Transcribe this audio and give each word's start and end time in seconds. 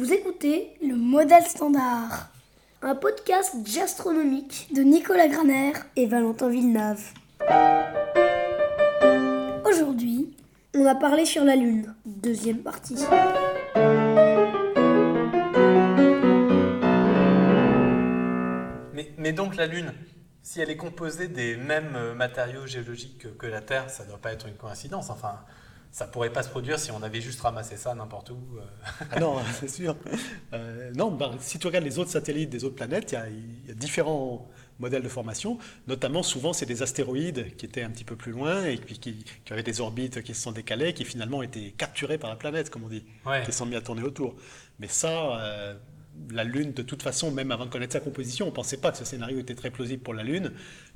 Vous 0.00 0.14
écoutez 0.14 0.78
le 0.80 0.96
Modèle 0.96 1.44
Standard, 1.44 2.30
un 2.80 2.94
podcast 2.94 3.54
gastronomique 3.62 4.68
de 4.74 4.80
Nicolas 4.80 5.28
Graner 5.28 5.74
et 5.94 6.06
Valentin 6.06 6.48
Villeneuve. 6.48 7.04
Aujourd'hui, 9.66 10.34
on 10.74 10.86
a 10.86 10.94
parlé 10.94 11.26
sur 11.26 11.44
la 11.44 11.54
Lune, 11.54 11.94
deuxième 12.06 12.62
partie. 12.62 12.96
Mais, 18.94 19.12
mais 19.18 19.32
donc 19.34 19.54
la 19.56 19.66
Lune, 19.66 19.92
si 20.42 20.62
elle 20.62 20.70
est 20.70 20.78
composée 20.78 21.28
des 21.28 21.58
mêmes 21.58 22.14
matériaux 22.16 22.66
géologiques 22.66 23.18
que, 23.18 23.28
que 23.28 23.46
la 23.46 23.60
Terre, 23.60 23.90
ça 23.90 24.04
ne 24.04 24.08
doit 24.08 24.18
pas 24.18 24.32
être 24.32 24.48
une 24.48 24.56
coïncidence. 24.56 25.10
Enfin, 25.10 25.40
ça 25.92 26.06
pourrait 26.06 26.30
pas 26.32 26.42
se 26.42 26.48
produire 26.48 26.78
si 26.78 26.90
on 26.92 27.02
avait 27.02 27.20
juste 27.20 27.40
ramassé 27.40 27.76
ça 27.76 27.94
n'importe 27.94 28.30
où. 28.30 28.38
euh. 28.58 29.04
Ah 29.10 29.18
non, 29.20 29.36
c'est 29.60 29.68
sûr. 29.68 29.96
Euh, 30.52 30.90
non, 30.94 31.10
bah, 31.10 31.32
si 31.40 31.58
tu 31.58 31.66
regardes 31.66 31.84
les 31.84 31.98
autres 31.98 32.10
satellites 32.10 32.50
des 32.50 32.64
autres 32.64 32.76
planètes, 32.76 33.12
il 33.12 33.14
y 33.14 33.18
a, 33.18 33.28
il 33.28 33.68
y 33.68 33.70
a 33.70 33.74
différents 33.74 34.48
modèles 34.78 35.02
de 35.02 35.08
formation. 35.08 35.58
Notamment, 35.88 36.22
souvent, 36.22 36.52
c'est 36.52 36.64
des 36.66 36.82
astéroïdes 36.82 37.54
qui 37.56 37.66
étaient 37.66 37.82
un 37.82 37.90
petit 37.90 38.04
peu 38.04 38.16
plus 38.16 38.32
loin 38.32 38.64
et 38.64 38.78
qui, 38.78 38.98
qui 39.44 39.52
avaient 39.52 39.62
des 39.62 39.80
orbites 39.80 40.22
qui 40.22 40.34
se 40.34 40.40
sont 40.42 40.52
décalées, 40.52 40.94
qui 40.94 41.04
finalement 41.04 41.42
été 41.42 41.72
capturés 41.72 42.18
par 42.18 42.30
la 42.30 42.36
planète, 42.36 42.70
comme 42.70 42.84
on 42.84 42.88
dit, 42.88 43.04
Ouais. 43.26 43.42
qui 43.44 43.52
se 43.52 43.58
sont 43.58 43.66
mis 43.66 43.76
à 43.76 43.80
tourner 43.82 44.02
autour. 44.02 44.36
Mais 44.78 44.88
ça, 44.88 45.38
euh, 45.40 45.74
la 46.30 46.44
Lune, 46.44 46.72
de 46.72 46.82
toute 46.82 47.02
façon, 47.02 47.30
même 47.30 47.50
avant 47.50 47.66
de 47.66 47.70
connaître 47.70 47.92
sa 47.92 48.00
composition, 48.00 48.46
on 48.46 48.50
ne 48.50 48.54
pensait 48.54 48.78
pas 48.78 48.90
que 48.92 48.96
ce 48.98 49.04
scénario 49.04 49.38
était 49.38 49.54
très 49.54 49.70
plausible 49.70 50.02
pour 50.02 50.14
la 50.14 50.22
Lune, 50.22 50.52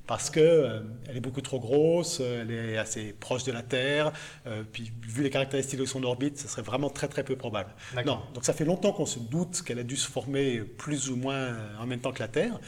parce 0.06 0.30
que 0.30 0.40
euh, 0.40 0.80
elle 1.08 1.16
est 1.16 1.20
beaucoup 1.20 1.40
trop 1.40 1.58
grosse, 1.58 2.18
euh, 2.20 2.42
elle 2.42 2.50
est 2.50 2.76
assez 2.76 3.14
proche 3.18 3.44
de 3.44 3.52
la 3.52 3.62
Terre, 3.62 4.12
euh, 4.46 4.62
puis 4.70 4.92
vu 5.02 5.22
les 5.22 5.30
caractéristiques 5.30 5.80
de 5.80 5.86
son 5.86 6.02
orbite, 6.02 6.38
ce 6.38 6.48
serait 6.48 6.62
vraiment 6.62 6.90
très 6.90 7.08
très 7.08 7.24
peu 7.24 7.36
probable. 7.36 7.74
Non, 8.04 8.20
donc 8.34 8.44
ça 8.44 8.52
fait 8.52 8.64
longtemps 8.64 8.92
qu'on 8.92 9.06
se 9.06 9.18
doute 9.18 9.62
qu'elle 9.62 9.78
a 9.78 9.82
dû 9.82 9.96
se 9.96 10.10
former 10.10 10.60
plus 10.60 11.10
ou 11.10 11.16
moins 11.16 11.34
euh, 11.34 11.76
en 11.80 11.86
même 11.86 12.00
temps 12.00 12.12
que 12.12 12.20
la 12.20 12.28
Terre. 12.28 12.58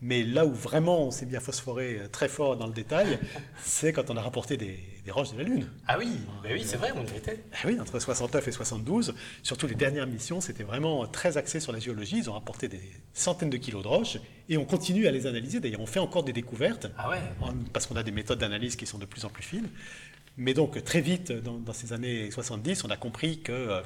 Mais 0.00 0.22
là 0.22 0.46
où 0.46 0.52
vraiment 0.52 1.02
on 1.02 1.10
s'est 1.10 1.26
bien 1.26 1.40
phosphoré 1.40 1.98
euh, 1.98 2.08
très 2.08 2.28
fort 2.28 2.56
dans 2.56 2.68
le 2.68 2.72
détail, 2.72 3.18
c'est 3.64 3.92
quand 3.92 4.10
on 4.10 4.16
a 4.16 4.22
rapporté 4.22 4.56
des, 4.56 4.78
des 5.04 5.10
roches 5.10 5.32
de 5.32 5.38
la 5.38 5.44
Lune. 5.44 5.68
Ah 5.88 5.98
oui, 5.98 6.08
ben 6.42 6.52
oui, 6.52 6.62
c'est 6.64 6.76
vrai, 6.76 6.92
on 6.94 7.02
y 7.02 7.16
était. 7.16 7.42
Eh 7.64 7.66
oui, 7.66 7.80
entre 7.80 7.98
69 7.98 8.46
et 8.46 8.52
72, 8.52 9.14
surtout 9.42 9.66
les 9.66 9.74
dernières 9.74 10.06
missions, 10.06 10.40
c'était 10.40 10.62
vraiment 10.62 11.06
très 11.08 11.36
axé 11.36 11.58
sur 11.58 11.72
la 11.72 11.80
géologie. 11.80 12.18
Ils 12.18 12.30
ont 12.30 12.34
rapporté 12.34 12.68
des 12.68 12.80
centaines 13.12 13.50
de 13.50 13.56
kilos 13.56 13.82
de 13.82 13.88
roches 13.88 14.18
et 14.48 14.56
on 14.56 14.64
continue 14.64 15.08
à 15.08 15.10
les 15.10 15.26
analyser. 15.26 15.58
D'ailleurs, 15.58 15.80
on 15.80 15.86
fait 15.86 15.98
encore 16.00 16.22
des 16.22 16.32
découvertes 16.32 16.86
Ah 16.96 17.10
ouais. 17.10 17.18
parce 17.72 17.86
qu'on 17.86 17.96
a 17.96 18.04
des 18.04 18.12
méthodes 18.12 18.38
d'analyse 18.38 18.76
qui 18.76 18.86
sont 18.86 18.98
de 18.98 19.06
plus 19.06 19.24
en 19.24 19.30
plus 19.30 19.42
fines. 19.42 19.68
Mais 20.36 20.54
donc, 20.54 20.84
très 20.84 21.00
vite, 21.00 21.32
dans, 21.32 21.58
dans 21.58 21.72
ces 21.72 21.92
années 21.92 22.30
70, 22.30 22.84
on 22.84 22.90
a 22.90 22.96
compris 22.96 23.40
que 23.40 23.50
euh, 23.50 23.80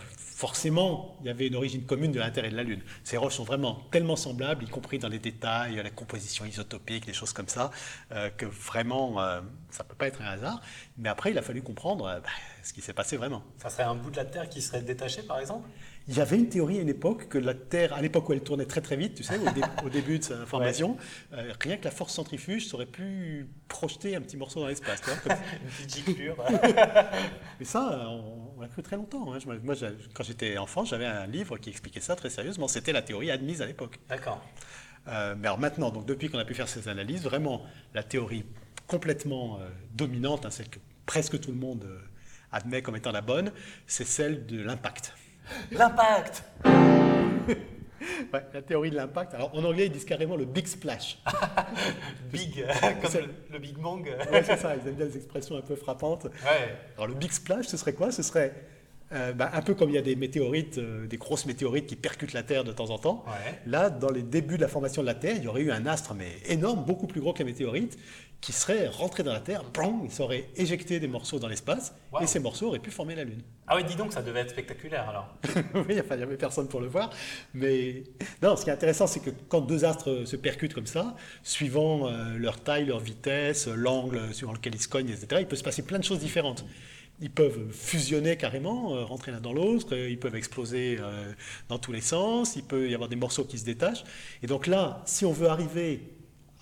forcément, 0.46 1.16
il 1.20 1.28
y 1.28 1.30
avait 1.30 1.46
une 1.46 1.54
origine 1.54 1.84
commune 1.86 2.10
de 2.10 2.18
la 2.18 2.32
Terre 2.32 2.44
et 2.46 2.50
de 2.50 2.56
la 2.56 2.64
Lune. 2.64 2.82
Ces 3.04 3.16
roches 3.16 3.34
sont 3.36 3.44
vraiment 3.44 3.76
tellement 3.92 4.16
semblables, 4.16 4.64
y 4.64 4.66
compris 4.66 4.98
dans 4.98 5.06
les 5.06 5.20
détails, 5.20 5.76
la 5.76 5.90
composition 5.90 6.44
isotopique, 6.44 7.06
des 7.06 7.12
choses 7.12 7.32
comme 7.32 7.46
ça, 7.46 7.70
euh, 8.10 8.28
que 8.28 8.44
vraiment, 8.44 9.22
euh, 9.22 9.40
ça 9.70 9.84
ne 9.84 9.88
peut 9.88 9.94
pas 9.94 10.08
être 10.08 10.20
un 10.20 10.24
hasard. 10.26 10.60
Mais 10.98 11.08
après, 11.08 11.30
il 11.30 11.38
a 11.38 11.42
fallu 11.42 11.62
comprendre 11.62 12.06
euh, 12.06 12.18
bah, 12.18 12.28
ce 12.64 12.72
qui 12.72 12.80
s'est 12.80 12.92
passé 12.92 13.16
vraiment. 13.16 13.44
Ça 13.58 13.70
serait 13.70 13.84
un 13.84 13.94
bout 13.94 14.10
de 14.10 14.16
la 14.16 14.24
Terre 14.24 14.48
qui 14.48 14.60
serait 14.62 14.82
détaché, 14.82 15.22
par 15.22 15.38
exemple? 15.38 15.68
Il 16.08 16.16
y 16.16 16.20
avait 16.20 16.36
une 16.36 16.48
théorie 16.48 16.78
à 16.78 16.82
une 16.82 16.88
époque 16.88 17.28
que 17.28 17.38
la 17.38 17.54
Terre, 17.54 17.92
à 17.94 18.02
l'époque 18.02 18.28
où 18.28 18.32
elle 18.32 18.42
tournait 18.42 18.64
très 18.66 18.80
très 18.80 18.96
vite, 18.96 19.14
tu 19.14 19.22
sais, 19.22 19.38
au, 19.38 19.48
dé- 19.52 19.60
au 19.84 19.88
début 19.88 20.18
de 20.18 20.24
sa 20.24 20.44
formation, 20.46 20.96
euh, 21.32 21.52
rien 21.60 21.76
que 21.76 21.84
la 21.84 21.92
force 21.92 22.12
centrifuge 22.12 22.74
aurait 22.74 22.86
pu 22.86 23.46
projeter 23.68 24.16
un 24.16 24.20
petit 24.20 24.36
morceau 24.36 24.58
dans 24.58 24.66
l'espace. 24.66 25.00
comme- 25.00 25.12
Une 25.80 25.86
petite. 25.86 26.08
Mais 27.60 27.64
ça, 27.64 28.06
on, 28.08 28.50
on 28.56 28.60
l'a 28.60 28.66
cru 28.66 28.82
très 28.82 28.96
longtemps. 28.96 29.32
hein. 29.32 29.38
Moi, 29.62 29.74
j'ai- 29.74 29.86
quand 30.12 30.24
j'étais 30.32 30.56
enfant, 30.56 30.84
j'avais 30.84 31.04
un 31.04 31.26
livre 31.26 31.58
qui 31.58 31.68
expliquait 31.68 32.00
ça 32.00 32.16
très 32.16 32.30
sérieusement. 32.30 32.66
C'était 32.66 32.92
la 32.92 33.02
théorie 33.02 33.30
admise 33.30 33.60
à 33.60 33.66
l'époque. 33.66 33.98
D'accord. 34.08 34.42
Euh, 35.08 35.34
mais 35.36 35.48
alors 35.48 35.58
maintenant, 35.58 35.90
donc 35.90 36.06
depuis 36.06 36.30
qu'on 36.30 36.38
a 36.38 36.44
pu 36.44 36.54
faire 36.54 36.68
ces 36.68 36.88
analyses, 36.88 37.22
vraiment 37.22 37.62
la 37.92 38.02
théorie 38.02 38.44
complètement 38.86 39.58
euh, 39.60 39.68
dominante, 39.94 40.46
hein, 40.46 40.50
celle 40.50 40.68
que 40.68 40.78
presque 41.06 41.38
tout 41.40 41.50
le 41.50 41.58
monde 41.58 41.84
euh, 41.84 41.98
admet 42.50 42.82
comme 42.82 42.96
étant 42.96 43.12
la 43.12 43.20
bonne, 43.20 43.52
c'est 43.86 44.06
celle 44.06 44.46
de 44.46 44.62
l'impact. 44.62 45.12
L'impact 45.70 46.44
Ouais, 48.32 48.44
la 48.52 48.62
théorie 48.62 48.90
de 48.90 48.96
l'impact. 48.96 49.32
Alors 49.34 49.54
en 49.54 49.62
anglais, 49.62 49.86
ils 49.86 49.92
disent 49.92 50.04
carrément 50.04 50.34
le 50.34 50.44
big 50.44 50.66
splash. 50.66 51.22
Big, 52.32 52.64
comme 53.00 53.12
le, 53.12 53.28
le 53.52 53.58
Big 53.60 53.76
Bang. 53.76 54.04
Ouais, 54.32 54.42
c'est 54.42 54.56
ça, 54.56 54.74
ils 54.74 54.88
aiment 54.88 54.96
bien 54.96 55.06
les 55.06 55.16
expressions 55.16 55.56
un 55.56 55.60
peu 55.60 55.76
frappantes. 55.76 56.24
Ouais. 56.24 56.76
Alors 56.96 57.06
le 57.06 57.14
big 57.14 57.30
splash, 57.30 57.66
ce 57.66 57.76
serait 57.76 57.92
quoi? 57.92 58.10
Ce 58.10 58.24
serait 58.24 58.52
euh, 59.12 59.32
bah, 59.32 59.50
un 59.52 59.62
peu 59.62 59.74
comme 59.74 59.90
il 59.90 59.94
y 59.94 59.98
a 59.98 60.02
des 60.02 60.16
météorites, 60.16 60.78
euh, 60.78 61.06
des 61.06 61.16
grosses 61.18 61.46
météorites 61.46 61.86
qui 61.86 61.96
percutent 61.96 62.32
la 62.32 62.42
Terre 62.42 62.64
de 62.64 62.72
temps 62.72 62.90
en 62.90 62.98
temps. 62.98 63.24
Ouais. 63.26 63.58
Là, 63.66 63.90
dans 63.90 64.10
les 64.10 64.22
débuts 64.22 64.56
de 64.56 64.62
la 64.62 64.68
formation 64.68 65.02
de 65.02 65.06
la 65.06 65.14
Terre, 65.14 65.36
il 65.36 65.44
y 65.44 65.48
aurait 65.48 65.62
eu 65.62 65.70
un 65.70 65.86
astre 65.86 66.14
mais 66.14 66.30
énorme, 66.48 66.84
beaucoup 66.84 67.06
plus 67.06 67.20
gros 67.20 67.32
que 67.32 67.40
la 67.40 67.44
météorite, 67.44 67.98
qui 68.40 68.52
serait 68.52 68.88
rentré 68.88 69.22
dans 69.22 69.32
la 69.32 69.40
Terre, 69.40 69.62
bang, 69.72 70.00
il 70.02 70.10
serait 70.10 70.48
éjecté 70.56 70.98
des 70.98 71.06
morceaux 71.06 71.38
dans 71.38 71.46
l'espace, 71.46 71.94
Wow. 72.12 72.22
et 72.22 72.26
ces 72.26 72.40
morceaux 72.40 72.66
auraient 72.66 72.80
pu 72.80 72.90
former 72.90 73.14
la 73.14 73.24
Lune. 73.24 73.40
Ah 73.68 73.76
oui, 73.76 73.84
dis 73.84 73.94
donc, 73.94 74.12
ça 74.12 74.20
devait 74.20 74.40
être 74.40 74.50
spectaculaire 74.50 75.08
alors. 75.08 75.32
oui, 75.88 75.98
enfin, 76.00 76.14
il 76.14 76.18
n'y 76.18 76.22
avait 76.24 76.36
personne 76.36 76.66
pour 76.68 76.80
le 76.80 76.88
voir. 76.88 77.10
Mais 77.54 78.02
non, 78.42 78.56
ce 78.56 78.64
qui 78.64 78.70
est 78.70 78.72
intéressant, 78.72 79.06
c'est 79.06 79.20
que 79.20 79.30
quand 79.48 79.60
deux 79.60 79.84
astres 79.84 80.24
se 80.26 80.36
percutent 80.36 80.74
comme 80.74 80.86
ça, 80.86 81.14
suivant 81.44 82.08
euh, 82.08 82.36
leur 82.36 82.60
taille, 82.60 82.86
leur 82.86 82.98
vitesse, 82.98 83.68
l'angle 83.68 84.34
suivant 84.34 84.52
lequel 84.52 84.74
ils 84.74 84.82
se 84.82 84.88
cognent, 84.88 85.08
etc., 85.08 85.26
il 85.40 85.46
peut 85.46 85.56
se 85.56 85.62
passer 85.64 85.82
plein 85.82 85.98
de 86.00 86.04
choses 86.04 86.18
différentes. 86.18 86.64
Ils 87.22 87.30
peuvent 87.30 87.70
fusionner 87.70 88.36
carrément, 88.36 88.96
euh, 88.96 89.04
rentrer 89.04 89.30
l'un 89.30 89.40
dans 89.40 89.52
l'autre, 89.52 89.94
euh, 89.94 90.10
ils 90.10 90.18
peuvent 90.18 90.34
exploser 90.34 90.98
euh, 91.00 91.32
dans 91.68 91.78
tous 91.78 91.92
les 91.92 92.00
sens, 92.00 92.56
il 92.56 92.64
peut 92.64 92.90
y 92.90 92.94
avoir 92.94 93.08
des 93.08 93.16
morceaux 93.16 93.44
qui 93.44 93.58
se 93.58 93.64
détachent. 93.64 94.02
Et 94.42 94.48
donc 94.48 94.66
là, 94.66 95.02
si 95.06 95.24
on 95.24 95.32
veut 95.32 95.46
arriver 95.46 96.02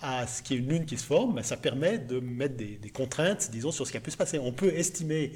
à 0.01 0.27
ce 0.27 0.43
qui 0.43 0.53
est 0.53 0.57
une 0.57 0.69
lune 0.69 0.85
qui 0.85 0.97
se 0.97 1.05
forme, 1.05 1.33
ben, 1.33 1.43
ça 1.43 1.57
permet 1.57 1.97
de 1.97 2.19
mettre 2.19 2.55
des, 2.57 2.77
des 2.77 2.89
contraintes, 2.91 3.49
disons, 3.51 3.71
sur 3.71 3.87
ce 3.87 3.91
qui 3.91 3.97
a 3.97 4.01
pu 4.01 4.11
se 4.11 4.17
passer. 4.17 4.37
On 4.37 4.51
peut 4.51 4.71
estimer 4.71 5.31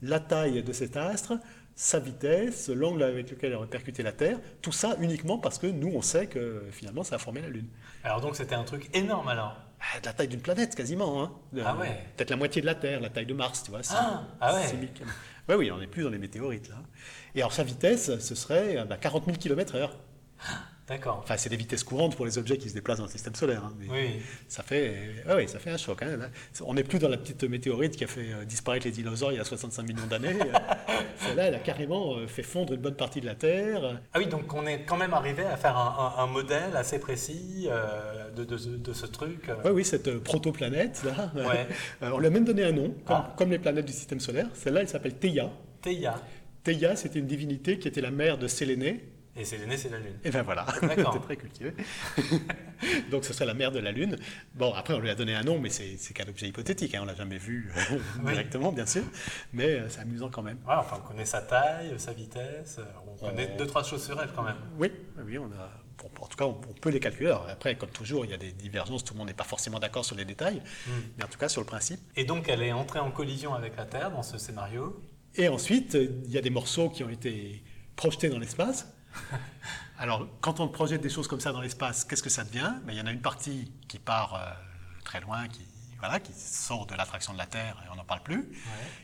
la 0.00 0.20
taille 0.20 0.62
de 0.62 0.72
cet 0.72 0.96
astre, 0.96 1.32
sa 1.74 1.98
vitesse, 1.98 2.68
l'angle 2.68 3.02
avec 3.02 3.30
lequel 3.32 3.50
il 3.50 3.54
aurait 3.56 3.66
percuté 3.66 4.04
la 4.04 4.12
Terre, 4.12 4.38
tout 4.62 4.72
ça 4.72 4.96
uniquement 5.00 5.38
parce 5.38 5.58
que 5.58 5.66
nous, 5.66 5.90
on 5.92 6.02
sait 6.02 6.28
que 6.28 6.62
finalement, 6.70 7.02
ça 7.02 7.16
a 7.16 7.18
formé 7.18 7.40
la 7.40 7.48
Lune. 7.48 7.68
Alors 8.04 8.20
donc 8.20 8.36
c'était 8.36 8.54
un 8.54 8.64
truc 8.64 8.88
énorme 8.94 9.26
alors. 9.26 9.56
Ah, 9.80 10.00
de 10.00 10.06
la 10.06 10.12
taille 10.12 10.28
d'une 10.28 10.40
planète, 10.40 10.74
quasiment. 10.74 11.22
Hein. 11.22 11.32
Ah 11.64 11.76
ouais. 11.76 12.04
Peut-être 12.16 12.30
la 12.30 12.36
moitié 12.36 12.60
de 12.60 12.66
la 12.66 12.74
Terre, 12.74 13.00
la 13.00 13.10
taille 13.10 13.26
de 13.26 13.34
Mars, 13.34 13.62
tu 13.62 13.70
vois. 13.70 13.80
Ah, 13.90 14.24
ah 14.40 14.54
ouais. 14.54 14.66
Oui, 15.48 15.54
oui, 15.54 15.70
on 15.70 15.78
n'est 15.78 15.86
plus 15.86 16.02
dans 16.02 16.10
les 16.10 16.18
météorites, 16.18 16.68
là. 16.68 16.76
Et 17.34 17.40
alors, 17.40 17.52
sa 17.52 17.62
vitesse, 17.62 18.18
ce 18.18 18.34
serait 18.34 18.78
euh, 18.78 18.84
bah, 18.84 18.96
40 18.96 19.24
000 19.26 19.36
km/h. 19.36 19.90
D'accord. 20.88 21.20
Enfin, 21.22 21.36
c'est 21.36 21.50
des 21.50 21.56
vitesses 21.56 21.84
courantes 21.84 22.16
pour 22.16 22.24
les 22.24 22.38
objets 22.38 22.56
qui 22.56 22.68
se 22.68 22.74
déplacent 22.74 22.98
dans 22.98 23.04
le 23.04 23.10
système 23.10 23.34
solaire. 23.34 23.62
hein, 23.64 23.72
mais 23.78 23.86
Oui. 23.90 24.22
Ça 24.48 24.62
fait, 24.62 24.94
ah 25.28 25.36
oui, 25.36 25.46
ça 25.48 25.58
fait 25.58 25.70
un 25.70 25.76
choc. 25.76 26.02
hein. 26.02 26.18
On 26.64 26.74
n'est 26.74 26.82
plus 26.84 26.98
dans 26.98 27.08
la 27.10 27.18
petite 27.18 27.44
météorite 27.44 27.94
qui 27.96 28.04
a 28.04 28.06
fait 28.06 28.32
euh, 28.32 28.44
disparaître 28.46 28.86
les 28.86 28.92
dinosaures 28.92 29.32
il 29.32 29.36
y 29.36 29.40
a 29.40 29.44
65 29.44 29.82
millions 29.86 30.06
d'années. 30.06 30.36
Euh, 30.88 31.26
Celle-là, 31.28 31.44
elle 31.48 31.54
a 31.54 31.58
carrément 31.58 32.16
euh, 32.16 32.26
fait 32.26 32.42
fondre 32.42 32.72
une 32.72 32.80
bonne 32.80 32.94
partie 32.94 33.20
de 33.20 33.26
la 33.26 33.34
Terre. 33.34 34.00
Ah 34.14 34.18
oui, 34.18 34.26
donc 34.26 34.52
on 34.54 34.66
est 34.66 34.82
quand 34.84 34.96
même 34.96 35.12
arrivé 35.14 35.44
à 35.44 35.56
faire 35.56 35.76
un, 35.76 36.14
un- 36.16 36.22
un 36.22 36.26
modèle 36.26 36.74
assez 36.76 36.98
précis 36.98 37.66
euh, 37.68 38.30
de, 38.30 38.44
de 38.44 38.56
ce- 38.56 38.68
de 38.68 38.92
ce 38.92 39.06
truc. 39.06 39.50
Oui, 39.64 39.70
oui, 39.72 39.84
cette 39.84 40.18
protoplanète, 40.20 41.02
là, 41.04 41.30
Ouais. 41.34 41.66
euh, 42.02 42.10
on 42.14 42.18
lui 42.18 42.26
a 42.26 42.30
même 42.30 42.44
donné 42.44 42.64
un 42.64 42.72
nom, 42.72 42.94
comme, 43.04 43.16
Ah. 43.16 43.34
comme 43.36 43.50
les 43.50 43.58
planètes 43.58 43.84
du 43.86 43.92
système 43.92 44.20
solaire. 44.20 44.46
Celle-là, 44.54 44.80
elle 44.82 44.88
s'appelle 44.88 45.14
Theia. 45.16 45.50
Theia. 45.82 46.20
Theia, 46.64 46.96
c'était 46.96 47.18
une 47.18 47.26
divinité 47.26 47.78
qui 47.78 47.88
était 47.88 48.00
la 48.00 48.10
mère 48.10 48.38
de 48.38 48.46
Sélénée. 48.48 49.04
Et 49.38 49.44
Sélénée, 49.44 49.76
c'est 49.76 49.88
la 49.88 49.98
Lune. 50.00 50.18
Et 50.24 50.30
ben 50.30 50.42
voilà, 50.42 50.66
t'es 50.80 51.20
très 51.20 51.36
cultivé. 51.36 51.72
Donc 53.10 53.24
ce 53.24 53.32
serait 53.32 53.46
la 53.46 53.54
mère 53.54 53.70
de 53.70 53.78
la 53.78 53.92
Lune. 53.92 54.16
Bon, 54.54 54.72
après 54.74 54.94
on 54.94 54.98
lui 54.98 55.10
a 55.10 55.14
donné 55.14 55.34
un 55.34 55.42
nom, 55.42 55.58
mais 55.60 55.70
c'est 55.70 56.12
qu'un 56.12 56.28
objet 56.28 56.48
hypothétique, 56.48 56.94
hein, 56.94 57.00
on 57.02 57.06
l'a 57.06 57.14
jamais 57.14 57.38
vu 57.38 57.70
euh, 57.76 57.98
Oui. 58.24 58.32
directement, 58.32 58.72
bien 58.72 58.86
sûr, 58.86 59.04
mais 59.52 59.66
euh, 59.80 59.88
c'est 59.88 60.00
amusant 60.00 60.28
quand 60.28 60.42
même. 60.42 60.58
Ouais, 60.66 60.74
enfin, 60.76 61.00
on 61.02 61.06
connaît 61.06 61.24
sa 61.24 61.40
taille, 61.40 61.94
sa 61.98 62.12
vitesse, 62.12 62.78
euh, 62.80 62.84
on 63.06 63.26
connaît 63.28 63.54
deux, 63.56 63.66
trois 63.66 63.82
choses 63.84 64.04
sur 64.04 64.20
elle 64.20 64.30
quand 64.34 64.42
même. 64.42 64.56
Oui, 64.78 64.90
oui, 65.24 65.38
on 65.38 65.46
a. 65.46 65.70
bon, 65.98 66.10
en 66.20 66.26
tout 66.26 66.36
cas, 66.36 66.44
on, 66.44 66.54
peut 66.54 66.90
les 66.90 67.00
calculer. 67.00 67.28
Alors, 67.28 67.48
après, 67.48 67.76
comme 67.76 67.90
toujours, 67.90 68.24
il 68.24 68.32
y 68.32 68.34
a 68.34 68.38
des 68.38 68.52
divergences, 68.52 69.04
tout 69.04 69.14
le 69.14 69.18
monde 69.18 69.28
n'est 69.28 69.34
pas 69.34 69.44
forcément 69.44 69.78
d'accord 69.78 70.04
sur 70.04 70.16
les 70.16 70.24
détails, 70.24 70.62
Hmm. 70.86 70.90
mais 71.16 71.24
en 71.24 71.28
tout 71.28 71.38
cas 71.38 71.48
sur 71.48 71.60
le 71.60 71.66
principe. 71.66 72.00
Et 72.16 72.24
donc 72.24 72.48
elle 72.48 72.62
est 72.62 72.72
entrée 72.72 72.98
en 72.98 73.10
collision 73.10 73.54
avec 73.54 73.76
la 73.76 73.84
Terre 73.84 74.10
dans 74.10 74.22
ce 74.22 74.38
scénario. 74.38 75.00
Et 75.36 75.48
ensuite, 75.48 75.94
il 75.94 76.30
y 76.30 76.38
a 76.38 76.40
des 76.40 76.50
morceaux 76.50 76.88
qui 76.90 77.04
ont 77.04 77.08
été 77.10 77.62
projetés 77.96 78.28
dans 78.28 78.38
l'espace. 78.38 78.86
Alors, 79.98 80.28
quand 80.40 80.60
on 80.60 80.68
projette 80.68 81.00
des 81.00 81.10
choses 81.10 81.26
comme 81.26 81.40
ça 81.40 81.52
dans 81.52 81.60
l'espace, 81.60 82.04
qu'est-ce 82.04 82.22
que 82.22 82.30
ça 82.30 82.44
devient? 82.44 82.72
Ben, 82.84 82.92
Il 82.92 82.98
y 82.98 83.00
en 83.00 83.06
a 83.06 83.10
une 83.10 83.20
partie 83.20 83.72
qui 83.88 83.98
part 83.98 84.34
euh, 84.34 84.50
très 85.04 85.20
loin, 85.20 85.48
qui, 85.48 85.66
voilà, 85.98 86.20
qui 86.20 86.32
sort 86.32 86.86
de 86.86 86.94
l'attraction 86.94 87.32
de 87.32 87.38
la 87.38 87.46
Terre 87.46 87.82
et 87.84 87.90
on 87.92 87.96
n'en 87.96 88.04
parle 88.04 88.22
plus. 88.22 88.48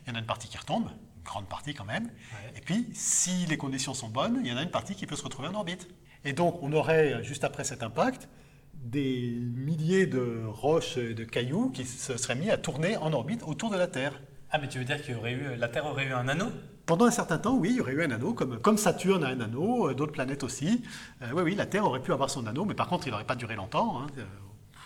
Il 0.06 0.11
y 0.11 0.12
en 0.12 0.15
a 0.15 0.21
une 0.21 0.27
partie 0.27 0.49
qui 0.49 0.56
retombe, 0.56 0.89
une 1.17 1.25
grande 1.25 1.49
partie 1.49 1.75
quand 1.75 1.85
même. 1.85 2.05
Ouais. 2.05 2.53
Et 2.56 2.61
puis, 2.61 2.89
si 2.95 3.47
les 3.47 3.56
conditions 3.56 3.95
sont 3.95 4.09
bonnes, 4.09 4.41
il 4.45 4.51
y 4.51 4.53
en 4.53 4.56
a 4.56 4.62
une 4.62 4.71
partie 4.71 4.95
qui 4.95 5.06
peut 5.06 5.17
se 5.17 5.25
retrouver 5.25 5.49
en 5.49 5.55
orbite. 5.55 5.89
Et 6.25 6.33
donc, 6.33 6.62
on 6.62 6.73
aurait, 6.73 7.15
euh, 7.15 7.23
juste 7.23 7.45
après 7.45 7.65
cet 7.65 7.83
impact, 7.83 8.29
des 8.75 9.39
milliers 9.41 10.06
de 10.06 10.45
roches 10.47 10.97
et 10.99 11.15
de 11.15 11.25
cailloux 11.25 11.71
qui 11.71 11.85
se 11.85 12.17
seraient 12.17 12.35
mis 12.35 12.51
à 12.51 12.59
tourner 12.59 12.97
en 12.99 13.12
orbite 13.12 13.43
autour 13.43 13.71
de 13.71 13.77
la 13.77 13.87
Terre. 13.87 14.21
Ah, 14.51 14.59
mais 14.59 14.69
tu 14.69 14.79
veux 14.79 14.85
dire 14.85 14.99
eu, 15.27 15.56
la 15.56 15.69
Terre 15.69 15.87
aurait 15.87 16.06
eu 16.06 16.12
un 16.12 16.29
anneau? 16.29 16.53
Pendant 16.86 17.06
un 17.06 17.10
certain 17.10 17.38
temps, 17.38 17.54
oui, 17.56 17.70
il 17.70 17.76
y 17.76 17.81
aurait 17.81 17.92
eu 17.94 18.02
un 18.04 18.10
anneau, 18.10 18.34
comme, 18.34 18.58
comme 18.60 18.76
Saturne 18.76 19.25
a 19.25 19.28
un 19.28 19.40
anneau, 19.40 19.88
euh, 19.88 19.94
d'autres 19.94 20.12
planètes 20.12 20.42
aussi. 20.42 20.82
Euh, 21.22 21.31
oui, 21.34 21.42
oui, 21.42 21.54
la 21.54 21.64
Terre 21.66 21.84
aurait 21.86 22.00
pu 22.02 22.12
avoir 22.12 22.28
son 22.28 22.46
anneau, 22.46 22.64
mais 22.66 22.75
par 22.75 22.88
contre, 22.88 23.06
il 23.06 23.10
n'aurait 23.10 23.25
pas 23.25 23.36
duré 23.36 23.56
longtemps. 23.56 24.02
hein. 24.02 24.06
Euh, 24.19 24.25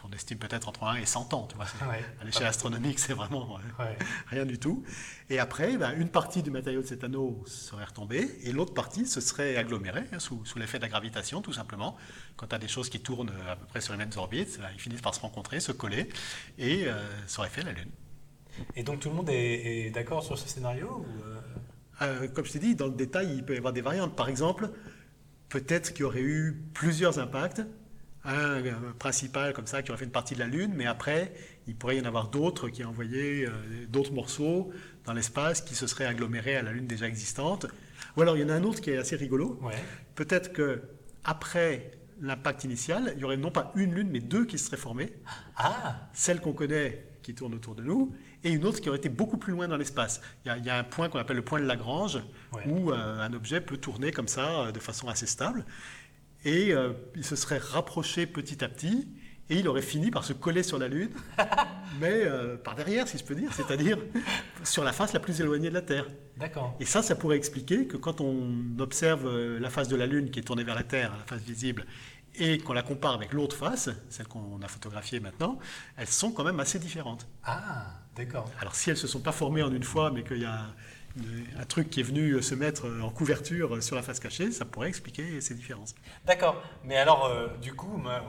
On 0.05 0.13
estime 0.13 0.39
peut-être 0.39 0.69
entre 0.69 0.85
1 0.85 0.95
et 0.95 1.05
100 1.07 1.35
ans, 1.35 1.49
tu 1.51 1.57
vois. 1.57 1.67
Ouais. 1.91 2.03
À 2.21 2.25
l'échelle 2.25 2.47
astronomique, 2.47 3.01
c'est 3.01 3.15
vraiment 3.15 3.59
euh, 3.59 3.83
Ouais. 3.83 3.99
rien 4.29 4.47
du 4.47 4.59
tout. 4.61 4.85
Et 5.29 5.41
après, 5.41 5.77
ben, 5.77 5.93
une 5.99 6.09
partie 6.09 6.43
du 6.45 6.51
matériau 6.53 6.83
de 6.83 6.87
cet 6.87 7.03
anneau 7.03 7.43
serait 7.47 7.85
retombée, 7.85 8.39
et 8.45 8.53
l'autre 8.53 8.73
partie 8.75 9.05
se 9.05 9.21
serait 9.21 9.57
agglomérée 9.57 10.05
hein, 10.13 10.21
sous, 10.21 10.45
sous 10.47 10.59
l'effet 10.61 10.79
de 10.79 10.85
la 10.85 10.89
gravitation, 10.89 11.43
tout 11.43 11.53
simplement. 11.53 11.97
Quand 12.37 12.47
tu 12.47 12.55
as 12.55 12.59
des 12.59 12.69
choses 12.69 12.89
qui 12.91 13.01
tournent 13.01 13.33
à 13.51 13.57
peu 13.57 13.67
près 13.67 13.81
sur 13.81 13.93
les 13.93 13.99
mêmes 13.99 14.13
orbites, 14.17 14.59
ben, 14.61 14.69
ils 14.73 14.81
finissent 14.81 15.03
par 15.03 15.17
se 15.17 15.21
rencontrer, 15.21 15.59
se 15.59 15.73
coller, 15.73 16.09
et 16.59 16.85
euh, 16.87 16.95
ça 17.27 17.41
aurait 17.41 17.51
fait 17.51 17.65
la 17.65 17.73
Lune. 17.73 17.91
Et 18.77 18.85
donc 18.85 19.01
tout 19.01 19.09
le 19.11 19.15
monde 19.17 19.29
est, 19.31 19.87
est 19.87 19.91
d'accord 19.91 20.23
sur 20.23 20.39
ce 20.39 20.49
scénario 20.49 20.89
ou, 21.07 21.23
euh, 21.25 21.41
Euh, 22.03 22.29
comme 22.29 22.45
je 22.45 22.53
t'ai 22.53 22.59
dit, 22.59 22.75
dans 22.75 22.87
le 22.87 22.93
détail, 22.93 23.35
il 23.35 23.45
peut 23.45 23.55
y 23.55 23.59
avoir 23.59 23.73
des 23.73 23.81
variantes. 23.81 24.15
Par 24.17 24.29
exemple, 24.29 24.71
peut-être 25.49 25.93
qu'il 25.93 26.01
y 26.01 26.05
aurait 26.05 26.23
eu 26.23 26.63
plusieurs 26.75 27.19
impacts. 27.19 27.63
Un 28.25 28.63
principal 28.99 29.55
comme 29.55 29.67
ça 29.67 29.83
qui 29.83 29.91
aurait 29.91 29.99
fait 29.99 30.05
une 30.05 30.11
partie 30.11 30.35
de 30.35 30.41
la 30.41 30.47
Lune, 30.47 30.73
mais 30.75 30.87
après, 30.87 31.33
il 31.67 31.77
pourrait 31.77 31.97
y 31.97 32.01
en 32.01 32.05
avoir 32.05 32.29
d'autres 32.29 32.69
qui 32.69 32.85
envoyaient 32.85 33.47
euh, 33.47 33.53
d'autres 33.89 34.13
morceaux 34.13 34.71
dans 35.07 35.15
l'espace 35.15 35.63
qui 35.63 35.75
se 35.75 35.87
seraient 35.87 36.05
agglomérés 36.05 36.57
à 36.57 36.63
la 36.63 36.73
Lune 36.73 36.87
déjà 36.87 37.07
existante. 37.07 37.67
Ou 38.17 38.23
alors, 38.23 38.37
il 38.37 38.41
y 38.41 38.45
en 38.45 38.51
a 38.51 38.55
un 38.55 38.65
autre 38.65 38.81
qui 38.81 38.91
est 38.91 38.99
assez 38.99 39.17
rigolo. 39.17 39.59
Ouais. 39.63 39.75
Peut-être 40.15 40.53
que 40.53 40.83
après 41.25 41.93
l'impact 42.21 42.65
initial, 42.65 43.13
il 43.17 43.21
y 43.21 43.25
aurait 43.25 43.37
non 43.37 43.51
pas 43.51 43.73
une 43.77 43.95
Lune, 43.95 44.09
mais 44.11 44.21
deux 44.21 44.45
qui 44.45 44.59
se 44.59 44.67
seraient 44.67 44.77
formées. 44.77 45.13
Ah 45.57 46.09
Celle 46.13 46.41
qu'on 46.41 46.53
connaît 46.53 47.05
qui 47.23 47.35
tourne 47.35 47.55
autour 47.55 47.75
de 47.75 47.83
nous, 47.83 48.15
et 48.45 48.51
une 48.51 48.65
autre 48.65 48.81
qui 48.81 48.89
aurait 48.89 48.99
été 48.99 49.09
beaucoup 49.09 49.37
plus 49.37 49.53
loin 49.53 49.67
dans 49.69 49.77
l'espace. 49.77 50.21
Il 50.45 50.49
y 50.49 50.51
a, 50.51 50.57
il 50.59 50.65
y 50.65 50.71
a 50.71 50.79
un 50.79 50.85
point 50.85 51.09
qu'on 51.09 51.19
appelle 51.19 51.37
le 51.37 51.45
point 51.45 51.61
de 51.61 51.67
Lagrange, 51.67 52.19
Ouais. 52.53 52.67
où 52.67 52.93
euh, 52.93 53.21
un 53.21 53.33
objet 53.33 53.61
peut 53.61 53.77
tourner 53.77 54.11
comme 54.13 54.29
ça, 54.29 54.49
euh, 54.67 54.73
de 54.73 54.79
façon 54.79 55.09
assez 55.09 55.27
stable, 55.27 55.65
et 56.45 56.73
euh, 56.73 56.93
il 57.17 57.25
se 57.25 57.37
serait 57.37 57.59
rapproché 57.59 58.27
petit 58.27 58.63
à 58.65 58.69
petit, 58.69 59.09
et 59.51 59.59
il 59.59 59.67
aurait 59.69 59.83
fini 59.83 60.11
par 60.11 60.25
se 60.25 60.33
coller 60.35 60.63
sur 60.63 60.79
la 60.79 60.89
Lune, 60.89 61.11
mais 62.01 62.13
euh, 62.27 62.57
par 62.57 62.75
derrière, 62.75 63.09
si 63.09 63.17
je 63.19 63.25
peux 63.25 63.35
dire, 63.35 63.53
c'est-à-dire 63.53 63.99
sur 64.63 64.85
la 64.85 64.93
face 64.93 65.13
la 65.15 65.21
plus 65.21 65.41
éloignée 65.41 65.71
de 65.71 65.75
la 65.75 65.83
Terre. 65.83 66.07
D'accord. 66.37 66.77
Et 66.81 66.85
ça, 66.85 67.03
ça 67.03 67.17
pourrait 67.17 67.37
expliquer 67.39 67.87
que 67.87 67.97
quand 67.97 68.21
on 68.21 68.53
observe 68.79 69.27
la 69.59 69.71
face 69.71 69.89
de 69.89 69.97
la 69.97 70.07
Lune 70.07 70.31
qui 70.31 70.39
est 70.39 70.43
tournée 70.43 70.65
vers 70.65 70.75
la 70.77 70.85
Terre, 70.85 71.13
la 71.19 71.25
face 71.25 71.41
visible, 71.43 71.87
et 72.41 72.59
qu'on 72.59 72.73
la 72.75 72.83
compare 72.83 73.15
avec 73.15 73.33
l'autre 73.33 73.57
face, 73.57 73.89
celle 74.11 74.29
qu'on 74.29 74.61
a 74.63 74.69
photographiée 74.69 75.19
maintenant, 75.19 75.59
elles 75.97 76.07
sont 76.07 76.31
quand 76.31 76.45
même 76.45 76.61
assez 76.61 76.79
différentes. 76.79 77.27
Ah, 77.43 77.87
d'accord. 78.19 78.51
Alors 78.61 78.75
si 78.75 78.91
elles 78.91 78.97
ne 78.97 79.01
se 79.01 79.07
sont 79.07 79.21
pas 79.21 79.33
formées 79.33 79.63
en 79.63 79.73
une 79.73 79.83
fois, 79.85 80.11
mais 80.11 80.23
qu'il 80.23 80.39
y 80.43 80.45
a 80.45 80.67
un 81.59 81.65
truc 81.65 81.91
qui 81.91 82.01
est 82.01 82.05
venu 82.05 82.41
se 82.43 82.55
mettre 82.55 82.87
en 83.03 83.11
couverture 83.11 83.83
sur 83.83 83.97
la 83.97 84.03
face 84.03 84.21
cachée, 84.21 84.53
ça 84.53 84.65
pourrait 84.65 84.89
expliquer 84.89 85.41
ces 85.41 85.55
différences. 85.55 85.95
D'accord. 86.27 86.63
Mais 86.85 86.97
alors, 86.97 87.25
euh, 87.27 87.49
du 87.61 87.73
coup, 87.75 87.91
on 88.03 88.07
a, 88.09 88.23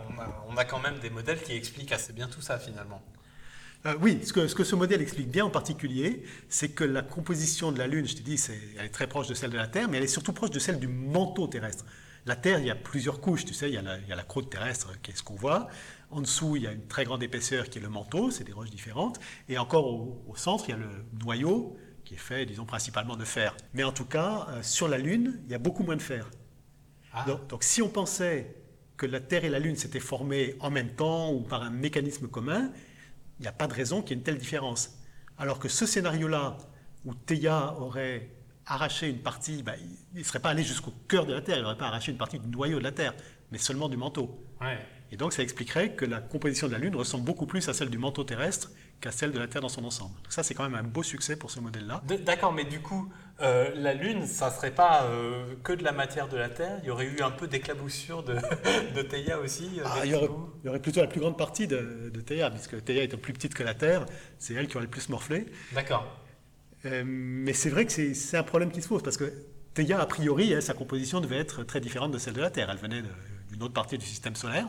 on 0.48 0.58
a 0.58 0.66
quand 0.66 0.80
même 0.80 0.98
des 1.00 1.10
modèles 1.10 1.42
qui 1.42 1.54
expliquent 1.54 1.92
assez 1.92 2.14
bien 2.14 2.28
tout 2.28 2.42
ça 2.42 2.58
finalement. 2.58 3.02
Euh, 3.86 3.96
oui, 4.02 4.20
ce 4.26 4.34
que, 4.34 4.48
ce 4.48 4.56
que 4.56 4.64
ce 4.64 4.76
modèle 4.76 5.02
explique 5.02 5.30
bien 5.30 5.46
en 5.46 5.50
particulier, 5.50 6.24
c'est 6.50 6.70
que 6.70 6.84
la 6.84 7.02
composition 7.02 7.72
de 7.72 7.78
la 7.78 7.88
Lune, 7.88 8.08
je 8.08 8.16
te 8.16 8.22
dis, 8.22 8.38
c'est- 8.38 8.60
elle 8.78 8.86
est 8.88 8.90
très 8.90 9.08
proche 9.08 9.28
de 9.28 9.34
celle 9.34 9.52
de 9.52 9.58
la 9.58 9.68
Terre, 9.68 9.88
mais 9.90 9.98
elle 9.98 10.04
est 10.04 10.08
surtout 10.08 10.34
proche 10.34 10.52
de 10.52 10.60
celle 10.60 10.80
du 10.80 10.88
manteau 10.88 11.48
terrestre. 11.48 11.86
La 12.30 12.36
Terre, 12.36 12.60
il 12.60 12.68
y 12.68 12.70
a 12.70 12.76
plusieurs 12.76 13.22
couches, 13.22 13.44
tu 13.44 13.56
sais, 13.56 13.70
il 13.70 13.74
y 13.74 13.78
a 13.78 13.82
la, 13.82 13.98
il 13.98 14.08
y 14.08 14.12
a 14.12 14.16
la 14.16 14.22
croûte 14.22 14.52
terrestre 14.52 14.92
qui 15.02 15.10
est 15.10 15.16
ce 15.16 15.24
qu'on 15.24 15.34
voit. 15.34 15.68
En 16.12 16.22
dessous, 16.22 16.58
il 16.58 16.62
y 16.62 16.68
a 16.68 16.72
une 16.72 16.86
très 16.86 17.04
grande 17.04 17.24
épaisseur 17.24 17.68
qui 17.72 17.80
est 17.80 17.82
le 17.82 17.90
manteau, 17.90 18.30
c'est 18.30 18.44
des 18.44 18.52
roches 18.52 18.70
différentes. 18.70 19.20
Et 19.48 19.58
encore 19.58 19.88
au, 19.88 20.24
au 20.28 20.36
centre, 20.36 20.66
il 20.68 20.70
y 20.70 20.76
a 20.76 20.78
le 20.78 20.92
noyau 21.24 21.76
qui 22.06 22.14
est 22.14 22.18
fait, 22.18 22.46
disons, 22.46 22.66
principalement 22.66 23.16
de 23.16 23.26
fer. 23.26 23.58
Mais 23.74 23.84
en 23.84 23.92
tout 23.92 24.06
cas, 24.06 24.46
euh, 24.50 24.62
sur 24.62 24.88
la 24.88 25.00
Lune, 25.00 25.42
il 25.46 25.52
y 25.52 25.56
a 25.56 25.58
beaucoup 25.58 25.82
moins 25.82 25.96
de 25.96 26.04
fer. 26.04 26.30
Ah, 27.14 27.26
Donc, 27.26 27.48
donc 27.48 27.64
si 27.64 27.82
on 27.82 27.90
pensait 27.90 28.56
que 28.96 29.08
la 29.08 29.22
Terre 29.22 29.44
et 29.44 29.50
la 29.50 29.58
Lune 29.58 29.76
s'étaient 29.76 30.00
formées 30.00 30.56
en 30.60 30.70
même 30.70 30.90
temps 30.94 31.34
ou 31.34 31.42
par 31.42 31.64
un 31.64 31.72
mécanisme 31.72 32.28
commun, 32.28 32.72
il 33.40 33.42
n'y 33.42 33.48
a 33.48 33.54
pas 33.54 33.66
de 33.66 33.74
raison 33.74 34.04
qu'il 34.04 34.12
y 34.12 34.14
ait 34.14 34.18
une 34.20 34.24
telle 34.24 34.38
différence. 34.38 35.00
Alors 35.40 35.58
que 35.58 35.68
ce 35.68 35.88
scénario-là, 35.88 36.60
où 37.06 37.16
Theia 37.16 37.74
aurait 37.80 38.30
arraché 38.70 39.10
une 39.10 39.20
partie, 39.20 39.64
bah, 39.64 39.74
il 40.14 40.20
ne 40.20 40.24
serait 40.24 40.40
pas 40.40 40.50
allé 40.50 40.64
jusqu'au 40.64 40.94
cœur 41.08 41.26
de 41.26 41.34
la 41.34 41.42
Terre, 41.42 41.58
il 41.58 41.64
n'aurait 41.64 41.78
pas 41.78 41.88
arraché 41.88 42.12
une 42.12 42.18
partie 42.18 42.40
du 42.40 42.48
noyau 42.48 42.80
de 42.80 42.84
la 42.84 42.92
Terre, 42.92 43.14
mais 43.52 43.58
seulement 43.58 43.90
du 43.90 43.98
manteau. 43.98 44.44
ouais. 44.62 44.78
Et 45.12 45.18
donc 45.18 45.34
ça 45.34 45.42
expliquerait 45.42 45.94
que 45.96 46.06
la 46.06 46.20
composition 46.22 46.68
de 46.68 46.72
la 46.74 46.78
Lune 46.78 46.96
ressemble 46.96 47.26
beaucoup 47.26 47.48
plus 47.48 47.68
à 47.68 47.74
celle 47.74 47.90
du 47.90 47.98
manteau 47.98 48.24
terrestre 48.24 48.70
qu'à 49.02 49.12
celle 49.12 49.32
de 49.32 49.40
la 49.40 49.48
Terre 49.48 49.64
dans 49.64 49.68
son 49.68 49.84
ensemble. 49.84 50.14
Donc 50.22 50.32
ça 50.32 50.44
c'est 50.44 50.54
quand 50.54 50.70
même 50.70 50.76
un 50.76 50.84
beau 50.88 51.02
succès 51.02 51.36
pour 51.36 51.50
ce 51.50 51.60
modèle-là. 51.60 52.04
D'accord, 52.28 52.54
mais 52.54 52.64
du 52.64 52.80
coup, 52.80 53.12
euh, 53.42 53.72
la 53.74 53.96
Lune, 53.96 54.28
ça 54.28 54.52
serait 54.52 54.70
pas 54.70 55.06
euh, 55.06 55.56
que 55.64 55.74
de 55.74 55.84
la 55.84 55.94
matière 55.94 56.28
de 56.28 56.38
la 56.38 56.48
Terre? 56.50 56.78
Il 56.84 56.90
y 56.90 56.92
aurait 56.92 57.08
eu 57.08 57.22
un 57.24 57.32
peu 57.32 57.48
d'éclaboussure 57.48 58.22
de, 58.22 58.36
de 58.96 59.02
Theia 59.02 59.40
aussi. 59.40 59.80
euh, 59.80 59.84
Ah, 59.84 60.06
y 60.06 60.14
aurait, 60.14 60.30
il 60.64 60.68
y 60.68 60.70
aurait 60.70 60.80
plutôt 60.80 61.02
la 61.02 61.08
plus 61.08 61.20
grande 61.22 61.40
partie 61.40 61.66
de, 61.66 62.12
de 62.14 62.22
Theia, 62.22 62.52
puisque 62.52 62.84
Theia 62.86 63.02
étant 63.02 63.18
plus 63.18 63.34
petite 63.34 63.56
que 63.56 63.64
la 63.64 63.74
Terre, 63.74 64.06
c'est 64.38 64.54
elle 64.54 64.68
qui 64.68 64.76
aurait 64.78 64.86
le 64.86 64.92
plus 64.92 65.10
morflé. 65.10 65.48
D'accord. 65.74 66.06
Euh, 66.86 67.04
mais 67.06 67.54
c'est 67.54 67.70
vrai 67.70 67.86
que 67.86 68.14
c'est 68.14 68.38
un 68.38 68.44
problème 68.44 68.72
qui 68.72 68.82
se 68.82 68.88
pose, 68.88 69.04
parce 69.04 69.18
que 69.18 69.32
Theia, 69.74 70.00
a 70.00 70.06
priori, 70.06 70.54
hein, 70.54 70.62
sa 70.62 70.74
composition 70.74 71.22
devait 71.22 71.38
être 71.38 71.64
très 71.64 71.80
différente 71.80 72.12
de 72.12 72.18
celle 72.18 72.34
de 72.34 72.42
la 72.42 72.50
Terre. 72.50 72.70
Elle 72.70 72.78
venait 72.78 73.04
d'une 73.52 73.64
autre 73.64 73.74
partie 73.74 73.98
du 73.98 74.06
système 74.06 74.36
solaire. 74.36 74.68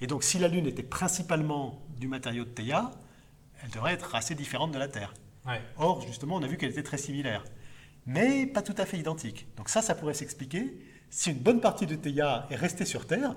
Et 0.00 0.06
donc 0.06 0.22
si 0.24 0.38
la 0.38 0.48
Lune 0.48 0.66
était 0.66 0.82
principalement 0.82 1.86
du 1.98 2.08
matériau 2.08 2.44
de 2.44 2.50
Theia, 2.50 2.90
elle 3.62 3.70
devrait 3.70 3.94
être 3.94 4.14
assez 4.14 4.34
différente 4.34 4.72
de 4.72 4.78
la 4.78 4.88
Terre. 4.88 5.14
Ouais. 5.46 5.60
Or, 5.76 6.02
justement, 6.02 6.36
on 6.36 6.42
a 6.42 6.46
vu 6.46 6.56
qu'elle 6.56 6.70
était 6.70 6.82
très 6.82 6.98
similaire, 6.98 7.44
mais 8.04 8.46
pas 8.46 8.62
tout 8.62 8.74
à 8.76 8.84
fait 8.84 8.98
identique. 8.98 9.46
Donc 9.56 9.68
ça, 9.68 9.80
ça 9.80 9.94
pourrait 9.94 10.14
s'expliquer 10.14 10.76
si 11.08 11.30
une 11.30 11.38
bonne 11.38 11.60
partie 11.60 11.86
de 11.86 11.94
Theia 11.94 12.46
est 12.50 12.56
restée 12.56 12.84
sur 12.84 13.06
Terre, 13.06 13.36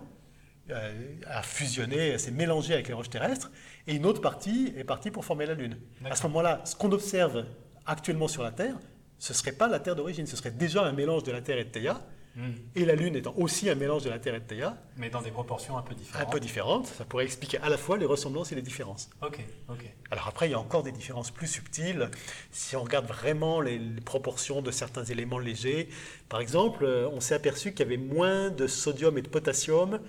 euh, 0.69 1.15
a 1.27 1.41
fusionné, 1.41 2.17
s'est 2.17 2.31
mélangée 2.31 2.73
avec 2.73 2.87
les 2.87 2.93
roches 2.93 3.09
terrestres, 3.09 3.51
et 3.87 3.95
une 3.95 4.05
autre 4.05 4.21
partie 4.21 4.73
est 4.75 4.83
partie 4.83 5.11
pour 5.11 5.23
former 5.23 5.45
la 5.45 5.53
Lune. 5.53 5.77
À 6.09 6.15
ce 6.15 6.23
moment-là, 6.23 6.61
ce 6.65 6.75
qu'on 6.75 6.91
observe 6.91 7.45
actuellement 7.89 8.27
sur 8.27 8.43
la 8.43 8.51
Terre, 8.51 8.75
ce 9.17 9.33
ne 9.33 9.37
serait 9.37 9.51
pas 9.51 9.67
la 9.67 9.79
Terre 9.79 9.95
d'origine, 9.95 10.25
ce 10.27 10.37
serait 10.37 10.51
déjà 10.51 10.83
un 10.85 10.93
mélange 10.93 11.23
de 11.23 11.31
la 11.31 11.41
Terre 11.41 11.57
et 11.57 11.65
de 11.65 11.69
Theia, 11.69 11.99
Hmm. 12.35 12.51
et 12.75 12.85
la 12.85 12.93
Lune 12.93 13.15
étant 13.15 13.33
aussi 13.37 13.71
un 13.71 13.75
mélange 13.75 14.03
de 14.03 14.09
la 14.11 14.19
Terre 14.19 14.35
et 14.35 14.39
de 14.39 14.45
Theia, 14.45 14.77
Mais 14.97 15.09
dans 15.09 15.21
des 15.21 15.31
proportions 15.31 15.79
un 15.79 15.81
peu 15.81 15.93
un 15.93 15.97
différentes. 15.97 16.31
peu 16.31 16.39
différentes, 16.39 16.85
ça 16.85 17.03
pourrait 17.03 17.25
expliquer 17.25 17.57
à 17.57 17.69
la 17.69 17.77
fois 17.77 17.97
les 17.97 18.05
ressemblances 18.05 18.51
et 18.51 18.55
les 18.55 18.61
différences. 18.61 19.09
Ok, 19.23 19.39
ok. 19.67 19.83
Alors 20.11 20.27
après, 20.27 20.47
il 20.47 20.51
y 20.51 20.53
a 20.53 20.59
encore 20.59 20.83
des 20.83 20.91
différences 20.91 21.31
plus 21.31 21.47
subtiles. 21.47 22.09
Si 22.51 22.75
on 22.75 22.83
regarde 22.83 23.07
vraiment 23.07 23.61
les, 23.61 23.79
les 23.79 23.99
proportions 24.01 24.61
de 24.61 24.69
certains 24.69 25.03
éléments 25.05 25.39
légers, 25.39 25.89
par 26.29 26.39
exemple, 26.39 26.85
euh, 26.85 27.09
on 27.11 27.19
s'est 27.19 27.33
aperçu 27.33 27.71
qu'il 27.71 27.79
y 27.79 27.83
avait 27.89 27.97
moins 27.97 28.51
de 28.51 28.67
sodium 28.67 29.17
et 29.17 29.23
de 29.23 29.27
potassium 29.27 29.99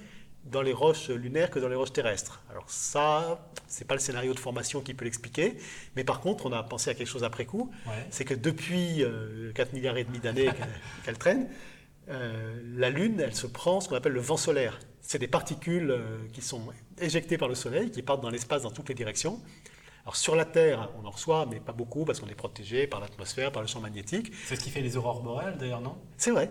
dans 0.45 0.63
les 0.63 0.73
roches 0.73 1.11
lunaires 1.11 1.51
que 1.51 1.59
dans 1.59 1.69
les 1.69 1.75
roches 1.77 1.93
terrestres. 1.93 2.43
Alors 2.51 2.69
ça, 2.71 3.47
c'est 3.67 3.87
pas 3.87 3.95
le 3.95 4.01
scénario 4.01 4.33
de 4.35 4.39
formation 4.39 4.81
qui 4.81 4.95
peut 4.95 5.05
l'expliquer, 5.05 5.57
mais 5.97 6.03
par 6.05 6.21
contre, 6.21 6.47
on 6.47 6.53
a 6.53 6.63
pensé 6.63 6.91
à 6.91 6.95
quelque 6.95 7.07
chose 7.09 7.25
après 7.25 7.45
coup, 7.45 7.71
Ouais. 7.87 8.07
c'est 8.11 8.25
que 8.25 8.35
depuis 8.35 9.03
euh, 9.05 9.53
4 9.53 9.73
milliards 9.75 9.97
et 9.99 10.05
demi 10.05 10.19
d'années 10.19 10.47
qu'elle 10.47 10.69
qu'elle 11.05 11.19
traîne, 11.19 11.49
euh, 12.09 12.59
la 12.77 12.91
Lune, 12.91 13.21
elle 13.21 13.35
se 13.35 13.47
prend 13.47 13.81
ce 13.81 13.89
qu'on 13.89 13.95
appelle 13.97 14.13
le 14.13 14.21
vent 14.21 14.37
solaire. 14.39 14.79
C'est 15.01 15.19
des 15.19 15.29
particules 15.29 15.91
euh, 15.91 16.19
qui 16.33 16.41
sont 16.43 16.63
éjectées 17.01 17.39
par 17.39 17.49
le 17.49 17.55
Soleil, 17.55 17.91
qui 17.91 18.03
partent 18.03 18.23
dans 18.23 18.31
l'espace 18.31 18.63
dans 18.63 18.71
toutes 18.71 18.89
les 18.89 18.95
directions. 18.95 19.41
Alors 20.05 20.17
sur 20.17 20.35
la 20.35 20.47
Terre, 20.47 20.91
on 21.03 21.07
en 21.07 21.11
reçoit, 21.11 21.47
mais 21.47 21.61
pas 21.61 21.73
beaucoup, 21.73 22.05
parce 22.07 22.19
qu'on 22.21 22.27
est 22.29 22.35
protégé 22.35 22.87
par 22.87 23.01
l'atmosphère, 23.01 23.53
par 23.53 23.61
le 23.63 23.69
champ 23.69 23.81
magnétique. 23.81 24.33
C'est 24.47 24.57
ce 24.57 24.61
qui 24.61 24.71
fait 24.71 24.81
les 24.81 24.97
aurores 24.97 25.23
boréales 25.23 25.59
d'ailleurs, 25.59 25.83
non? 25.83 25.99
C'est 26.17 26.31
vrai. 26.31 26.51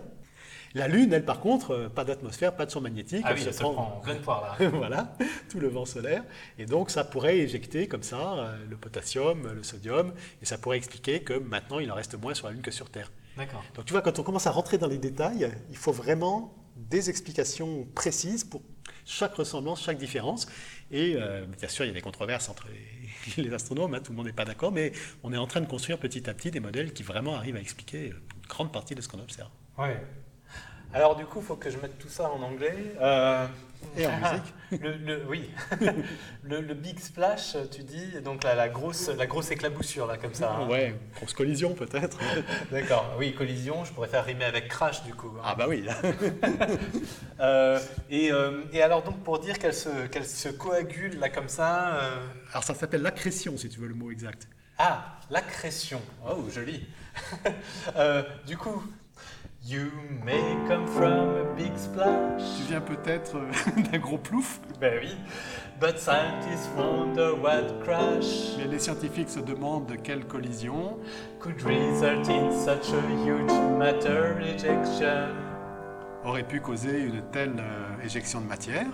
La 0.74 0.86
Lune, 0.86 1.12
elle, 1.12 1.24
par 1.24 1.40
contre, 1.40 1.72
euh, 1.72 1.88
pas 1.88 2.04
d'atmosphère, 2.04 2.54
pas 2.54 2.64
de 2.64 2.70
champ 2.70 2.80
magnétique. 2.80 3.22
Ah 3.24 3.30
elle 3.30 3.38
oui, 3.38 3.44
se 3.44 3.50
se 3.50 3.58
prend 3.58 3.74
en 3.74 4.00
pleine 4.00 4.20
poire 4.20 4.56
là. 4.58 4.68
voilà, 4.72 5.16
tout 5.48 5.58
le 5.58 5.68
vent 5.68 5.84
solaire. 5.84 6.22
Et 6.58 6.66
donc, 6.66 6.90
ça 6.90 7.02
pourrait 7.02 7.38
éjecter 7.38 7.88
comme 7.88 8.04
ça 8.04 8.34
euh, 8.34 8.56
le 8.68 8.76
potassium, 8.76 9.52
le 9.52 9.62
sodium, 9.62 10.12
et 10.40 10.46
ça 10.46 10.58
pourrait 10.58 10.76
expliquer 10.76 11.22
que 11.22 11.34
maintenant, 11.34 11.80
il 11.80 11.90
en 11.90 11.94
reste 11.96 12.14
moins 12.20 12.34
sur 12.34 12.46
la 12.46 12.52
Lune 12.52 12.62
que 12.62 12.70
sur 12.70 12.88
Terre. 12.88 13.10
D'accord. 13.36 13.64
Donc, 13.74 13.84
tu 13.84 13.92
vois, 13.92 14.02
quand 14.02 14.18
on 14.18 14.22
commence 14.22 14.46
à 14.46 14.52
rentrer 14.52 14.78
dans 14.78 14.86
les 14.86 14.98
détails, 14.98 15.50
il 15.70 15.76
faut 15.76 15.92
vraiment 15.92 16.54
des 16.76 17.10
explications 17.10 17.86
précises 17.94 18.44
pour 18.44 18.62
chaque 19.04 19.34
ressemblance, 19.34 19.82
chaque 19.82 19.98
différence. 19.98 20.46
Et 20.92 21.16
euh, 21.16 21.46
bien 21.58 21.68
sûr, 21.68 21.84
il 21.84 21.88
y 21.88 21.90
a 21.90 21.94
des 21.94 22.00
controverses 22.00 22.48
entre 22.48 22.66
les, 23.36 23.42
les 23.42 23.52
astronomes, 23.52 23.94
hein, 23.94 24.00
tout 24.00 24.12
le 24.12 24.16
monde 24.16 24.26
n'est 24.26 24.32
pas 24.32 24.44
d'accord, 24.44 24.70
mais 24.70 24.92
on 25.24 25.32
est 25.32 25.36
en 25.36 25.46
train 25.46 25.60
de 25.60 25.66
construire 25.66 25.98
petit 25.98 26.30
à 26.30 26.34
petit 26.34 26.50
des 26.50 26.60
modèles 26.60 26.92
qui 26.92 27.02
vraiment 27.02 27.34
arrivent 27.34 27.56
à 27.56 27.60
expliquer 27.60 28.06
une 28.06 28.46
grande 28.48 28.72
partie 28.72 28.94
de 28.94 29.00
ce 29.00 29.08
qu'on 29.08 29.20
observe. 29.20 29.50
Ouais. 29.78 30.00
Alors 30.92 31.14
du 31.16 31.24
coup, 31.24 31.38
il 31.40 31.44
faut 31.46 31.56
que 31.56 31.70
je 31.70 31.78
mette 31.78 31.98
tout 31.98 32.08
ça 32.08 32.30
en 32.30 32.42
anglais. 32.42 32.76
Euh, 33.00 33.46
Et 33.96 34.06
en 34.06 34.10
musique. 34.18 34.54
le, 34.82 34.92
le- 34.96 35.24
oui. 35.28 35.50
le, 36.42 36.60
le 36.60 36.74
big 36.74 36.98
splash, 36.98 37.56
tu 37.70 37.82
dis, 37.82 38.20
donc 38.24 38.42
la, 38.44 38.54
la 38.56 38.68
grosse, 38.68 39.08
la 39.08 39.26
grosse 39.26 39.50
éclaboussure 39.52 40.06
là, 40.06 40.16
comme 40.18 40.34
ça. 40.34 40.52
hein. 40.52 40.68
Ouais, 40.68 40.94
grosse 41.16 41.32
collision 41.32 41.74
peut-être. 41.74 42.18
D'accord. 42.72 43.14
Oui, 43.18 43.32
collision. 43.34 43.84
Je 43.84 43.92
pourrais 43.92 44.08
faire 44.08 44.24
rimer 44.24 44.44
avec 44.44 44.68
crash 44.68 45.02
du 45.04 45.14
coup. 45.14 45.32
hein. 45.38 45.42
Ah 45.44 45.54
bah 45.54 45.66
oui. 45.68 45.86
Euh, 47.40 47.80
et, 48.10 48.30
euh, 48.30 48.64
et 48.70 48.82
alors 48.82 49.02
donc 49.02 49.22
pour 49.24 49.38
dire 49.38 49.58
qu'elle 49.58 49.72
se, 49.72 50.06
qu'elle 50.08 50.26
se 50.26 50.50
coagule 50.50 51.18
là 51.18 51.30
comme 51.30 51.48
ça. 51.48 51.98
Alors 52.52 52.64
ça 52.64 52.74
s'appelle 52.74 53.00
l'accrétion, 53.00 53.56
si 53.56 53.70
tu 53.70 53.80
veux 53.80 53.88
le 53.88 53.94
mot 53.94 54.10
exact. 54.10 54.46
Ah, 54.76 55.16
l'accrétion. 55.30 56.02
Oh, 56.28 56.44
joli. 56.54 56.86
Euh, 57.96 58.22
du 58.46 58.58
coup, 58.58 58.82
You 59.62 59.92
may 60.24 60.56
come 60.66 60.86
from 60.86 61.36
a 61.36 61.54
big 61.54 61.76
splash. 61.76 62.40
Tu 62.56 62.62
viens 62.62 62.80
peut-être 62.80 63.36
euh, 63.36 63.82
d'un 63.92 63.98
gros 63.98 64.16
plouf, 64.16 64.58
Ben 64.80 65.00
oui. 65.02 65.14
But 65.78 65.98
scientists 65.98 66.70
wonder 66.76 67.32
what 67.32 67.82
crash 67.84 68.56
mais 68.56 68.66
les 68.68 68.78
scientifiques 68.78 69.28
se 69.28 69.40
demandent 69.40 69.86
de 69.86 69.96
quelle 69.96 70.24
collision 70.24 70.98
could 71.40 71.60
result 71.62 72.28
in 72.30 72.50
such 72.50 72.92
a 72.92 73.00
huge 73.24 73.52
matter 73.78 74.34
ejection. 74.42 75.28
aurait 76.24 76.46
pu 76.46 76.60
causer 76.60 77.02
une 77.02 77.22
telle 77.30 77.58
euh, 77.58 78.02
éjection 78.04 78.40
de 78.40 78.46
matière. 78.46 78.88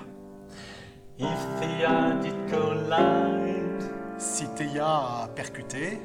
If 1.18 1.28
the 1.60 2.22
did 2.22 2.50
collide, 2.50 3.90
Si 4.18 4.46
Theia 4.56 4.84
a 5.24 5.28
percuté, 5.34 6.00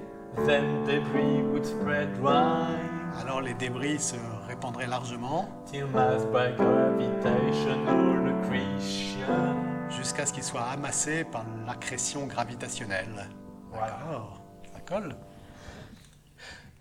then 0.46 0.84
debris 0.86 1.42
would 1.42 1.66
spread 1.66 2.10
wide 2.22 3.02
alors 3.20 3.42
les 3.42 3.54
débris 3.54 4.00
se 4.00 4.16
répandraient 4.52 4.88
largement 4.88 5.48
jusqu'à 9.90 10.26
ce 10.26 10.34
qu'ils 10.34 10.44
soient 10.44 10.66
amassés 10.66 11.24
par 11.24 11.46
l'accrétion 11.66 12.28
gravitationnelle. 12.28 13.30
Voilà. 13.72 13.98
D'accord, 14.00 14.42
ça 14.74 14.80
colle. 14.82 15.16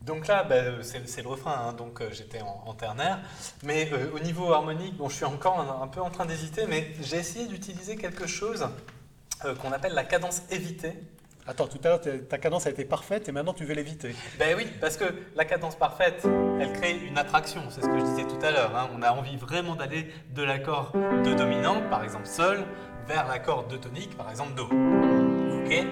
Donc 0.03 0.27
là, 0.27 0.43
ben, 0.43 0.83
c'est 0.83 1.07
c'est 1.09 1.23
le 1.23 1.29
refrain, 1.29 1.69
hein, 1.69 1.73
donc 1.75 2.01
euh, 2.01 2.09
j'étais 2.11 2.41
en, 2.41 2.65
en 2.67 2.75
ternaire. 2.75 3.21
Mais 3.63 3.91
euh, 3.93 4.11
au 4.15 4.19
niveau 4.19 4.53
harmonique, 4.53 4.97
bon, 4.97 5.09
je 5.09 5.17
suis 5.17 5.27
encore 5.27 5.61
un, 5.61 5.83
un 5.83 5.89
peu 5.89 6.01
en 6.01 6.11
train 6.11 6.27
d'hésiter, 6.27 6.67
mais 6.67 6.93
j'ai 7.03 7.19
essayé 7.19 7.47
d'utiliser 7.47 7.97
quelque 7.97 8.27
chose 8.27 8.67
euh, 9.45 9.55
qu'on 9.55 9.73
appelle 9.73 9.93
la 9.93 10.05
cadence 10.05 10.43
évitée. 10.51 10.95
Attends, 11.47 11.67
tout 11.67 11.79
à 11.85 11.89
l'heure 11.89 12.01
ta 12.29 12.39
cadence 12.39 12.67
a 12.67 12.71
été 12.71 12.85
parfaite 12.85 13.29
et 13.29 13.33
maintenant 13.33 13.55
tu 13.55 13.65
veux 13.65 13.75
l'éviter. 13.75 14.15
Ben 14.39 14.55
oui, 14.57 14.67
parce 14.81 14.97
que 14.97 15.05
la 15.35 15.45
cadence 15.45 15.75
parfaite, 15.75 16.25
elle 16.61 16.73
crée 16.73 16.97
une 16.99 17.19
attraction, 17.19 17.63
c'est 17.71 17.81
ce 17.81 17.87
que 17.87 17.99
je 17.99 18.05
disais 18.05 18.25
tout 18.25 18.39
à 18.45 18.51
l'heure. 18.53 18.77
hein. 18.77 18.89
On 18.95 19.03
a 19.03 19.11
envie 19.11 19.37
vraiment 19.37 19.75
d'aller 19.75 20.13
de 20.35 20.43
l'accord 20.43 20.93
de 20.93 21.35
dominante, 21.35 21.89
par 21.91 22.05
exemple 22.05 22.27
sol, 22.27 22.65
vers 23.09 23.27
l'accord 23.27 23.67
de 23.67 23.77
tonique, 23.77 24.17
par 24.17 24.31
exemple 24.31 24.55
do. 24.55 24.65
Ok? 24.67 25.87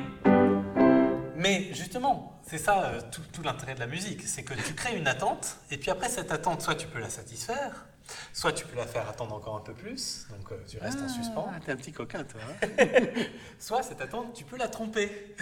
Mais 1.34 1.72
justement, 1.72 2.38
c'est 2.46 2.58
ça 2.58 2.84
euh, 2.84 3.00
tout 3.32 3.42
l'intérêt 3.42 3.74
de 3.74 3.80
la 3.80 3.86
musique, 3.86 4.22
c'est 4.22 4.42
que 4.42 4.54
tu 4.54 4.74
crées 4.74 4.96
une 4.96 5.08
attente, 5.08 5.56
et 5.70 5.76
puis 5.76 5.90
après 5.90 6.08
cette 6.08 6.30
attente, 6.30 6.62
soit 6.62 6.74
tu 6.74 6.86
peux 6.86 6.98
la 7.00 7.08
satisfaire, 7.10 7.86
soit 8.32 8.52
tu 8.52 8.64
peux 8.66 8.76
la 8.76 8.86
faire 8.86 9.08
attendre 9.08 9.34
encore 9.34 9.56
un 9.56 9.60
peu 9.60 9.72
plus, 9.74 10.26
donc 10.30 10.50
euh, 10.52 10.56
tu 10.66 10.78
restes 10.78 11.00
en 11.02 11.08
suspens, 11.08 11.50
Ah, 11.54 11.58
t'es 11.64 11.72
un 11.72 11.76
petit 11.76 11.92
coquin 11.92 12.24
toi. 12.24 12.40
hein. 12.62 12.68
soit 13.58 13.82
cette 13.82 14.00
attente, 14.00 14.32
tu 14.34 14.44
peux 14.44 14.56
la 14.56 14.68
tromper. 14.68 15.34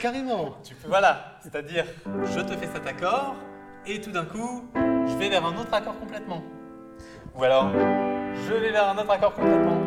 Carrément. 0.00 0.56
Tu 0.64 0.74
peux, 0.74 0.88
voilà, 0.88 1.38
c'est-à-dire, 1.42 1.84
je 2.06 2.40
te 2.40 2.56
fais 2.56 2.68
cet 2.72 2.86
accord, 2.86 3.34
et 3.86 4.00
tout 4.00 4.10
d'un 4.12 4.24
coup, 4.24 4.68
je 4.74 5.16
vais 5.16 5.28
vers 5.28 5.44
un 5.44 5.56
autre 5.56 5.72
accord 5.72 5.98
complètement. 5.98 6.42
Ou 7.34 7.44
alors, 7.44 7.70
je 7.72 8.52
vais 8.54 8.70
vers 8.72 8.88
un 8.88 8.98
autre 8.98 9.10
accord 9.10 9.34
complètement. 9.34 9.80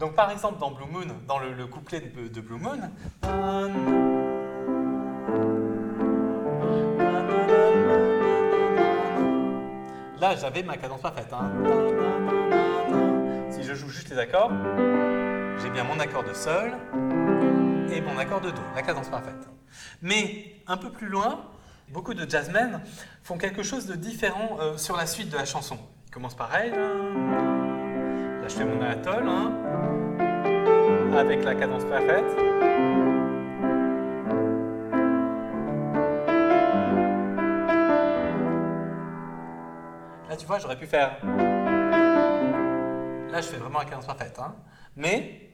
Donc, 0.00 0.14
par 0.14 0.30
exemple, 0.30 0.58
dans 0.58 0.70
Blue 0.72 0.86
Moon, 0.90 1.06
dans 1.28 1.38
le, 1.38 1.52
le 1.52 1.66
couplet 1.66 2.00
de, 2.00 2.26
de 2.28 2.40
Blue 2.40 2.58
Moon, 2.58 2.80
là, 10.22 10.36
j'avais 10.36 10.62
ma 10.62 10.76
cadence 10.76 11.00
parfaite. 11.00 11.32
hein. 11.32 11.50
Si 13.50 13.64
je 13.64 13.74
joue 13.74 13.88
juste 13.88 14.08
les 14.08 14.18
accords, 14.18 14.52
j'ai 15.60 15.68
bien 15.68 15.82
mon 15.84 15.98
accord 15.98 16.22
de 16.22 16.32
sol, 16.32 16.72
et 17.92 18.00
mon 18.00 18.16
accord 18.16 18.40
de 18.40 18.50
Do, 18.50 18.62
la 18.74 18.82
cadence 18.82 19.08
parfaite. 19.08 19.48
Mais 20.00 20.54
un 20.68 20.76
peu 20.76 20.90
plus 20.90 21.08
loin, 21.08 21.40
beaucoup 21.88 22.14
de 22.14 22.28
jazzmen 22.28 22.80
font 23.24 23.36
quelque 23.36 23.64
chose 23.64 23.86
de 23.86 23.96
différent 23.96 24.58
euh, 24.60 24.76
sur 24.76 24.96
la 24.96 25.06
suite 25.06 25.28
de 25.28 25.36
la 25.36 25.44
chanson. 25.44 25.76
Ils 26.06 26.12
commencent 26.12 26.36
pareil. 26.36 26.70
Là, 26.70 26.78
Là, 28.42 28.48
je 28.48 28.54
fais 28.54 28.64
mon 28.64 28.80
atoll, 28.80 29.28
hein, 29.28 29.52
avec 31.16 31.44
la 31.44 31.54
cadence 31.56 31.84
parfaite. 31.84 32.24
Là, 40.32 40.38
tu 40.38 40.46
vois, 40.46 40.58
j'aurais 40.58 40.78
pu 40.78 40.86
faire. 40.86 41.18
Là, 43.30 43.42
je 43.42 43.48
fais 43.48 43.58
vraiment 43.58 43.80
la 43.80 43.84
cadence 43.84 44.06
parfaite. 44.06 44.38
Hein. 44.38 44.54
Mais 44.96 45.50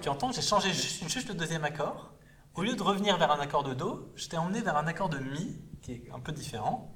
Tu 0.00 0.08
entends, 0.08 0.32
j'ai 0.32 0.40
changé 0.40 0.70
juste, 0.70 1.06
juste 1.10 1.28
le 1.28 1.34
deuxième 1.34 1.64
accord. 1.64 2.14
Au 2.54 2.62
lieu 2.62 2.74
de 2.74 2.82
revenir 2.82 3.18
vers 3.18 3.30
un 3.30 3.40
accord 3.40 3.62
de 3.62 3.74
Do, 3.74 4.10
je 4.14 4.26
t'ai 4.26 4.38
emmené 4.38 4.62
vers 4.62 4.78
un 4.78 4.86
accord 4.86 5.10
de 5.10 5.18
Mi, 5.18 5.60
qui 5.82 5.92
est 5.92 6.10
un 6.14 6.18
peu 6.18 6.32
différent. 6.32 6.90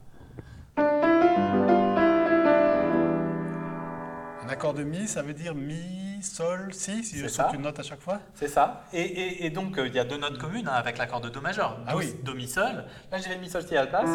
Un 4.47 4.49
accord 4.49 4.75
de 4.75 4.85
mi, 4.85 5.09
ça 5.09 5.23
veut 5.23 5.33
dire 5.35 5.55
mi, 5.57 6.23
sol, 6.23 6.73
si, 6.73 7.03
si 7.03 7.19
je 7.19 7.27
saute 7.27 7.47
ça. 7.49 7.51
une 7.55 7.63
note 7.63 7.81
à 7.81 7.83
chaque 7.83 8.01
fois. 8.01 8.21
C'est 8.35 8.47
ça. 8.47 8.85
Et, 8.93 9.01
et- 9.01 9.47
et 9.47 9.51
donc, 9.51 9.77
euh, 9.77 9.89
il 9.89 9.95
y 9.95 9.99
a 9.99 10.05
deux 10.05 10.19
notes 10.19 10.39
communes 10.39 10.69
hein, 10.69 10.75
avec 10.75 10.99
l'accord 10.99 11.21
de 11.21 11.29
Do 11.29 11.41
majeur. 11.41 11.79
Ah 11.87 11.97
oui. 11.97 12.15
Do, 12.23 12.33
Mi, 12.35 12.47
Sol. 12.47 12.85
Là, 13.11 13.19
j'ai 13.19 13.25
fait 13.31 13.39
Mi, 13.39 13.49
Sol 13.49 13.63
est 13.69 13.77
à 13.77 13.81
la 13.85 13.87
place. 13.89 14.09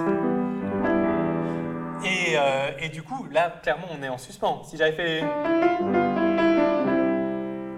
Et, 2.05 2.37
euh, 2.37 2.71
et 2.79 2.89
du 2.89 3.03
coup, 3.03 3.27
là, 3.29 3.53
clairement, 3.61 3.87
on 3.91 4.01
est 4.01 4.09
en 4.09 4.17
suspens. 4.17 4.63
Si 4.63 4.77
j'avais 4.77 4.93
fait. 4.93 5.21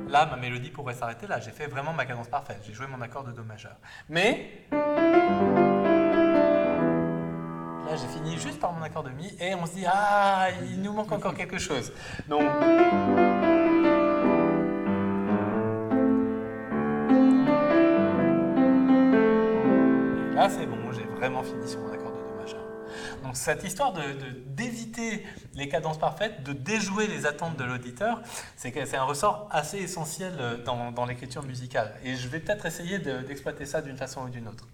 Là, 0.10 0.28
ma 0.28 0.38
mélodie 0.38 0.70
pourrait 0.70 0.94
s'arrêter 0.94 1.26
là. 1.26 1.40
J'ai 1.40 1.50
fait 1.52 1.66
vraiment 1.66 1.92
ma 1.94 2.06
cadence 2.06 2.28
parfaite. 2.28 2.62
J'ai 2.68 2.74
joué 2.74 2.86
mon 2.86 3.02
accord 3.02 3.24
de 3.24 3.32
Do 3.32 3.44
majeur. 3.44 3.76
Mais. 4.10 4.68
J'ai 7.96 8.08
fini 8.08 8.38
juste 8.38 8.60
par 8.60 8.72
mon 8.74 8.82
accord 8.84 9.04
de 9.04 9.10
Mi 9.12 9.34
et 9.40 9.54
on 9.56 9.66
se 9.66 9.74
dit 9.74 9.86
Ah, 9.88 10.48
il 10.72 10.82
nous 10.82 10.94
manque 10.94 11.12
encore 11.12 11.34
quelque 11.36 11.58
chose. 11.60 11.92
Donc. 12.28 12.42
Et 20.32 20.36
là, 20.36 20.50
c'est 20.50 20.66
bon, 20.66 20.92
j'ai 20.92 21.04
vraiment 21.18 21.44
fini 21.44 21.68
sur 21.68 21.80
mon 21.80 21.92
accord 21.92 22.12
de 22.12 22.18
Do 22.18 22.36
majeur. 22.42 22.62
Donc, 23.24 23.36
cette 23.36 23.64
histoire 23.64 23.94
de- 23.94 24.02
de- 24.02 24.40
d'éviter 24.48 25.24
les 25.54 25.68
cadences 25.70 26.00
parfaites, 26.00 26.44
de 26.44 26.54
déjouer 26.54 27.08
les 27.08 27.26
attentes 27.26 27.58
de 27.58 27.64
l'auditeur, 27.64 28.22
c'est 28.56 28.96
un 28.96 29.04
ressort 29.04 29.48
assez 29.52 29.78
essentiel 29.80 30.34
euh, 30.40 30.58
dans, 30.64 30.92
dans 30.92 31.06
l'écriture 31.06 31.44
musicale. 31.44 31.94
Et 32.04 32.16
je 32.16 32.28
vais 32.28 32.40
peut-être 32.40 32.66
essayer 32.66 33.00
de- 33.00 33.20
d'exploiter 33.20 33.66
ça 33.66 33.82
d'une 33.82 33.98
façon 33.98 34.22
ou 34.24 34.30
d'une 34.30 34.48
autre. 34.48 34.68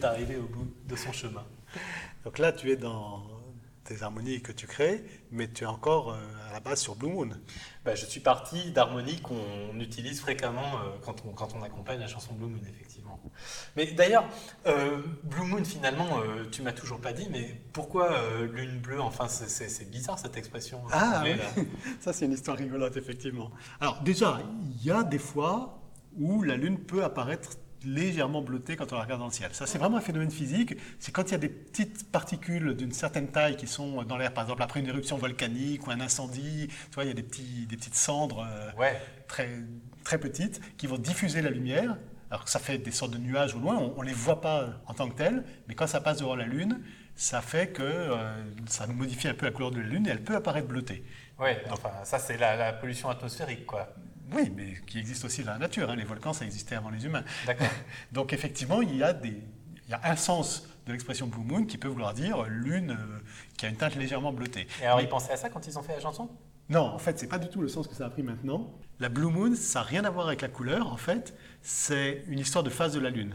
Est 0.00 0.04
arrivé 0.04 0.36
au 0.36 0.46
bout 0.46 0.66
de 0.86 0.96
son 0.96 1.12
chemin. 1.12 1.44
Donc 2.24 2.38
là, 2.38 2.52
tu 2.52 2.70
es 2.70 2.76
dans 2.76 3.22
tes 3.84 4.02
harmonies 4.02 4.40
que 4.42 4.52
tu 4.52 4.66
crées, 4.66 5.04
mais 5.30 5.48
tu 5.50 5.64
es 5.64 5.66
encore 5.66 6.12
euh, 6.12 6.18
à 6.48 6.52
la 6.52 6.60
base 6.60 6.80
sur 6.80 6.94
Blue 6.94 7.08
Moon. 7.08 7.30
Bah, 7.84 7.94
je 7.94 8.04
suis 8.06 8.20
parti 8.20 8.70
d'harmonies 8.72 9.20
qu'on 9.20 9.78
utilise 9.80 10.20
fréquemment 10.20 10.76
euh, 10.76 10.96
quand, 11.02 11.24
on, 11.26 11.32
quand 11.32 11.54
on 11.54 11.62
accompagne 11.62 11.98
la 11.98 12.06
chanson 12.06 12.34
Blue 12.34 12.46
Moon, 12.48 12.60
effectivement. 12.68 13.18
Mais 13.76 13.86
d'ailleurs, 13.86 14.24
euh, 14.66 15.02
Blue 15.24 15.44
Moon, 15.46 15.64
finalement, 15.64 16.20
euh, 16.20 16.44
tu 16.50 16.62
m'as 16.62 16.72
toujours 16.72 17.00
pas 17.00 17.12
dit, 17.12 17.28
mais 17.30 17.60
pourquoi 17.72 18.12
euh, 18.12 18.46
lune 18.52 18.78
bleue 18.80 19.00
Enfin, 19.00 19.28
c'est- 19.28 19.90
bizarre 19.90 20.18
cette 20.18 20.36
expression. 20.36 20.82
Ah 20.92 21.22
Mais, 21.24 21.36
oui, 21.56 21.66
ça 22.00 22.12
c'est 22.12 22.26
une 22.26 22.32
histoire 22.32 22.56
rigolote, 22.58 22.96
effectivement. 22.96 23.50
Alors 23.80 24.02
déjà, 24.02 24.40
il 24.62 24.84
y 24.84 24.90
a 24.90 25.02
des 25.02 25.18
fois 25.18 25.78
où 26.18 26.42
la 26.42 26.56
Lune 26.56 26.78
peut 26.78 27.02
apparaître 27.04 27.50
légèrement 27.84 28.42
bleutée 28.42 28.76
quand 28.76 28.92
on 28.92 28.96
la 28.96 29.02
regarde 29.02 29.20
dans 29.20 29.26
le 29.26 29.32
ciel. 29.32 29.50
Ça, 29.52 29.66
c'est 29.66 29.78
vraiment 29.78 29.96
un 29.96 30.02
phénomène 30.02 30.30
physique. 30.30 30.74
C'est 30.98 31.12
quand 31.12 31.28
il 31.28 31.32
y 31.32 31.34
a 31.34 31.38
des 31.38 31.48
petites 31.48 32.10
particules 32.10 32.74
d'une 32.74 32.92
certaine 32.92 33.28
taille 33.28 33.56
qui 33.56 33.66
sont 33.66 34.02
dans 34.02 34.16
l'air, 34.16 34.32
par 34.32 34.44
exemple 34.44 34.62
après 34.62 34.80
une 34.80 34.86
éruption 34.86 35.16
volcanique 35.16 35.86
ou 35.86 35.90
un 35.90 36.00
incendie, 36.00 36.68
tu 36.68 36.94
vois, 36.94 37.04
il 37.04 37.08
y 37.08 37.10
a 37.10 37.14
des, 37.14 37.22
petits, 37.22 37.66
des 37.66 37.76
petites 37.76 37.94
cendres 37.94 38.46
euh, 38.48 38.70
Ouais, 38.78 39.00
très, 39.28 39.48
très 40.04 40.18
petites 40.18 40.60
qui 40.76 40.86
vont 40.86 40.98
diffuser 40.98 41.42
la 41.42 41.50
lumière. 41.50 41.96
Alors 42.30 42.44
que 42.44 42.50
ça 42.50 42.60
fait 42.60 42.78
des 42.78 42.92
sortes 42.92 43.10
de 43.10 43.18
nuages 43.18 43.56
au 43.56 43.58
loin, 43.58 43.76
on 43.96 44.02
ne 44.02 44.06
les 44.06 44.12
voit 44.12 44.40
pas 44.40 44.68
en 44.86 44.94
tant 44.94 45.08
que 45.08 45.16
tels, 45.16 45.42
mais 45.66 45.74
quand 45.74 45.88
ça 45.88 46.00
passe 46.00 46.18
devant 46.18 46.36
la 46.36 46.44
Lune, 46.46 46.80
ça 47.16 47.40
fait 47.40 47.70
que 47.70 47.82
euh, 47.82 48.44
ça 48.66 48.86
modifie 48.86 49.26
un 49.26 49.34
peu 49.34 49.46
la 49.46 49.52
couleur 49.52 49.72
de 49.72 49.80
la 49.80 49.86
Lune 49.86 50.06
et 50.06 50.10
elle 50.10 50.22
peut 50.22 50.36
apparaître 50.36 50.68
bleutée. 50.68 51.04
Oui, 51.40 51.50
enfin, 51.70 51.90
ça 52.04 52.20
c'est 52.20 52.36
la, 52.36 52.54
la 52.54 52.72
pollution 52.72 53.08
atmosphérique, 53.08 53.66
quoi. 53.66 53.88
Oui, 54.32 54.52
mais 54.56 54.74
qui 54.86 54.98
existe 54.98 55.24
aussi 55.24 55.42
dans 55.42 55.52
la 55.52 55.58
nature. 55.58 55.90
hein. 55.90 55.96
Les 55.96 56.04
volcans, 56.04 56.32
ça 56.32 56.44
existait 56.44 56.74
avant 56.76 56.90
les 56.90 57.04
humains. 57.04 57.24
Donc 58.12 58.32
effectivement, 58.32 58.82
il 58.82 58.96
y 58.96 59.02
a, 59.02 59.12
des, 59.12 59.28
il 59.86 59.90
y 59.90 59.94
a 59.94 60.00
un 60.04 60.16
sens 60.16 60.66
de 60.86 60.92
l'expression 60.92 61.26
Blue 61.26 61.44
Moon 61.44 61.64
qui 61.64 61.78
peut 61.78 61.88
vouloir 61.88 62.14
dire 62.14 62.42
lune 62.44 62.92
euh, 62.92 63.18
qui 63.56 63.66
a 63.66 63.68
une 63.68 63.76
teinte 63.76 63.96
légèrement 63.96 64.32
bleutée. 64.32 64.66
Et 64.80 64.86
alors, 64.86 64.98
Mais- 64.98 65.04
ils 65.04 65.08
pensaient 65.08 65.32
à 65.32 65.36
ça 65.36 65.48
quand 65.50 65.66
ils 65.66 65.78
ont 65.78 65.82
fait 65.82 65.94
la 65.94 66.00
chanson? 66.00 66.30
Non, 66.68 66.82
en 66.82 66.98
fait, 66.98 67.18
c'est 67.18 67.26
pas 67.28 67.38
du 67.38 67.48
tout 67.48 67.60
le 67.60 67.68
sens 67.68 67.88
que 67.88 67.94
ça 67.94 68.06
a 68.06 68.10
pris 68.10 68.22
maintenant. 68.22 68.72
La 69.00 69.08
Blue 69.08 69.26
Moon, 69.26 69.54
ça 69.56 69.80
n'a 69.80 69.84
rien 69.86 70.04
à 70.04 70.10
voir 70.10 70.28
avec 70.28 70.40
la 70.40 70.48
couleur. 70.48 70.92
En 70.92 70.96
fait, 70.96 71.34
c'est 71.62 72.22
une 72.28 72.38
histoire 72.38 72.62
de 72.62 72.70
phase 72.70 72.92
de 72.94 73.00
la 73.00 73.10
Lune. 73.10 73.34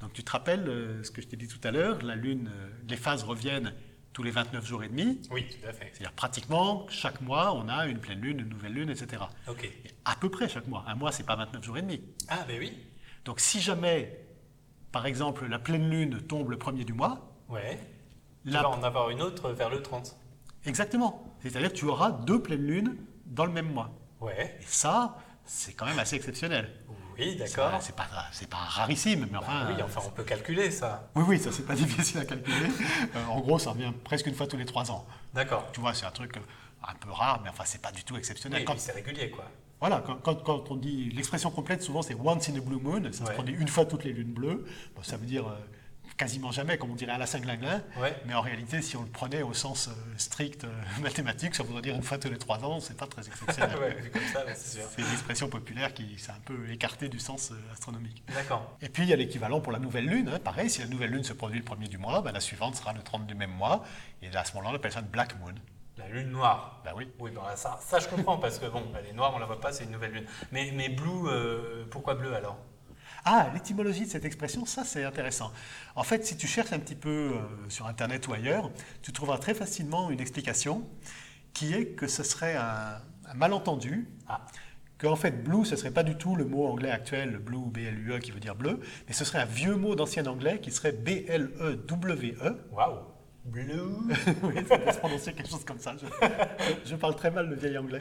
Donc, 0.00 0.12
tu 0.12 0.22
te 0.22 0.30
rappelles 0.30 0.68
euh, 0.68 1.02
ce 1.02 1.10
que 1.10 1.22
je 1.22 1.26
t'ai 1.26 1.36
dit 1.36 1.48
tout 1.48 1.60
à 1.64 1.70
l'heure 1.70 2.02
La 2.02 2.14
Lune, 2.14 2.50
euh, 2.52 2.68
les 2.88 2.96
phases 2.96 3.24
reviennent 3.24 3.72
tous 4.18 4.24
les 4.24 4.32
29 4.32 4.66
jours 4.66 4.82
et 4.82 4.88
demi. 4.88 5.20
Oui, 5.30 5.46
tout 5.48 5.64
à 5.68 5.72
fait. 5.72 5.90
C'est-à-dire 5.92 6.10
pratiquement 6.10 6.84
chaque 6.88 7.20
mois, 7.20 7.54
on 7.54 7.68
a 7.68 7.86
une 7.86 8.00
pleine 8.00 8.20
lune, 8.20 8.40
une 8.40 8.48
nouvelle 8.48 8.72
lune, 8.72 8.90
etc. 8.90 9.22
Ok. 9.48 9.62
Et 9.62 9.90
à 10.04 10.16
peu 10.16 10.28
près 10.28 10.48
chaque 10.48 10.66
mois. 10.66 10.82
Un 10.88 10.96
mois, 10.96 11.12
c'est 11.12 11.22
pas 11.22 11.36
29 11.36 11.62
jours 11.62 11.78
et 11.78 11.82
demi. 11.82 12.02
Ah, 12.28 12.44
ben 12.48 12.58
oui. 12.58 12.76
Donc, 13.24 13.38
si 13.38 13.60
jamais, 13.60 14.26
par 14.90 15.06
exemple, 15.06 15.46
la 15.46 15.60
pleine 15.60 15.88
lune 15.88 16.20
tombe 16.22 16.50
le 16.50 16.58
premier 16.58 16.84
du 16.84 16.94
mois, 16.94 17.32
Ouais. 17.48 17.78
Tu 18.44 18.50
la- 18.50 18.62
vas 18.62 18.70
en 18.70 18.82
avoir 18.82 19.08
une 19.10 19.22
autre 19.22 19.52
vers 19.52 19.70
le 19.70 19.82
30. 19.82 20.16
exactement. 20.66 21.36
C'est-à-dire 21.40 21.72
que 21.72 21.76
tu 21.78 21.84
auras 21.84 22.10
deux 22.10 22.42
pleines 22.42 22.66
lunes 22.66 22.96
dans 23.24 23.44
le 23.46 23.52
même 23.52 23.72
mois. 23.72 23.92
Ouais. 24.20 24.58
Et 24.60 24.64
ça, 24.64 25.16
c'est 25.44 25.74
quand 25.74 25.86
même 25.86 26.00
assez 26.00 26.16
exceptionnel. 26.16 26.72
Oui, 27.18 27.36
d'accord. 27.36 27.78
C'est 27.80 27.94
pas, 27.96 28.06
c'est 28.32 28.48
pas 28.48 28.56
rarissime, 28.58 29.20
mais 29.20 29.26
Bah 29.26 29.40
enfin. 29.42 29.66
oui, 29.74 29.82
enfin, 29.82 30.00
on 30.06 30.10
peut 30.10 30.22
calculer 30.24 30.70
ça. 30.70 31.08
oui, 31.14 31.24
oui, 31.26 31.38
ça 31.38 31.50
c'est 31.52 31.66
pas 31.66 31.74
difficile 31.76 32.20
à 32.20 32.24
calculer. 32.24 32.68
Euh, 33.16 33.26
en 33.28 33.40
gros, 33.40 33.58
ça 33.58 33.70
revient 33.70 33.92
presque 34.04 34.26
une 34.26 34.34
fois 34.34 34.46
tous 34.46 34.56
les 34.56 34.64
trois 34.66 34.90
ans. 34.90 35.06
D'accord. 35.34 35.66
Tu 35.72 35.80
vois, 35.80 35.94
c'est 35.94 36.06
un 36.06 36.10
truc 36.10 36.36
euh, 36.36 36.40
un 36.88 36.94
peu 36.94 37.10
rare, 37.10 37.40
mais 37.42 37.50
enfin, 37.50 37.64
c'est 37.66 37.82
pas 37.82 37.90
du 37.92 38.04
tout 38.04 38.14
Oui, 38.14 38.20
exceptionnel. 38.20 38.62
et 38.62 38.64
Quand- 38.64 38.72
puis 38.74 38.82
c'est 38.82 38.92
régulier, 38.92 39.30
quoi. 39.30 39.44
voilà, 39.80 40.02
quand, 40.06 40.16
quand- 40.22 40.42
quand 40.44 40.70
on 40.70 40.76
dit 40.76 41.10
l'expression 41.10 41.50
complète, 41.50 41.82
souvent 41.82 42.02
c'est 42.02 42.14
once 42.14 42.48
in 42.48 42.56
a 42.56 42.60
blue 42.60 42.76
moon, 42.80 43.02
ça 43.12 43.12
se 43.12 43.22
Ouais. 43.24 43.34
produit 43.34 43.54
une 43.56 43.68
fois 43.68 43.84
toutes 43.84 44.04
les 44.04 44.12
lunes 44.12 44.32
bleues. 44.32 44.64
Bon, 44.94 45.02
ça 45.02 45.16
veut 45.16 45.26
dire 45.26 45.46
euh, 45.48 45.56
quasiment 46.18 46.50
jamais, 46.50 46.76
comme 46.76 46.90
on 46.90 46.94
dirait 46.96 47.12
à 47.12 47.18
la 47.18 47.26
Saint-Glinglin. 47.26 47.80
Ouais. 47.96 48.14
Mais 48.26 48.34
en 48.34 48.40
réalité, 48.42 48.82
si 48.82 48.96
on 48.96 49.02
le 49.02 49.08
prenait 49.08 49.42
au 49.42 49.54
sens 49.54 49.88
euh, 49.88 49.92
strict 50.18 50.64
euh, 50.64 50.68
mathématique, 51.00 51.54
ça 51.54 51.62
voudrait 51.62 51.80
dire 51.80 51.94
une 51.94 52.02
fois 52.02 52.18
tous 52.18 52.28
les 52.28 52.36
trois 52.36 52.62
ans, 52.64 52.80
c'est 52.80 52.96
pas 52.96 53.06
très 53.06 53.26
exceptionnel. 53.26 53.76
ouais, 53.80 53.94
vu 53.94 54.10
comme 54.10 54.20
ça, 54.32 54.44
ouais, 54.44 54.54
c'est 54.54 54.78
sûr. 54.80 54.88
C'est 54.94 55.02
une 55.02 55.12
expression 55.12 55.48
populaire 55.48 55.94
qui 55.94 56.18
s'est 56.18 56.32
un 56.32 56.40
peu 56.44 56.70
écartée 56.70 57.08
du 57.08 57.20
sens 57.20 57.52
euh, 57.52 57.72
astronomique. 57.72 58.22
D'accord. 58.34 58.76
Et 58.82 58.88
puis 58.88 59.04
il 59.04 59.08
y 59.08 59.12
a 59.12 59.16
l'équivalent 59.16 59.60
pour 59.60 59.72
la 59.72 59.78
nouvelle 59.78 60.06
lune. 60.06 60.28
hein. 60.28 60.40
Pareil, 60.40 60.68
si 60.68 60.80
la 60.80 60.88
nouvelle 60.88 61.10
lune 61.10 61.24
se 61.24 61.32
produit 61.32 61.58
le 61.60 61.64
premier 61.64 61.88
du 61.88 61.98
mois, 61.98 62.20
ben, 62.20 62.32
la 62.32 62.40
suivante 62.40 62.74
sera 62.74 62.92
le 62.92 63.00
30 63.02 63.26
du 63.26 63.34
même 63.36 63.52
mois. 63.52 63.84
Et 64.20 64.28
à 64.36 64.44
ce 64.44 64.52
moment-là, 64.54 64.72
on 64.72 64.76
appelle 64.76 64.92
ça 64.92 65.00
une 65.00 65.06
black 65.06 65.38
moon. 65.40 65.54
La 65.96 66.08
lune 66.08 66.30
noire. 66.30 66.80
Ben 66.84 66.92
oui. 66.96 67.08
Oui, 67.20 67.30
bah, 67.34 67.54
ça, 67.56 67.78
ça 67.80 67.98
je 68.00 68.08
comprends 68.08 68.38
parce 68.38 68.58
que 68.58 68.66
bon, 68.66 68.82
elle 68.98 69.06
est 69.06 69.12
noire, 69.12 69.32
on 69.34 69.38
la 69.38 69.46
voit 69.46 69.60
pas, 69.60 69.72
c'est 69.72 69.84
une 69.84 69.90
nouvelle 69.92 70.12
lune. 70.12 70.26
Mais, 70.52 70.70
mais 70.74 70.88
blue, 70.88 71.28
euh, 71.28 71.84
pourquoi 71.90 72.14
bleu 72.14 72.34
alors? 72.34 72.56
Ah, 73.30 73.50
l'étymologie 73.52 74.06
de 74.06 74.08
cette 74.08 74.24
expression, 74.24 74.64
ça 74.64 74.84
c'est 74.84 75.04
intéressant. 75.04 75.52
En 75.94 76.02
fait, 76.02 76.24
si 76.24 76.34
tu 76.38 76.46
cherches 76.46 76.72
un 76.72 76.78
petit 76.78 76.94
peu 76.94 77.10
euh, 77.10 77.40
sur 77.68 77.86
Internet 77.86 78.26
ou 78.26 78.32
ailleurs, 78.32 78.70
tu 79.02 79.12
trouveras 79.12 79.36
très 79.36 79.52
facilement 79.52 80.08
une 80.08 80.18
explication 80.18 80.82
qui 81.52 81.74
est 81.74 81.88
que 81.88 82.06
ce 82.06 82.22
serait 82.22 82.56
un, 82.56 83.02
un 83.26 83.34
malentendu. 83.34 84.08
Ah. 84.28 84.46
Qu'en 84.96 85.14
fait, 85.14 85.44
blue, 85.44 85.66
ce 85.66 85.76
serait 85.76 85.90
pas 85.90 86.04
du 86.04 86.16
tout 86.16 86.36
le 86.36 86.46
mot 86.46 86.64
anglais 86.68 86.90
actuel, 86.90 87.32
le 87.32 87.38
blue, 87.38 87.66
B-L-U-E, 87.66 88.18
qui 88.18 88.30
veut 88.30 88.40
dire 88.40 88.54
bleu, 88.54 88.80
mais 89.06 89.12
ce 89.12 89.26
serait 89.26 89.40
un 89.40 89.44
vieux 89.44 89.76
mot 89.76 89.94
d'ancien 89.94 90.24
anglais 90.24 90.58
qui 90.62 90.70
serait 90.70 90.92
B-L-E-W-E, 90.92 92.66
Waouh 92.72 92.98
Blue 93.44 94.08
oui, 94.42 94.54
ça 94.66 94.78
doit 94.78 94.92
se 94.92 94.98
prononcer 94.98 95.34
quelque 95.34 95.50
chose 95.50 95.66
comme 95.66 95.78
ça. 95.78 95.94
Je, 96.00 96.06
je 96.90 96.96
parle 96.96 97.14
très 97.14 97.30
mal 97.30 97.46
le 97.46 97.56
vieil 97.56 97.76
anglais. 97.76 98.00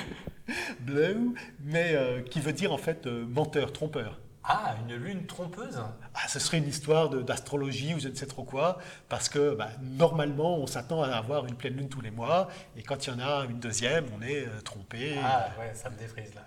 Blue, 0.80 1.34
mais 1.60 1.92
euh, 1.92 2.22
qui 2.22 2.40
veut 2.40 2.54
dire 2.54 2.72
en 2.72 2.78
fait 2.78 3.06
euh, 3.06 3.26
menteur, 3.26 3.74
trompeur. 3.74 4.18
Ah, 4.50 4.74
une 4.88 4.96
lune 4.96 5.26
trompeuse? 5.26 5.78
Ah, 6.14 6.26
ce 6.26 6.38
serait 6.38 6.56
une 6.56 6.68
histoire 6.68 7.10
d'astrologie 7.10 7.94
ou 7.94 8.00
je 8.00 8.08
ne 8.08 8.14
sais 8.14 8.24
trop 8.26 8.44
quoi, 8.44 8.78
parce 9.10 9.28
que 9.28 9.54
bah, 9.54 9.68
normalement 9.82 10.56
on 10.56 10.66
s'attend 10.66 11.02
à 11.02 11.08
avoir 11.10 11.44
une 11.46 11.54
pleine 11.54 11.76
lune 11.76 11.90
tous 11.90 12.00
les 12.00 12.10
mois, 12.10 12.48
et 12.76 12.82
quand 12.82 13.06
il 13.06 13.10
y 13.10 13.12
en 13.12 13.18
a 13.20 13.44
une 13.44 13.60
deuxième, 13.60 14.06
on 14.18 14.22
est 14.22 14.46
euh, 14.46 14.60
trompé. 14.64 15.16
Ah 15.22 15.48
ouais, 15.58 15.74
ça 15.74 15.90
me 15.90 15.96
défrise 15.96 16.32
là. 16.34 16.46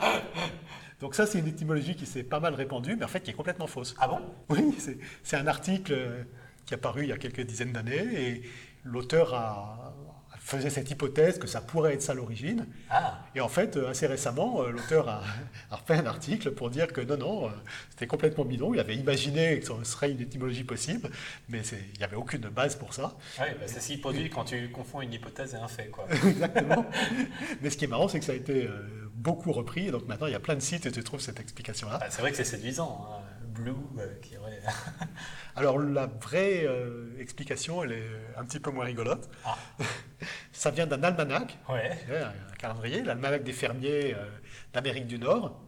Donc 1.00 1.14
ça 1.16 1.26
c'est 1.26 1.38
une 1.40 1.48
étymologie 1.48 1.96
qui 1.96 2.06
s'est 2.06 2.22
pas 2.22 2.38
mal 2.40 2.54
répandue, 2.54 2.94
mais 2.96 3.04
en 3.04 3.08
fait 3.08 3.20
qui 3.20 3.30
est 3.30 3.34
complètement 3.34 3.66
fausse. 3.66 3.96
Ah 3.98 4.06
bon? 4.08 4.20
Oui, 4.48 4.76
c'est- 4.78 5.36
un 5.36 5.46
article 5.48 5.92
euh, 5.92 6.22
qui 6.66 6.74
est 6.74 6.78
paru 6.78 7.02
il 7.02 7.08
y 7.08 7.12
a 7.12 7.18
quelques 7.18 7.40
dizaines 7.42 7.72
d'années 7.72 7.96
et 8.14 8.42
l'auteur 8.84 9.34
a, 9.34 9.92
faisait 10.48 10.70
cette 10.70 10.90
hypothèse 10.90 11.38
que 11.38 11.46
ça 11.46 11.60
pourrait 11.60 11.94
être 11.94 12.02
ça 12.02 12.14
l'origine. 12.14 12.66
Ah, 12.88 13.20
Et 13.34 13.40
en 13.40 13.48
fait, 13.48 13.76
euh, 13.76 13.90
assez 13.90 14.06
récemment, 14.06 14.62
euh, 14.62 14.70
l'auteur 14.70 15.08
a, 15.08 15.22
a 15.70 15.76
fait 15.76 15.94
un 15.94 16.06
article 16.06 16.52
pour 16.52 16.70
dire 16.70 16.92
que 16.92 17.02
non, 17.02 17.18
non, 17.18 17.46
euh, 17.46 17.50
c'était 17.90 18.06
complètement 18.06 18.44
bidon. 18.44 18.72
Il 18.72 18.80
avait 18.80 18.96
imaginé 18.96 19.60
que 19.60 19.66
ce 19.66 19.84
serait 19.84 20.10
une 20.10 20.20
étymologie 20.20 20.64
possible, 20.64 21.10
mais 21.48 21.60
il 21.60 21.98
n'y 21.98 22.04
avait 22.04 22.16
aucune 22.16 22.48
base 22.48 22.76
pour 22.76 22.94
ça. 22.94 23.14
ouais, 23.38 23.56
bah, 23.60 23.66
c'est 23.66 23.80
si 23.80 23.98
produit 23.98 24.30
quand 24.30 24.44
tu 24.44 24.70
confonds 24.70 25.02
une 25.02 25.12
hypothèse 25.12 25.54
et 25.54 25.58
un 25.58 25.68
fait, 25.68 25.88
quoi. 25.88 26.06
Exactement. 26.26 26.86
mais 27.60 27.68
ce 27.68 27.76
qui 27.76 27.84
est 27.84 27.88
marrant, 27.88 28.08
c'est 28.08 28.18
que 28.18 28.24
ça 28.24 28.32
a 28.32 28.36
été 28.36 28.68
beaucoup 29.14 29.52
repris. 29.52 29.88
Et 29.88 29.90
donc 29.90 30.08
maintenant, 30.08 30.28
il 30.28 30.32
y 30.32 30.36
a 30.36 30.40
plein 30.40 30.54
de 30.56 30.60
sites 30.60 30.86
où 30.86 30.90
tu 30.90 31.04
trouves 31.04 31.20
cette 31.20 31.40
explication-là. 31.40 31.98
Ah, 32.00 32.06
c'est 32.08 32.22
vrai 32.22 32.30
que 32.30 32.36
c'est 32.36 32.44
séduisant, 32.44 33.06
hein. 33.10 33.22
Blue, 33.58 33.74
euh, 33.98 34.14
qui 34.22 34.36
aurait... 34.36 34.60
Alors 35.56 35.78
la 35.78 36.06
vraie 36.06 36.64
euh, 36.64 37.18
explication, 37.18 37.82
elle 37.82 37.92
est 37.92 38.10
un 38.36 38.44
petit 38.44 38.60
peu 38.60 38.70
moins 38.70 38.84
rigolote. 38.84 39.28
Ah. 39.44 39.56
Ça 40.52 40.70
vient 40.70 40.86
d'un 40.86 41.02
almanach. 41.02 41.58
Ouais, 41.68 41.98
un 42.10 42.56
calendrier, 42.56 43.02
l'almanach 43.02 43.42
des 43.42 43.52
fermiers 43.52 44.14
euh, 44.14 44.28
d'Amérique 44.72 45.06
du 45.06 45.18
Nord. 45.18 45.60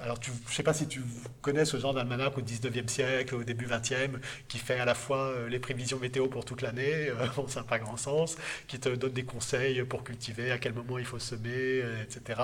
Alors, 0.00 0.20
tu- 0.20 0.30
je 0.30 0.50
ne 0.50 0.54
sais 0.54 0.62
pas 0.62 0.74
si 0.74 0.86
tu 0.86 1.02
connais 1.40 1.64
ce 1.64 1.76
genre 1.78 1.92
d'almanach 1.94 2.36
au 2.38 2.40
19e 2.42 2.88
siècle, 2.88 3.34
au 3.34 3.42
début 3.42 3.64
20e, 3.64 4.20
qui 4.46 4.58
fait 4.58 4.78
à 4.78 4.84
la 4.84 4.94
fois 4.94 5.28
euh, 5.30 5.48
les 5.48 5.58
prévisions 5.58 5.98
météo 5.98 6.28
pour 6.28 6.44
toute 6.44 6.62
l'année, 6.62 7.08
euh, 7.08 7.26
bon, 7.36 7.48
ça 7.48 7.60
n'a 7.60 7.66
pas 7.66 7.78
grand 7.80 7.96
sens, 7.96 8.36
qui 8.68 8.78
te 8.78 8.88
donne 8.90 9.12
des 9.12 9.24
conseils 9.24 9.82
pour 9.84 10.04
cultiver, 10.04 10.52
à 10.52 10.58
quel 10.58 10.72
moment 10.74 10.98
il 10.98 11.04
faut 11.04 11.18
semer, 11.18 11.50
euh, 11.82 12.02
etc., 12.04 12.40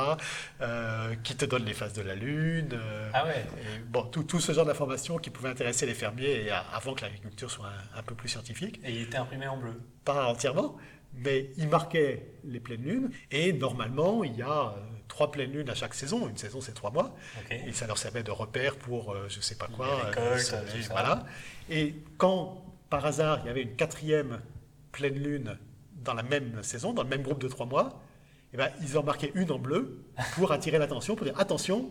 euh, 0.63 1.15
qui 1.23 1.37
te 1.37 1.45
donne 1.45 1.65
les 1.65 1.75
phases 1.75 1.93
de 1.93 2.03
la 2.03 2.15
Lune. 2.17 2.71
euh, 2.73 3.11
Ah 3.13 3.25
ouais. 3.25 3.45
et 3.61 3.79
bon, 3.89 4.03
tout, 4.05 4.25
tout 4.25 4.41
ce 4.41 4.51
genre 4.53 4.65
d'informations 4.67 5.19
qui 5.19 5.31
pouvaient 5.31 5.51
intéresser 5.51 5.87
les 5.87 5.95
fermiers 5.95 6.45
et 6.47 6.51
à- 6.51 6.65
avant 6.73 6.95
que 6.95 7.03
l'agriculture 7.03 7.51
soit 7.51 7.69
un, 7.69 7.99
un 8.01 8.03
peu 8.03 8.15
plus 8.15 8.31
scientifique 8.31 8.81
Et 8.85 8.91
il 8.93 9.03
était 9.03 9.19
imprimé 9.19 9.47
en 9.47 9.59
bleu. 9.59 9.81
pas 10.05 10.27
entièrement, 10.29 10.77
mais 11.13 11.51
il 11.59 11.69
marquait 11.69 12.27
les 12.43 12.59
pleines 12.59 12.83
lunes. 12.83 13.11
Et 13.31 13.53
normalement, 13.53 14.25
il 14.25 14.35
y 14.35 14.43
a 14.43 14.75
trois 15.15 15.31
pleines 15.31 15.53
lunes 15.53 15.71
à 15.71 15.75
chaque 15.77 15.95
saison. 15.95 16.29
Une 16.29 16.37
saison, 16.37 16.61
c'est 16.61 16.73
trois 16.75 16.91
mois. 16.91 17.15
Et 17.51 17.73
ça 17.73 17.87
leur 17.87 17.99
servait 17.99 18.25
de 18.25 18.33
repère 18.33 18.75
pour 18.77 19.13
euh, 19.13 19.27
je 19.29 19.41
sais 19.41 19.55
pas 19.55 19.69
quoi. 19.69 19.87
Récoltes, 20.07 20.41
ça. 20.41 20.63
voilà. 20.91 21.25
Et 21.71 21.95
quand, 22.19 22.65
par 22.91 23.07
hasard, 23.07 23.39
il 23.45 23.47
y 23.47 23.51
avait 23.51 23.63
une 23.63 23.77
quatrième 23.77 24.41
pleine 24.91 25.15
lune 25.15 25.57
dans 26.05 26.15
la 26.15 26.25
même 26.25 26.63
saison, 26.65 26.93
dans 26.93 27.05
le 27.05 27.09
même 27.09 27.23
groupe 27.23 27.41
de 27.41 27.47
trois 27.49 27.65
mois, 27.67 28.03
eh 28.53 28.57
ben, 28.57 28.71
ils 28.83 28.99
en 28.99 29.05
marquaient 29.05 29.31
une 29.37 29.53
en 29.53 29.59
bleu 29.59 30.05
pour 30.35 30.51
attirer 30.57 30.79
l'attention, 30.79 31.15
pour 31.15 31.25
dire 31.27 31.39
attention, 31.39 31.91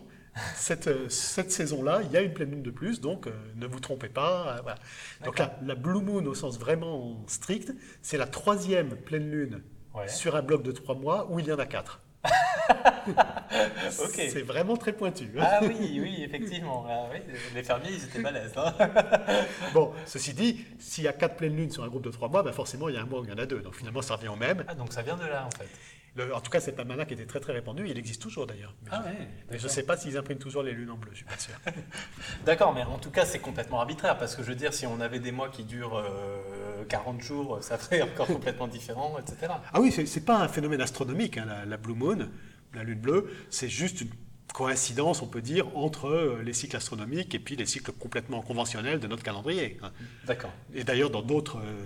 cette, 0.56 0.88
euh, 0.88 1.08
cette 1.10 1.52
saison-là, 1.52 2.02
il 2.04 2.12
y 2.12 2.18
a 2.18 2.22
une 2.22 2.34
pleine 2.34 2.52
lune 2.52 2.64
de 2.64 2.72
plus, 2.72 3.00
donc 3.00 3.28
euh, 3.28 3.32
ne 3.56 3.66
vous 3.68 3.80
trompez 3.80 4.10
pas. 4.10 4.58
euh, 4.58 4.62
voilà. 4.64 4.78
Donc 5.24 5.40
la, 5.40 5.58
la 5.64 5.76
Blue 5.76 6.02
Moon, 6.02 6.26
au 6.26 6.34
sens 6.34 6.60
vraiment 6.60 7.24
strict, 7.28 7.72
c'est 8.02 8.18
la 8.18 8.28
troisième 8.28 8.96
pleine 8.98 9.32
lune 9.32 9.62
Ouais. 9.96 10.08
sur 10.08 10.36
un 10.36 10.42
bloc 10.42 10.64
de 10.64 10.72
trois 10.72 10.96
mois 10.96 11.28
où 11.30 11.38
il 11.40 11.46
y 11.46 11.52
en 11.54 11.60
a 11.60 11.68
quatre. 11.68 12.02
C'est 13.90 14.42
vraiment 14.44 14.78
très 14.78 14.94
pointu. 14.94 15.30
Ah 15.40 15.60
oui, 15.62 16.00
oui, 16.02 16.24
effectivement. 16.24 16.86
Ah 16.90 17.06
oui, 17.12 17.20
les 17.54 17.64
fermiers, 17.64 17.92
ils 17.92 18.04
étaient 18.06 18.22
balèzes. 18.22 18.54
hein. 18.58 18.74
Bon, 19.74 19.94
ceci 20.06 20.34
dit, 20.34 20.66
s'il 20.80 21.04
y 21.04 21.08
a 21.08 21.14
quatre 21.14 21.36
pleines 21.36 21.56
lunes 21.56 21.72
sur 21.72 21.84
un 21.84 21.88
groupe 21.88 22.04
de 22.04 22.12
trois 22.12 22.30
mois, 22.30 22.44
ben 22.44 22.54
forcément 22.54 22.90
il 22.90 22.96
y 22.96 22.98
a 22.98 23.02
un 23.02 23.06
mois 23.06 23.20
où 23.20 23.24
il 23.26 23.30
y 23.30 23.34
en 23.34 23.38
a 23.38 23.46
deux. 23.46 23.60
Donc 23.60 23.76
finalement 23.76 24.02
ça 24.02 24.16
revient 24.16 24.30
au 24.30 24.36
même. 24.36 24.64
Ah, 24.68 24.76
donc 24.76 24.94
ça 24.94 25.02
vient 25.02 25.18
de 25.18 25.26
là, 25.26 25.46
en 25.46 25.52
fait. 25.58 25.68
Le- 26.16 26.34
en 26.36 26.40
tout 26.42 26.52
cas, 26.52 26.60
cet 26.60 26.80
almanach 26.80 27.12
était 27.12 27.26
très 27.26 27.40
très 27.40 27.54
répandu. 27.54 27.88
Il 27.90 27.98
existe 27.98 28.22
toujours 28.22 28.46
d'ailleurs. 28.46 28.74
Mais, 28.84 28.90
Ah 28.92 29.02
je- 29.04 29.10
ouais, 29.10 29.28
mais 29.50 29.58
je 29.58 29.64
ne 29.64 29.70
sais 29.70 29.82
pas 29.84 29.98
s'ils 29.98 30.16
impriment 30.16 30.38
toujours 30.38 30.62
les 30.62 30.72
lunes 30.74 30.92
en 30.92 30.96
bleu. 30.98 31.10
Je 31.12 31.18
suis 31.18 31.26
pas 31.26 31.38
sûr. 31.40 31.56
D'accord, 32.46 32.72
mais 32.74 32.84
en 32.84 33.00
tout 33.00 33.10
cas, 33.10 33.26
c'est 33.26 33.40
complètement 33.40 33.80
arbitraire, 33.80 34.18
parce 34.20 34.36
que 34.36 34.44
je 34.44 34.50
veux 34.50 34.56
dire, 34.56 34.74
si 34.76 34.86
on 34.86 35.02
avait 35.02 35.20
des 35.20 35.32
mois 35.32 35.50
qui 35.50 35.64
durent 35.64 35.98
euh, 35.98 36.38
40 36.84 37.22
jours, 37.22 37.60
ça 37.62 37.78
serait 37.80 38.02
encore 38.02 38.28
complètement 38.38 38.68
différent, 38.68 39.18
etc. 39.20 39.54
Ah 39.74 39.82
oui, 39.82 39.92
c'est- 39.92 40.26
pas 40.26 40.40
un 40.40 40.48
phénomène 40.48 40.82
astronomique, 40.82 41.38
hein, 41.38 41.46
la, 41.48 41.66
la 41.66 41.78
blue 41.78 41.94
moon, 41.96 42.30
la 42.74 42.84
lune 42.84 43.00
bleue. 43.00 43.30
C'est 43.50 43.70
juste 43.70 44.02
une 44.02 44.10
coïncidence, 44.54 45.22
on 45.22 45.28
peut 45.28 45.42
dire, 45.42 45.66
entre 45.76 46.08
euh, 46.08 46.42
les 46.44 46.54
cycles 46.54 46.76
astronomiques 46.76 47.34
et 47.36 47.40
puis 47.40 47.56
les 47.56 47.66
cycles 47.66 47.92
complètement 47.92 48.42
conventionnels 48.42 49.00
de 49.00 49.08
notre 49.08 49.24
calendrier. 49.24 49.80
hein. 49.82 49.92
D'accord. 50.28 50.52
Et 50.74 50.84
d'ailleurs, 50.84 51.10
dans 51.10 51.24
d'autres 51.24 51.58
euh, 51.58 51.86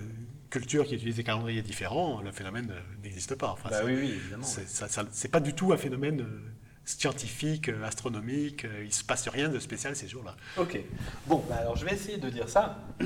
cultures 0.50 0.84
qui 0.86 0.94
utilisent 0.96 1.16
des 1.16 1.24
calendriers 1.24 1.62
différents, 1.62 2.20
le 2.20 2.30
phénomène 2.30 2.70
euh, 2.70 2.80
n'existe 3.02 3.34
pas. 3.36 3.50
Enfin, 3.52 3.70
Bah 3.70 3.78
c'est- 3.80 3.86
oui, 3.86 3.94
oui, 3.98 4.12
évidemment. 4.20 4.44
c'est 5.12 5.30
pas 5.30 5.40
du 5.40 5.54
tout 5.54 5.72
un 5.72 5.76
phénomène 5.78 6.20
euh, 6.20 6.40
scientifique, 6.84 7.68
euh, 7.70 7.84
astronomique. 7.84 8.64
euh, 8.66 8.84
il 8.84 8.92
se 8.92 9.04
passe 9.04 9.28
rien 9.28 9.48
de 9.48 9.58
spécial 9.58 9.94
ces 9.96 10.08
jours-là. 10.08 10.36
Ok. 10.58 10.78
Bon, 11.26 11.42
bah 11.48 11.56
alors 11.56 11.76
je 11.76 11.84
vais 11.86 11.94
essayer 11.94 12.18
de 12.18 12.28
dire 12.30 12.48
ça. 12.48 12.78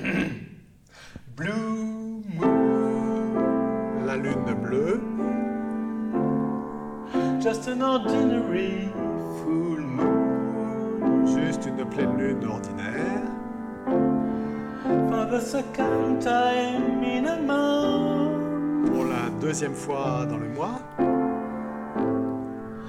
Blue 1.35 2.23
Moon. 2.37 3.05
La 4.05 4.17
lune 4.17 4.55
bleue, 4.63 5.01
just 7.41 7.69
an 7.69 7.81
ordinary 7.81 8.91
full 9.41 9.81
moon. 9.81 11.27
Juste 11.27 11.65
une 11.65 11.87
pleine 11.87 12.19
lune 12.19 12.45
ordinaire. 12.45 13.23
For 15.09 15.25
the 15.31 15.41
second 15.41 16.21
time 16.21 17.03
in 17.03 17.27
a 17.27 17.41
month. 17.41 18.91
Pour 18.93 19.05
la 19.07 19.31
deuxième 19.41 19.75
fois 19.75 20.27
dans 20.29 20.39
le 20.39 20.49
mois. 20.49 20.83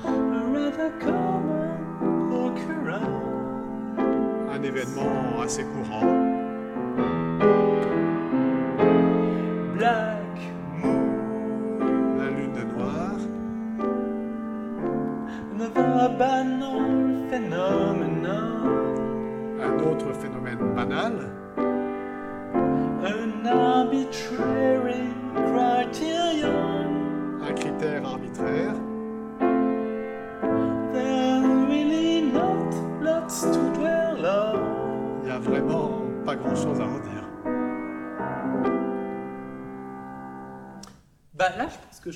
A 0.04 0.10
rather 0.52 0.92
common 1.00 2.48
occurrence. 2.48 3.24
Un 4.52 4.64
événement 4.64 5.42
assez 5.42 5.64
courant. 5.64 6.34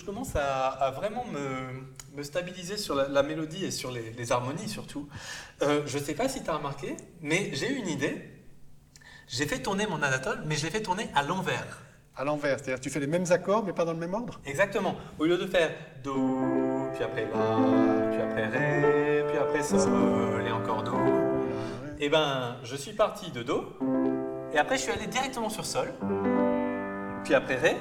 Commence 0.08 0.38
à, 0.38 0.67
à 0.70 0.89
vraiment 0.91 1.26
me, 1.26 2.17
me 2.17 2.24
stabiliser 2.24 2.78
sur 2.78 2.96
la, 2.96 3.10
la 3.10 3.24
mélodie 3.24 3.65
et 3.65 3.72
sur 3.72 3.91
les, 3.91 4.12
les 4.12 4.32
harmonies 4.32 4.70
surtout. 4.70 5.10
Euh, 5.62 5.82
je 5.86 5.98
sais 5.98 6.13
pas 6.13 6.30
si 6.30 6.41
tu 6.41 6.50
as 6.50 6.56
remarqué, 6.56 6.96
mais 7.22 7.50
j'ai 7.52 7.70
eu 7.70 7.76
une 7.76 7.89
idée. 7.89 8.15
J'ai 9.28 9.46
fait 9.46 9.60
tourner 9.60 9.86
mon 9.86 10.02
Anatole, 10.02 10.43
mais 10.46 10.56
je 10.56 10.63
l'ai 10.63 10.72
fait 10.72 10.82
tourner 10.82 11.10
à 11.13 11.24
l'envers. 11.24 11.82
À 12.15 12.24
l'envers, 12.24 12.58
c'est-à-dire 12.58 12.80
tu 12.80 12.89
fais 12.89 13.02
les 13.02 13.08
mêmes 13.08 13.30
accords 13.32 13.65
mais 13.65 13.74
pas 13.74 13.84
dans 13.84 13.91
le 13.91 14.00
même 14.00 14.13
ordre? 14.13 14.39
Exactement. 14.46 14.96
Au 15.20 15.26
lieu 15.26 15.38
de 15.38 15.46
faire 15.46 15.72
Do, 16.06 16.89
puis 16.93 17.04
après 17.04 17.26
La, 17.26 18.10
puis 18.12 18.22
après 18.22 18.48
Ré, 18.48 19.26
puis 19.28 19.38
après 19.38 19.62
Sol, 19.62 20.41
et 20.48 20.52
encore 20.52 20.84
Do. 20.84 20.96
Eh 22.00 22.08
ben, 22.08 22.56
je 22.63 22.78
suis 22.78 22.93
parti 22.93 23.30
de 23.32 23.43
Do, 23.43 23.78
et 24.54 24.58
après 24.58 24.78
je 24.78 24.84
suis 24.84 24.91
allé 24.93 25.08
directement 25.08 25.50
sur 25.50 25.65
Sol, 25.65 25.93
puis 27.26 27.34
après 27.36 27.58
Ré, 27.58 27.76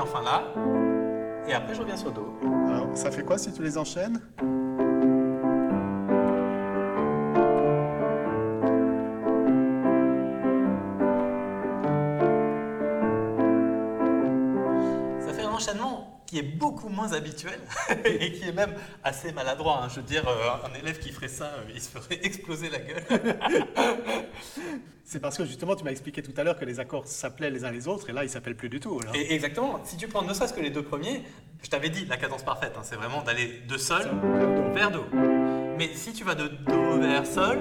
enfin 0.00 0.20
La, 0.22 0.42
et 1.48 1.54
après 1.54 1.74
je 1.74 1.80
reviens 1.80 1.96
sur 1.96 2.12
Do. 2.12 2.38
Alors, 2.68 2.88
ça 2.94 3.10
fait 3.10 3.22
quoi 3.24 3.38
si 3.38 3.52
tu 3.52 3.62
les 3.62 3.76
enchaînes? 3.78 4.20
Qui 16.34 16.40
est 16.40 16.42
beaucoup 16.42 16.88
moins 16.88 17.12
habituel 17.12 17.60
et 18.04 18.32
qui 18.32 18.48
est 18.48 18.52
même 18.52 18.74
assez 19.04 19.30
maladroit. 19.30 19.82
hein. 19.84 19.88
Je 19.88 19.96
veux 20.00 20.02
dire, 20.02 20.26
euh, 20.26 20.68
un 20.68 20.74
élève 20.80 20.98
qui 20.98 21.12
ferait 21.12 21.28
ça, 21.28 21.44
euh, 21.44 21.70
il 21.72 21.80
se 21.80 21.88
ferait 21.90 22.18
exploser 22.24 22.70
la 22.70 22.80
gueule. 22.80 23.04
C'est 25.04 25.20
parce 25.20 25.36
que 25.36 25.44
justement 25.44 25.76
tu 25.76 25.84
m'as 25.84 25.92
expliqué 25.92 26.22
tout 26.22 26.32
à 26.36 26.42
l'heure 26.42 26.58
que 26.58 26.64
les 26.64 26.80
accords 26.80 27.06
s'appelaient 27.06 27.50
les 27.50 27.64
uns 27.64 27.70
les 27.70 27.86
autres 27.86 28.08
et 28.10 28.12
là 28.12 28.24
ils 28.24 28.30
s'appellent 28.30 28.56
plus 28.56 28.68
du 28.70 28.80
tout. 28.80 28.98
alors. 29.00 29.14
Et 29.14 29.32
exactement, 29.32 29.78
si 29.84 29.96
tu 29.96 30.08
prends 30.08 30.22
ne 30.22 30.32
serait-ce 30.34 30.54
que 30.54 30.60
les 30.62 30.70
deux 30.70 30.82
premiers, 30.82 31.22
je 31.62 31.68
t'avais 31.68 31.90
dit 31.90 32.04
la 32.06 32.16
cadence 32.16 32.42
parfaite, 32.42 32.72
hein, 32.76 32.80
c'est 32.82 32.96
vraiment 32.96 33.22
d'aller 33.22 33.60
de 33.68 33.76
sol 33.76 34.02
vers 34.74 34.90
do. 34.90 35.04
Mais 35.78 35.88
si 35.94 36.14
tu 36.14 36.24
vas 36.24 36.34
de 36.34 36.48
do 36.48 36.98
vers 37.00 37.26
sol, 37.26 37.58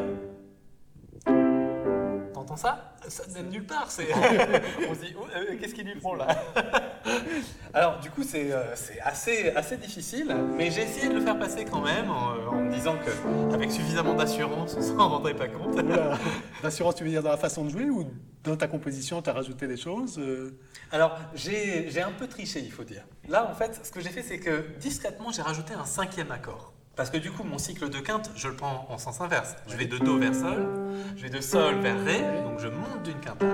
ça 2.56 2.94
Ça 3.08 3.24
ne 3.28 3.34
mène 3.34 3.50
nulle 3.50 3.66
part. 3.66 3.90
C'est... 3.90 4.08
On 4.90 4.94
se 4.94 5.00
dit, 5.00 5.16
oh, 5.20 5.26
euh, 5.36 5.56
qu'est-ce 5.60 5.74
qu'il 5.74 5.86
lui 5.86 6.00
prend 6.00 6.16
là 6.16 6.28
Alors 7.74 8.00
du 8.00 8.10
coup 8.10 8.24
c'est, 8.24 8.52
euh, 8.52 8.76
c'est 8.76 9.00
assez, 9.02 9.50
assez 9.52 9.78
difficile, 9.78 10.36
mais 10.56 10.72
j'ai 10.72 10.84
essayé 10.84 11.10
de 11.10 11.16
le 11.16 11.22
faire 11.22 11.38
passer 11.38 11.66
quand 11.66 11.82
même 11.82 12.10
en, 12.10 12.34
en 12.52 12.62
me 12.62 12.72
disant 12.72 12.96
qu'avec 12.98 13.72
suffisamment 13.72 14.14
d'assurance 14.14 14.76
on 14.78 14.82
s'en 14.82 15.10
rendrait 15.10 15.34
pas 15.34 15.48
compte. 15.48 15.76
Oula. 15.82 16.18
L'assurance, 16.64 16.96
tu 16.96 17.04
veux 17.04 17.10
dire 17.10 17.24
dans 17.24 17.32
la 17.32 17.38
façon 17.38 17.66
de 17.66 17.70
jouer 17.70 17.90
ou 17.90 18.06
dans 18.44 18.58
ta 18.58 18.68
composition, 18.68 19.22
tu 19.22 19.30
as 19.30 19.34
rajouté 19.34 19.68
des 19.68 19.78
choses 19.78 20.18
euh, 20.20 20.58
Alors, 20.92 21.18
j'ai 21.34 21.90
j'ai 21.90 22.02
un 22.02 22.12
peu 22.12 22.28
triché, 22.28 22.60
il 22.60 22.72
faut 22.72 22.84
dire. 22.84 23.06
Là, 23.30 23.50
en 23.50 23.56
fait, 23.56 23.80
ce 23.84 23.92
que 23.92 24.02
j'ai 24.02 24.10
fait, 24.10 24.22
c'est 24.22 24.40
que 24.40 24.66
discrètement, 24.80 25.32
j'ai 25.32 25.42
rajouté 25.42 25.74
un 25.74 25.86
cinquième 25.86 26.32
accord. 26.32 26.73
Parce 26.96 27.10
que 27.10 27.18
du 27.18 27.32
coup, 27.32 27.44
mon 27.44 27.58
cycle 27.58 27.90
de 27.90 28.00
quinte, 28.00 28.30
je 28.36 28.48
le 28.48 28.56
prends 28.56 28.86
en 28.88 29.00
sens 29.00 29.20
inverse. 29.20 29.56
Je 29.68 29.76
vais 29.76 29.86
de 29.86 29.98
Do 29.98 30.20
vers 30.20 30.36
Sol, 30.36 30.68
je 31.16 31.24
vais 31.24 31.30
de 31.30 31.42
Sol 31.42 31.80
vers 31.80 32.00
Ré, 32.04 32.20
donc 32.44 32.60
je 32.60 32.68
monte 32.68 33.02
d'une 33.04 33.20
quinte 33.20 33.42
là. 33.42 33.50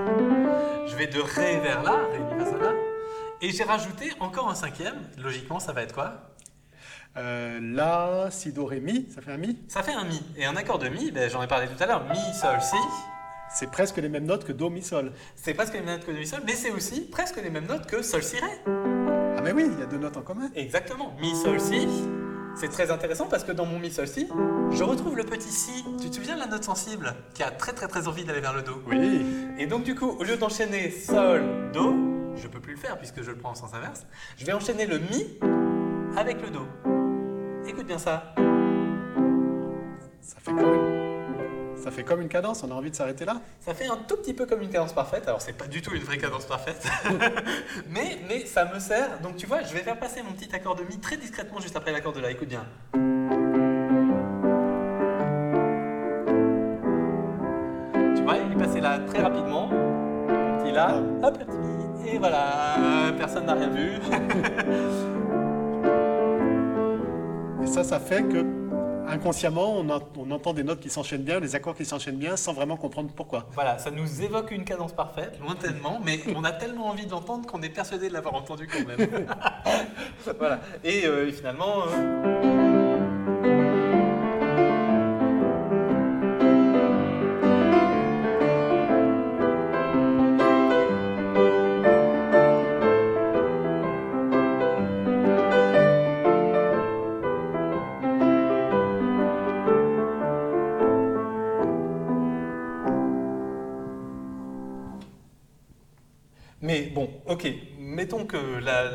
Je 0.86 0.94
vais 0.94 1.06
de 1.06 1.20
Ré 1.20 1.58
vers 1.60 1.82
La, 1.82 1.92
Ré, 1.92 2.18
Mi, 2.18 2.44
Fa, 2.44 2.50
Sol, 2.50 2.60
La. 2.60 2.72
Et 3.40 3.50
j'ai 3.50 3.64
rajouté 3.64 4.12
encore 4.20 4.50
un 4.50 4.54
cinquième. 4.54 4.96
Logiquement, 5.16 5.58
ça 5.58 5.72
va 5.72 5.82
être 5.82 5.94
quoi? 5.94 6.34
Euh, 7.16 7.58
La, 7.62 8.30
Si, 8.30 8.52
Do, 8.52 8.66
Ré, 8.66 8.80
Mi, 8.80 9.08
ça 9.14 9.22
fait 9.22 9.32
un 9.32 9.38
Mi? 9.38 9.58
Ça 9.68 9.82
fait 9.82 9.94
un 9.94 10.04
Mi. 10.04 10.22
Et 10.36 10.44
un 10.44 10.56
accord 10.56 10.78
de 10.78 10.90
Mi, 10.90 11.10
ben, 11.10 11.30
j'en 11.30 11.42
ai 11.42 11.46
parlé 11.46 11.66
tout 11.66 11.82
à 11.82 11.86
l'heure. 11.86 12.04
Mi, 12.04 12.34
Sol, 12.34 12.60
Si. 12.60 12.76
C'est 13.52 13.70
presque 13.70 13.96
les 13.96 14.10
mêmes 14.10 14.26
notes 14.26 14.44
que 14.44 14.52
Do, 14.52 14.68
Mi, 14.68 14.82
Sol. 14.82 15.12
C'est 15.34 15.54
presque 15.54 15.72
les 15.72 15.80
mêmes 15.80 15.96
notes 15.96 16.06
que 16.06 16.12
Mi, 16.12 16.26
Sol, 16.26 16.40
mais 16.44 16.52
c'est 16.52 16.72
aussi 16.72 17.08
presque 17.08 17.40
les 17.42 17.48
mêmes 17.48 17.66
notes 17.66 17.86
que 17.86 18.02
Sol, 18.02 18.22
Si, 18.22 18.36
Ré. 18.36 18.50
Ah 18.66 19.42
mais 19.42 19.52
oui, 19.52 19.70
il 19.72 19.80
y 19.80 19.82
a 19.82 19.86
deux 19.86 19.96
notes 19.96 20.18
en 20.18 20.22
commun. 20.22 20.50
Exactement. 20.54 21.16
Mi, 21.18 21.34
sol, 21.34 21.58
si. 21.58 21.88
C'est 22.56 22.68
très 22.68 22.90
intéressant 22.90 23.26
parce 23.26 23.44
que 23.44 23.52
dans 23.52 23.66
mon 23.66 23.78
mi, 23.78 23.90
sol, 23.90 24.06
si, 24.06 24.28
je 24.70 24.84
retrouve 24.84 25.16
le 25.16 25.24
petit 25.24 25.50
si. 25.50 25.84
Tu 26.00 26.10
te 26.10 26.16
souviens 26.16 26.34
de 26.34 26.40
la 26.40 26.46
note 26.46 26.64
sensible 26.64 27.14
qui 27.34 27.42
a 27.42 27.50
très 27.50 27.72
très 27.72 27.88
très 27.88 28.08
envie 28.08 28.24
d'aller 28.24 28.40
vers 28.40 28.52
le 28.52 28.62
do 28.62 28.82
Oui. 28.86 29.24
Et 29.58 29.66
donc 29.66 29.84
du 29.84 29.94
coup, 29.94 30.16
au 30.18 30.22
lieu 30.22 30.36
d'enchaîner 30.36 30.90
sol, 30.90 31.42
do, 31.72 31.94
je 32.36 32.48
peux 32.48 32.60
plus 32.60 32.74
le 32.74 32.78
faire 32.78 32.98
puisque 32.98 33.22
je 33.22 33.30
le 33.30 33.36
prends 33.36 33.50
en 33.50 33.54
sens 33.54 33.72
inverse, 33.74 34.06
je 34.36 34.44
vais 34.44 34.52
enchaîner 34.52 34.86
le 34.86 34.98
mi 34.98 35.38
avec 36.16 36.42
le 36.42 36.50
do. 36.50 36.66
Écoute 37.66 37.86
bien 37.86 37.98
ça. 37.98 38.34
Ça 40.20 40.36
fait 40.40 40.50
une, 40.50 41.19
ça 41.80 41.90
fait 41.90 42.04
comme 42.04 42.20
une 42.20 42.28
cadence, 42.28 42.62
on 42.62 42.70
a 42.70 42.74
envie 42.74 42.90
de 42.90 42.96
s'arrêter 42.96 43.24
là 43.24 43.40
Ça 43.60 43.74
fait 43.74 43.86
un 43.86 43.96
tout 43.96 44.16
petit 44.16 44.34
peu 44.34 44.46
comme 44.46 44.62
une 44.62 44.70
cadence 44.70 44.92
parfaite. 44.92 45.26
Alors 45.26 45.40
c'est 45.40 45.54
pas 45.54 45.66
du 45.66 45.80
tout 45.82 45.92
une 45.94 46.02
vraie 46.02 46.18
cadence 46.18 46.44
parfaite, 46.46 46.86
mais 47.88 48.18
mais 48.28 48.46
ça 48.46 48.64
me 48.72 48.78
sert. 48.78 49.20
Donc 49.20 49.36
tu 49.36 49.46
vois, 49.46 49.62
je 49.62 49.72
vais 49.72 49.80
faire 49.80 49.98
passer 49.98 50.22
mon 50.22 50.32
petit 50.32 50.54
accord 50.54 50.76
de 50.76 50.82
mi 50.84 50.98
très 50.98 51.16
discrètement 51.16 51.60
juste 51.60 51.76
après 51.76 51.92
l'accord 51.92 52.12
de 52.12 52.20
la. 52.20 52.30
Écoute 52.30 52.48
bien. 52.48 52.66
Tu 58.14 58.22
vois, 58.22 58.36
il 58.36 58.52
est 58.52 58.58
passé 58.58 58.80
là 58.80 58.98
très 59.00 59.22
rapidement. 59.22 59.68
Mon 59.68 60.58
petit 60.58 60.72
là, 60.72 61.02
hop 61.22 61.38
le 61.38 61.44
petit 61.46 61.58
mi, 61.58 62.08
et 62.10 62.18
voilà, 62.18 62.76
personne 63.16 63.46
n'a 63.46 63.54
rien 63.54 63.70
vu. 63.70 63.92
Et 67.62 67.66
ça, 67.66 67.84
ça 67.84 68.00
fait 68.00 68.22
que 68.22 68.59
inconsciemment, 69.08 69.74
on, 69.78 69.88
en- 69.90 70.00
on 70.16 70.30
entend 70.30 70.52
des 70.52 70.62
notes 70.62 70.80
qui 70.80 70.90
s'enchaînent 70.90 71.22
bien, 71.22 71.40
des 71.40 71.54
accords 71.54 71.76
qui 71.76 71.84
s'enchaînent 71.84 72.16
bien, 72.16 72.36
sans 72.36 72.52
vraiment 72.52 72.76
comprendre 72.76 73.10
pourquoi. 73.14 73.46
Voilà, 73.52 73.78
ça 73.78 73.90
nous 73.90 74.22
évoque 74.22 74.50
une 74.50 74.64
cadence 74.64 74.92
parfaite, 74.92 75.38
lointainement, 75.40 76.00
mais 76.04 76.20
on 76.34 76.44
a 76.44 76.52
tellement 76.52 76.86
envie 76.88 77.06
d'entendre 77.06 77.46
qu'on 77.46 77.62
est 77.62 77.68
persuadé 77.70 78.08
de 78.08 78.12
l'avoir 78.14 78.34
entendu 78.34 78.66
quand 78.68 78.86
même. 78.86 79.26
voilà. 80.38 80.60
Et, 80.84 81.06
euh, 81.06 81.30
finalement. 81.32 81.82
euh, 81.92 82.69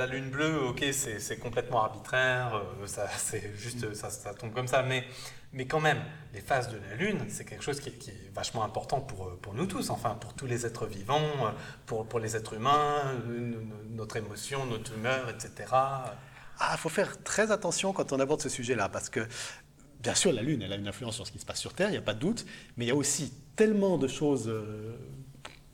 la, 0.05 0.13
lune 0.13 0.29
bleue, 0.29 0.61
ok, 0.67 0.83
c'est 0.91 1.37
complètement 1.39 1.83
arbitraire, 1.83 2.55
euh, 2.55 2.87
ça, 2.87 3.07
c'est 3.17 3.55
juste, 3.57 3.93
ça, 3.93 4.33
tombe 4.33 4.53
comme 4.53 4.67
ça, 4.67 4.83
mais, 4.83 5.03
mais 5.53 5.65
quand 5.65 5.79
même, 5.79 6.01
les 6.33 6.41
phases 6.41 6.69
de 6.69 6.77
la 6.89 6.95
lune, 6.95 7.19
c'est 7.29 7.45
quelque 7.45 7.63
chose 7.63 7.79
qui, 7.79 7.89
est- 7.89 8.31
vachement 8.33 8.63
important 8.63 8.99
pour, 9.01 9.27
euh, 9.27 9.39
pour 9.41 9.53
nous 9.53 9.65
tous, 9.65 9.89
enfin, 9.89 10.15
pour 10.15 10.33
tous 10.33 10.45
les 10.45 10.65
êtres 10.65 10.85
vivants, 10.85 11.21
euh, 11.21 11.51
pour, 11.85 12.05
pour 12.07 12.19
les 12.19 12.35
êtres 12.35 12.53
humains, 12.53 13.13
no- 13.27 13.61
no- 13.61 13.75
notre 13.91 14.17
émotion, 14.17 14.65
notre 14.65 14.93
humeur, 14.93 15.29
etc. 15.29 15.71
Ah, 16.59 16.77
faut 16.77 16.89
faire 16.89 17.21
très 17.23 17.51
attention 17.51 17.93
quand 17.93 18.13
on 18.13 18.19
aborde 18.19 18.41
ce 18.41 18.49
sujet-là, 18.49 18.89
parce 18.89 19.09
que 19.09 19.27
bien 19.99 20.15
sûr, 20.15 20.31
la 20.31 20.41
Lune, 20.41 20.61
elle 20.61 20.71
a 20.71 20.75
une 20.75 20.87
influence 20.87 21.15
sur 21.15 21.25
ce 21.25 21.31
qui 21.31 21.39
se 21.39 21.45
passe 21.45 21.59
sur 21.59 21.73
Terre, 21.73 21.89
il 21.89 21.93
n'y 21.93 21.97
a 21.97 22.01
pas 22.01 22.13
de 22.13 22.19
doute, 22.19 22.45
mais 22.77 22.85
il 22.85 22.87
y 22.87 22.91
a 22.91 22.95
aussi 22.95 23.33
tellement 23.55 23.97
de 23.97 24.07
choses 24.07 24.51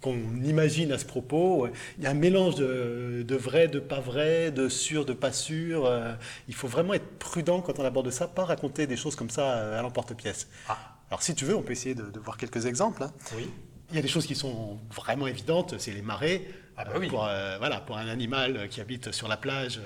qu'on 0.01 0.17
imagine 0.43 0.91
à 0.91 0.97
ce 0.97 1.05
propos. 1.05 1.67
Il 1.97 2.03
y 2.03 2.07
a 2.07 2.09
un 2.09 2.15
mélange 2.15 2.55
de, 2.55 3.23
de, 3.25 3.35
vrai, 3.35 3.67
de 3.67 3.79
pas 3.79 3.99
vrai, 3.99 4.51
de 4.51 4.67
sûr, 4.67 5.05
de 5.05 5.13
pas 5.13 5.31
sûr. 5.31 5.85
Euh, 5.85 6.13
il 6.47 6.55
faut 6.55 6.67
vraiment 6.67 6.93
être 6.93 7.19
prudent 7.19 7.61
quand 7.61 7.79
on 7.79 7.85
aborde 7.85 8.09
ça, 8.09 8.27
pas 8.27 8.43
raconter 8.43 8.87
des 8.87 8.97
choses 8.97 9.15
comme 9.15 9.29
ça 9.29 9.57
euh, 9.57 9.79
à 9.79 9.81
l'emporte-pièce. 9.81 10.47
Ah. 10.67 10.77
Alors 11.09 11.21
si 11.21 11.35
tu 11.35 11.45
veux, 11.45 11.55
on 11.55 11.61
peut 11.61 11.73
essayer 11.73 11.95
de, 11.95 12.03
de 12.03 12.19
voir 12.19 12.37
quelques 12.37 12.65
exemples. 12.65 13.03
Hein. 13.03 13.11
Oui. 13.35 13.49
Il 13.91 13.95
y 13.95 13.99
a 13.99 14.01
des 14.01 14.07
choses 14.07 14.25
qui 14.25 14.35
sont 14.35 14.79
vraiment 14.95 15.27
évidentes, 15.27 15.75
c'est 15.77 15.91
les 15.91 16.01
marées. 16.01 16.49
Ah 16.77 16.85
bah 16.85 16.93
oui. 16.97 17.09
pour, 17.09 17.27
euh, 17.27 17.57
voilà, 17.59 17.81
pour 17.81 17.97
un 17.97 18.07
animal 18.07 18.69
qui 18.69 18.79
habite 18.79 19.11
sur 19.11 19.27
la 19.27 19.35
plage, 19.35 19.81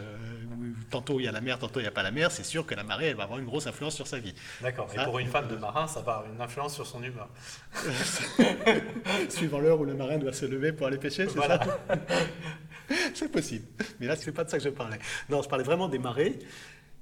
tantôt 0.89 1.19
il 1.19 1.23
y 1.23 1.27
a 1.27 1.31
la 1.31 1.41
mer, 1.41 1.59
tantôt 1.59 1.79
il 1.79 1.83
n'y 1.83 1.87
a 1.87 1.91
pas 1.91 2.03
la 2.03 2.11
mer, 2.11 2.31
c'est 2.31 2.43
sûr 2.43 2.65
que 2.65 2.75
la 2.75 2.83
marée, 2.83 3.07
elle 3.07 3.15
va 3.15 3.23
avoir 3.23 3.39
une 3.39 3.45
grosse 3.45 3.67
influence 3.67 3.95
sur 3.95 4.07
sa 4.07 4.19
vie. 4.19 4.33
D'accord. 4.61 4.89
Et 4.93 5.03
pour 5.03 5.19
une 5.19 5.27
femme 5.27 5.47
de 5.47 5.55
marin, 5.55 5.87
ça 5.87 6.01
va 6.01 6.17
avoir 6.17 6.31
une 6.33 6.41
influence 6.41 6.75
sur 6.75 6.85
son 6.85 7.03
humeur. 7.03 7.29
Suivant 9.29 9.59
l'heure 9.59 9.79
où 9.79 9.85
le 9.85 9.93
marin 9.93 10.17
doit 10.17 10.33
se 10.33 10.45
lever 10.45 10.71
pour 10.73 10.87
aller 10.87 10.97
pêcher, 10.97 11.27
c'est 11.27 11.35
Voilà. 11.35 11.59
ça 11.63 11.95
C'est 13.13 13.31
possible. 13.31 13.65
Mais 13.99 14.07
là, 14.07 14.15
ce 14.15 14.25
n'est 14.25 14.31
pas 14.31 14.43
de 14.43 14.49
ça 14.49 14.57
que 14.57 14.63
je 14.63 14.69
parlais. 14.69 14.99
Non, 15.29 15.41
je 15.41 15.49
parlais 15.49 15.63
vraiment 15.63 15.87
des 15.87 15.97
marées. 15.99 16.39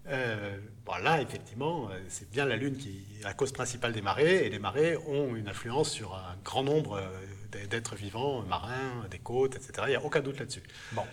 Euh, 0.08 0.58
bon, 0.86 0.96
là, 1.02 1.22
effectivement, 1.22 1.90
euh, 1.90 2.00
c'est 2.10 2.30
bien 2.30 2.46
la 2.46 2.56
Lune 2.56 2.76
qui 2.78 3.04
est 3.20 3.24
la 3.24 3.34
cause 3.34 3.52
principale 3.52 3.94
des 3.94 4.02
marées, 4.02 4.46
et 4.46 4.50
les 4.50 4.60
marées 4.60 4.98
ont 5.08 5.36
une 5.36 5.48
influence 5.48 5.90
sur 5.92 6.14
un 6.14 6.36
grand 6.44 6.64
nombre 6.64 7.00
euh, 7.00 7.68
d'êtres 7.68 7.96
vivants, 7.96 8.42
marins, 8.44 9.06
des 9.10 9.20
côtes, 9.20 9.56
etc. 9.56 9.72
Il 9.84 9.90
n'y 9.90 9.96
a 9.96 10.04
aucun 10.04 10.20
doute 10.22 10.40
là-dessus. 10.40 10.64
Bon. 10.92 11.04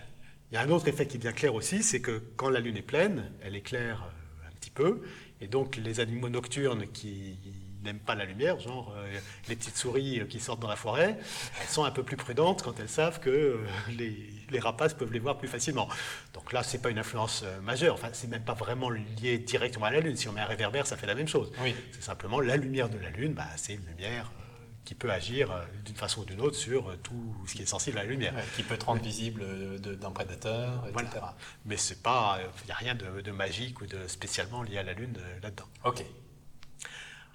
Il 0.51 0.55
y 0.55 0.59
a 0.59 0.63
un 0.63 0.71
autre 0.71 0.89
effet 0.89 1.07
qui 1.07 1.19
bien 1.19 1.33
clair 1.33 1.55
aussi, 1.55 1.83
c'est 1.83 2.01
que 2.01 2.23
quand 2.37 2.51
la 2.51 2.61
Lune 2.61 2.77
est 2.77 2.83
pleine, 2.83 3.31
elle 3.43 3.57
éclaire 3.57 4.03
euh, 4.03 4.49
un 4.49 4.53
petit 4.59 4.71
peu, 4.71 5.03
et 5.41 5.47
donc 5.47 5.77
les 5.77 6.01
animaux 6.01 6.29
nocturnes 6.29 6.87
qui 6.93 7.39
n'aiment 7.83 7.99
pas 7.99 8.15
la 8.15 8.25
lumière, 8.27 8.61
genre 8.61 8.95
euh, 8.97 9.19
les 9.49 9.57
petites 9.57 9.77
souris 9.77 10.21
qui 10.29 10.39
sortent 10.39 10.61
dans 10.61 10.69
la 10.69 10.77
forêt, 10.77 11.19
elles 11.61 11.69
sont 11.69 11.85
un 11.85 11.91
peu 11.91 12.03
plus 12.03 12.17
prudentes 12.17 12.63
quand 12.63 12.79
elles 12.79 12.89
savent 12.91 13.21
que 13.21 13.31
euh, 13.31 13.57
les, 13.97 14.17
les 14.51 14.59
rapaces 14.59 14.93
peuvent 14.95 15.13
les 15.13 15.19
voir 15.19 15.39
plus 15.39 15.49
facilement. 15.49 15.89
Donc 16.35 16.53
là, 16.53 16.63
c'est 16.63 16.83
pas 16.83 16.91
une 16.91 16.99
influence 16.99 17.43
euh, 17.45 17.61
majeure. 17.61 17.95
Enfin, 17.95 18.11
c'est 18.13 18.29
même 18.29 18.45
pas 18.45 18.55
vraiment 18.55 18.91
lié 18.91 19.39
directement 19.39 19.87
à 19.87 19.91
la 19.91 20.01
Lune. 20.01 20.17
Si 20.17 20.29
on 20.29 20.33
met 20.33 20.41
un 20.41 20.47
réverbère, 20.47 20.87
ça 20.87 20.97
fait 20.97 21.07
la 21.07 21.15
même 21.15 21.29
chose. 21.29 21.53
Oui. 21.63 21.75
C'est 21.93 22.03
simplement 22.03 22.41
la 22.41 22.57
lumière 22.57 22.89
de 22.89 22.99
la 22.99 23.11
Lune, 23.11 23.33
bah, 23.33 23.49
c'est 23.57 23.75
une 23.75 23.87
lumière 23.87 24.31
euh, 24.41 24.50
qui 24.85 24.95
peut 24.95 25.11
agir 25.11 25.51
euh, 25.51 25.63
d'une 25.85 25.95
façon 25.95 26.23
ou 26.23 26.25
d'une 26.25 26.41
autre 26.41 26.57
sur 26.57 26.89
euh, 26.89 26.97
tout 27.03 27.35
ce 27.47 27.55
qui 27.55 27.63
est 27.63 27.67
sensible 27.67 27.99
à 27.99 28.03
la 28.03 28.09
lumière. 28.09 28.35
Ouais, 28.35 28.45
qui 28.57 28.63
peut 28.63 28.77
te 28.77 28.85
rendre 28.85 29.03
visible 29.03 29.43
euh, 29.43 29.79
d'un 29.79 30.11
prédateur, 30.11 30.87
etc. 30.87 31.09
Voilà. 31.13 31.37
Mais 31.65 31.77
il 31.77 32.67
n'y 32.67 32.73
a 32.73 32.75
rien 32.75 32.95
de, 32.95 33.21
de 33.21 33.31
magique 33.31 33.81
ou 33.81 33.87
de 33.87 34.07
spécialement 34.07 34.63
lié 34.63 34.79
à 34.79 34.83
la 34.83 34.93
Lune 34.93 35.17
là-dedans. 35.43 35.67
Ok. 35.85 36.05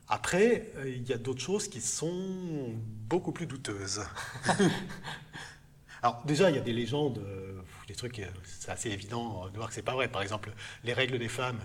Après, 0.08 0.72
il 0.86 1.08
y 1.08 1.14
a 1.14 1.18
d'autres 1.18 1.42
choses 1.42 1.68
qui 1.68 1.82
sont 1.82 2.76
beaucoup 3.08 3.32
plus 3.32 3.48
douteuses. 3.48 4.06
Alors 6.04 6.22
déjà, 6.26 6.52
il 6.52 6.56
y 6.56 6.60
a 6.60 6.62
des 6.62 6.74
légendes, 6.74 7.26
des 7.88 7.96
trucs, 7.96 8.22
c'est 8.44 8.70
assez 8.70 8.92
évident 8.92 9.50
de 9.50 9.56
voir 9.56 9.70
que 9.70 9.74
c'est 9.74 9.82
pas 9.82 9.96
vrai. 9.96 10.08
Par 10.08 10.22
exemple, 10.22 10.52
les 10.84 10.94
règles 10.94 11.18
des 11.18 11.28
femmes, 11.28 11.60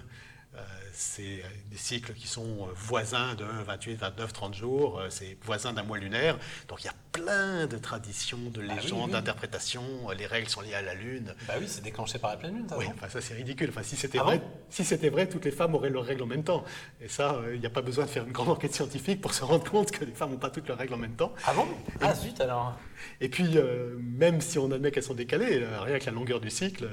c'est 0.92 1.42
des 1.70 1.76
cycles 1.76 2.12
qui 2.12 2.26
sont 2.26 2.42
euh, 2.68 2.72
voisins 2.74 3.34
de 3.36 3.44
28, 3.44 3.94
29, 3.96 4.32
30 4.32 4.54
jours, 4.54 4.98
euh, 4.98 5.06
c'est 5.08 5.38
voisins 5.42 5.72
d'un 5.72 5.84
mois 5.84 5.98
lunaire. 5.98 6.38
Donc 6.68 6.82
il 6.82 6.86
y 6.86 6.90
a 6.90 6.94
plein 7.12 7.66
de 7.66 7.78
traditions, 7.78 8.38
de 8.38 8.60
Ah 8.68 8.74
oui, 8.74 8.82
légendes, 8.82 9.06
oui. 9.06 9.12
d'interprétations. 9.12 10.10
Les 10.18 10.26
règles 10.26 10.48
sont 10.48 10.60
liées 10.60 10.74
à 10.74 10.82
la 10.82 10.94
Lune. 10.94 11.34
Bah 11.46 11.54
oui, 11.58 11.66
c'est 11.68 11.82
déclenché 11.82 12.18
par 12.18 12.30
la 12.30 12.36
pleine 12.36 12.54
lune, 12.56 12.66
Oui, 12.76 12.86
enfin, 12.88 13.08
ça 13.08 13.20
c'est 13.20 13.34
ridicule. 13.34 13.68
Enfin, 13.70 13.82
si 13.84 13.96
c'était 13.96 14.18
Ah 14.18 14.24
vrai, 14.24 14.38
bon? 14.38 14.44
si 14.68 14.84
c'était 14.84 15.08
vrai, 15.08 15.28
toutes 15.28 15.44
les 15.44 15.50
femmes 15.52 15.74
auraient 15.74 15.90
leurs 15.90 16.04
règles 16.04 16.22
en 16.24 16.26
même 16.26 16.44
temps. 16.44 16.64
Et 17.00 17.08
ça, 17.08 17.34
euh, 17.36 17.54
il 17.54 17.60
n'y 17.60 17.66
a 17.66 17.70
pas 17.70 17.82
besoin 17.82 18.04
de 18.04 18.10
faire 18.10 18.24
une 18.24 18.32
grande 18.32 18.48
enquête 18.48 18.74
scientifique 18.74 19.20
pour 19.20 19.32
se 19.34 19.44
rendre 19.44 19.68
compte 19.70 19.90
que 19.92 20.04
les 20.04 20.12
femmes 20.12 20.30
n'ont 20.32 20.38
pas 20.38 20.50
toutes 20.50 20.66
leurs 20.68 20.78
règles 20.78 20.94
en 20.94 20.98
même 20.98 21.14
temps. 21.16 21.32
Ah 21.46 21.54
bon? 21.54 21.66
Ah 22.00 22.14
zut 22.14 22.40
alors 22.40 22.76
Et 23.20 23.28
puis, 23.28 23.56
euh, 23.56 23.96
même 24.00 24.40
si 24.40 24.58
on 24.58 24.70
admet 24.70 24.90
qu'elles 24.90 25.02
sont 25.02 25.14
décalées, 25.14 25.60
euh, 25.62 25.80
rien 25.82 25.98
que 25.98 26.06
la 26.06 26.12
longueur 26.12 26.40
du 26.40 26.50
cycle, 26.50 26.84
euh, 26.84 26.88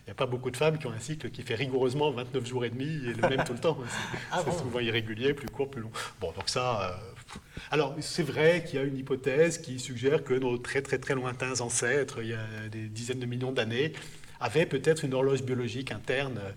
il 0.00 0.04
n'y 0.06 0.10
a 0.10 0.14
pas 0.14 0.26
beaucoup 0.26 0.50
de 0.50 0.56
femmes 0.56 0.78
qui 0.78 0.86
ont 0.86 0.92
un 0.92 0.98
cycle 1.00 1.30
qui 1.30 1.42
fait 1.42 1.54
rigoureusement 1.54 2.10
29 2.10 2.46
jours 2.46 2.64
et 2.64 2.70
demi 2.70 2.84
et 2.84 3.14
le 3.14 3.28
même 3.28 3.44
tout 3.44 3.52
le 3.52 3.58
temps. 3.60 3.78
C'est 3.88 4.18
Ah 4.32 4.42
bon 4.42 4.52
souvent 4.52 4.80
irrégulier, 4.80 5.34
plus 5.34 5.48
court, 5.48 5.70
plus 5.70 5.82
long. 5.82 5.90
Bon, 6.20 6.32
donc 6.32 6.48
ça. 6.48 6.90
euh, 6.90 7.38
alors, 7.70 7.94
c'est 8.00 8.22
vrai 8.24 8.64
qu'il 8.64 8.78
y 8.78 8.82
a 8.82 8.84
une 8.84 8.96
hypothèse 8.96 9.58
qui 9.58 9.78
suggère 9.78 10.24
que 10.24 10.34
nos 10.34 10.58
très 10.58 10.82
très 10.82 10.98
très 10.98 11.14
lointains 11.14 11.60
ancêtres, 11.60 12.18
il 12.22 12.28
y 12.30 12.34
a 12.34 12.68
des 12.70 12.88
dizaines 12.88 13.20
de 13.20 13.26
millions 13.26 13.52
d'années, 13.52 13.92
avaient 14.40 14.66
peut-être 14.66 15.04
une 15.04 15.14
horloge 15.14 15.42
biologique 15.42 15.92
interne 15.92 16.38
euh, 16.42 16.50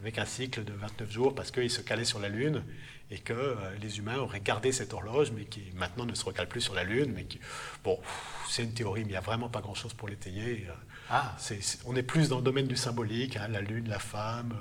avec 0.00 0.18
un 0.18 0.24
cycle 0.24 0.64
de 0.64 0.72
29 0.72 1.10
jours 1.10 1.34
parce 1.34 1.50
qu'ils 1.50 1.70
se 1.70 1.80
calaient 1.82 2.04
sur 2.04 2.18
la 2.20 2.28
Lune 2.28 2.62
et 3.10 3.18
que 3.18 3.32
euh, 3.32 3.54
les 3.82 3.98
humains 3.98 4.18
auraient 4.18 4.40
gardé 4.40 4.72
cette 4.72 4.92
horloge, 4.94 5.32
mais 5.32 5.44
qui 5.44 5.62
maintenant 5.74 6.06
ne 6.06 6.14
se 6.14 6.24
recale 6.24 6.48
plus 6.48 6.60
sur 6.60 6.74
la 6.74 6.84
Lune. 6.84 7.12
Mais 7.14 7.24
qui, 7.24 7.40
bon, 7.84 7.98
c'est 8.48 8.62
une 8.62 8.72
théorie, 8.72 9.00
mais 9.02 9.08
il 9.08 9.12
n'y 9.12 9.16
a 9.16 9.20
vraiment 9.20 9.48
pas 9.48 9.60
grand-chose 9.60 9.92
pour 9.94 10.08
l'étayer. 10.08 10.66
Euh, 10.68 10.72
Ah, 11.10 11.36
on 11.86 11.96
est 11.96 12.04
plus 12.04 12.28
dans 12.28 12.36
le 12.36 12.42
domaine 12.44 12.66
du 12.68 12.76
symbolique, 12.76 13.36
hein, 13.36 13.48
la 13.48 13.60
lune, 13.60 13.88
la 13.88 13.98
femme, 13.98 14.54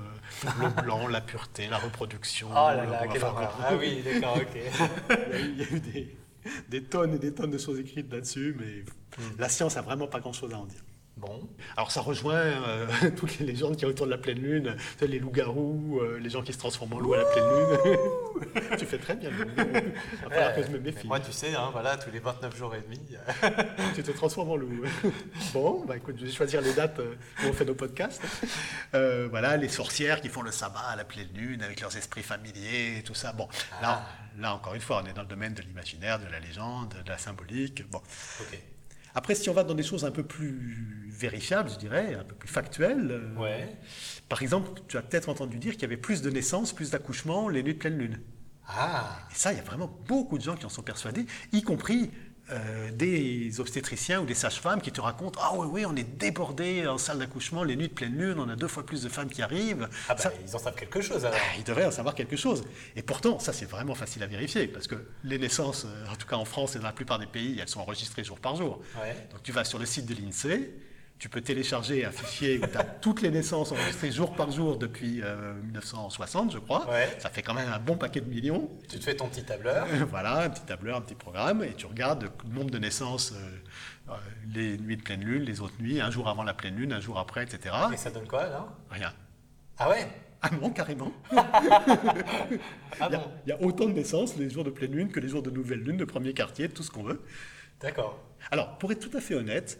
euh, 0.45 0.49
le 0.61 0.81
blanc, 0.81 1.07
la 1.07 1.21
pureté, 1.21 1.67
la 1.67 1.77
reproduction. 1.77 2.47
oh 2.51 2.53
là 2.55 2.85
là, 2.85 3.05
le- 3.05 3.09
enfin, 3.11 3.35
Ah 3.61 3.75
oui, 3.75 4.01
d'accord, 4.03 4.37
ok. 4.37 4.57
il 5.33 5.57
y 5.57 5.63
a 5.63 5.71
eu- 5.71 5.79
des, 5.79 6.17
des 6.69 6.83
tonnes 6.83 7.13
et 7.13 7.19
des 7.19 7.33
tonnes 7.35 7.51
de 7.51 7.57
choses 7.59 7.79
écrites 7.79 8.11
là-dessus, 8.11 8.55
mais 8.59 8.83
la 9.37 9.47
science 9.47 9.77
a 9.77 9.81
vraiment 9.83 10.07
pas 10.07 10.19
grand-chose 10.19 10.51
à 10.53 10.57
en 10.57 10.65
dire. 10.65 10.81
Bon, 11.19 11.49
Alors 11.75 11.91
ça 11.91 11.99
rejoint 11.99 12.33
euh, 12.35 12.87
toutes 13.17 13.39
les 13.39 13.45
légendes 13.47 13.73
qu'il 13.75 13.83
y 13.83 13.85
a 13.85 13.89
autour 13.89 14.05
de 14.05 14.11
la 14.11 14.17
pleine 14.17 14.39
lune, 14.39 14.75
les 15.01 15.19
loups-garous, 15.19 15.99
euh, 16.01 16.17
les 16.17 16.29
gens 16.29 16.41
qui 16.41 16.53
se 16.53 16.57
transforment 16.57 16.93
en 16.93 16.99
loup 16.99 17.13
à 17.13 17.17
la 17.17 17.25
pleine 17.25 17.45
lune. 17.45 17.97
tu 18.79 18.85
fais 18.85 18.97
très 18.97 19.15
bien. 19.15 19.29
le 19.29 19.43
loup. 19.43 19.51
Il 19.57 20.23
va 20.23 20.29
falloir 20.29 20.55
que 20.55 20.63
je 20.63 20.67
me 20.69 20.75
Euh, 20.77 20.81
mais 20.81 20.91
méfie. 20.91 21.07
moi 21.07 21.19
tu 21.19 21.33
sais, 21.33 21.53
hein, 21.55 21.69
voilà, 21.73 21.97
tous 21.97 22.09
les 22.11 22.19
29 22.19 22.55
jours 22.55 22.73
et 22.73 22.81
demi, 22.81 22.99
tu 23.95 24.01
te 24.03 24.11
transformes 24.11 24.51
en 24.51 24.55
loup. 24.55 24.85
bon, 25.53 25.83
bah 25.85 25.97
écoute, 25.97 26.15
je 26.17 26.25
vais 26.25 26.31
choisir 26.31 26.61
les 26.61 26.73
dates 26.73 26.99
euh, 26.99 27.15
où 27.43 27.47
on 27.47 27.53
fait 27.53 27.65
nos 27.65 27.75
podcasts. 27.75 28.21
Euh, 28.93 29.27
voilà, 29.29 29.57
les 29.57 29.69
sorcières 29.69 30.21
qui 30.21 30.29
font 30.29 30.41
le 30.41 30.51
sabbat 30.51 30.79
à 30.79 30.95
la 30.95 31.03
pleine 31.03 31.29
lune 31.35 31.61
avec 31.63 31.81
leurs 31.81 31.95
esprits 31.97 32.23
familiers 32.23 32.99
et 32.99 33.03
tout 33.03 33.13
ça. 33.13 33.33
Bon, 33.33 33.49
là, 33.81 34.03
là 34.37 34.55
encore 34.55 34.73
une 34.73 34.81
fois, 34.81 35.01
on 35.03 35.07
est 35.07 35.13
dans 35.13 35.23
le 35.23 35.27
domaine 35.27 35.53
de 35.53 35.61
l'imaginaire, 35.61 36.17
de 36.19 36.27
la 36.31 36.39
légende, 36.39 36.95
de 37.03 37.09
la 37.09 37.17
symbolique. 37.17 37.89
Bon. 37.89 38.01
ok. 38.39 38.59
Après, 39.15 39.35
si 39.35 39.49
on 39.49 39.53
va 39.53 39.63
dans 39.63 39.73
des 39.75 39.83
choses 39.83 40.05
un 40.05 40.11
peu 40.11 40.23
plus 40.23 41.07
vérifiables, 41.09 41.69
je 41.69 41.77
dirais, 41.77 42.15
un 42.15 42.23
peu 42.23 42.35
plus 42.35 42.47
factuelles, 42.49 43.07
euh, 43.11 43.35
Ouais. 43.39 43.75
par 44.29 44.41
exemple, 44.41 44.81
tu 44.87 44.97
as 44.97 45.01
peut-être 45.01 45.29
entendu 45.29 45.57
dire 45.57 45.73
qu'il 45.73 45.81
y 45.81 45.85
avait 45.85 45.97
plus 45.97 46.21
de 46.21 46.29
naissances, 46.29 46.73
plus 46.73 46.91
d'accouchements 46.91 47.49
les 47.49 47.63
nuits 47.63 47.73
de 47.73 47.79
pleine 47.79 47.97
lune. 47.97 48.19
Ah, 48.67 49.17
Et 49.31 49.35
ça, 49.35 49.51
il 49.51 49.57
y 49.57 49.59
a 49.59 49.63
vraiment 49.63 49.89
beaucoup 50.07 50.37
de 50.37 50.43
gens 50.43 50.55
qui 50.55 50.65
en 50.65 50.69
sont 50.69 50.83
persuadés, 50.83 51.25
y 51.51 51.63
compris 51.63 52.11
euh, 52.51 52.91
des 52.91 53.59
obstétriciens 53.59 54.21
ou 54.21 54.25
des 54.25 54.33
sages-femmes 54.33 54.81
qui 54.81 54.91
te 54.91 55.01
racontent 55.01 55.39
Ah 55.43 55.51
oui, 55.55 55.67
oui, 55.71 55.85
on 55.85 55.95
est 55.95 56.03
débordé 56.17 56.87
en 56.87 56.97
salle 56.97 57.19
d'accouchement 57.19 57.63
les 57.63 57.75
nuits 57.75 57.87
de 57.89 57.93
pleine 57.93 58.15
lune, 58.17 58.35
on 58.39 58.49
a 58.49 58.55
deux 58.55 58.67
fois 58.67 58.85
plus 58.85 59.03
de 59.03 59.09
femmes 59.09 59.29
qui 59.29 59.41
arrivent. 59.41 59.87
ah 60.07 60.15
bah, 60.15 60.21
Ça- 60.21 60.31
ils 60.45 60.55
en 60.55 60.59
savent 60.59 60.75
quelque 60.75 61.01
chose 61.01 61.25
alors. 61.25 61.39
ils 61.57 61.63
devraient 61.63 61.85
en 61.85 61.91
savoir 61.91 62.15
quelque 62.15 62.35
chose. 62.35 62.63
Et 62.95 63.01
pourtant, 63.01 63.39
ça, 63.39 63.53
c'est 63.53 63.65
vraiment 63.69 63.95
facile 63.95 64.23
à 64.23 64.27
vérifier, 64.27 64.67
parce 64.67 64.87
que 64.87 64.95
les 65.23 65.37
naissances, 65.37 65.85
euh, 65.85 66.11
en 66.11 66.15
tout 66.15 66.27
cas 66.27 66.35
en 66.37 66.45
France 66.45 66.75
et 66.75 66.79
dans 66.79 66.85
la 66.85 66.93
plupart 66.93 67.19
des 67.19 67.27
pays, 67.27 67.57
elles 67.61 67.67
sont 67.69 67.81
enregistrées 67.81 68.23
jour 68.23 68.39
par 68.39 68.55
jour. 68.55 68.81
Ouais. 69.01 69.15
Donc 69.31 69.43
tu 69.43 69.51
vas 69.51 69.63
sur 69.63 69.79
le 69.79 69.85
site 69.85 70.05
de 70.05 70.15
l'INSEE, 70.15 70.69
tu 71.19 71.27
peux 71.27 71.41
télécharger 71.41 72.05
un 72.05 72.11
fichier 72.11 72.59
où 72.63 72.65
tu 72.65 72.77
as 72.77 72.83
toutes 73.01 73.21
les 73.21 73.29
naissances 73.29 73.73
enregistrées 73.73 74.09
jour 74.11 74.33
par 74.33 74.51
jour 74.51 74.77
depuis 74.77 75.21
euh, 75.21 75.53
1960, 75.63 76.53
je 76.53 76.59
crois. 76.59 76.89
Ouais. 76.89 77.09
Ça 77.19 77.29
fait 77.29 77.41
quand 77.41 77.53
même 77.53 77.69
un 77.69 77.77
bon 77.77 77.97
paquet 77.97 78.21
de 78.21 78.29
millions. 78.29 78.69
Tu 78.89 78.97
te 78.99 79.03
fais 79.03 79.15
ton 79.15 79.27
petit 79.27 79.43
tableur. 79.43 79.85
voilà, 80.09 80.43
un 80.43 80.49
petit 80.49 80.63
tableur, 80.63 80.95
un 80.97 81.01
petit 81.01 81.15
programme, 81.15 81.61
et 81.63 81.73
tu 81.73 81.85
regardes 81.85 82.23
le 82.23 82.53
nombre 82.55 82.71
de 82.71 82.79
naissances, 82.79 83.33
euh, 83.33 84.11
euh, 84.11 84.13
les 84.53 84.77
nuits 84.77 84.95
de 84.95 85.03
pleine 85.03 85.21
lune, 85.21 85.43
les 85.43 85.59
autres 85.59 85.75
nuits, 85.81 85.99
un 85.99 86.09
jour 86.09 86.29
avant 86.29 86.43
la 86.43 86.53
pleine 86.53 86.77
lune, 86.77 86.93
un 86.93 87.01
jour 87.01 87.19
après, 87.19 87.43
etc. 87.43 87.75
Et 87.93 87.97
ça 87.97 88.11
donne 88.11 88.27
quoi 88.27 88.43
alors? 88.43 88.71
Rien. 88.89 89.13
Ah 89.77 89.89
ouais? 89.89 90.07
Ah 90.41 90.49
non, 90.61 90.69
carrément. 90.69 91.11
Ah 93.01 93.07
Il 93.09 93.13
y, 93.13 93.15
a, 93.15 93.19
bon? 93.19 93.31
il 93.45 93.49
y 93.49 93.51
a 93.51 93.61
autant 93.61 93.85
de 93.85 93.91
naissances 93.93 94.35
les 94.35 94.49
jours 94.49 94.63
de 94.63 94.69
pleine 94.71 94.91
lune 94.91 95.11
que 95.11 95.19
les 95.19 95.29
jours 95.29 95.43
de 95.43 95.49
nouvelle 95.51 95.79
lune, 95.79 95.97
de 95.97 96.05
premier 96.05 96.33
quartier, 96.33 96.67
de 96.67 96.73
tout 96.73 96.83
ce 96.83 96.89
qu'on 96.91 97.03
veut. 97.03 97.21
D'accord. 97.79 98.19
Alors, 98.51 98.77
pour 98.77 98.91
être 98.91 98.99
tout 98.99 99.15
à 99.15 99.21
fait 99.21 99.35
honnête, 99.35 99.79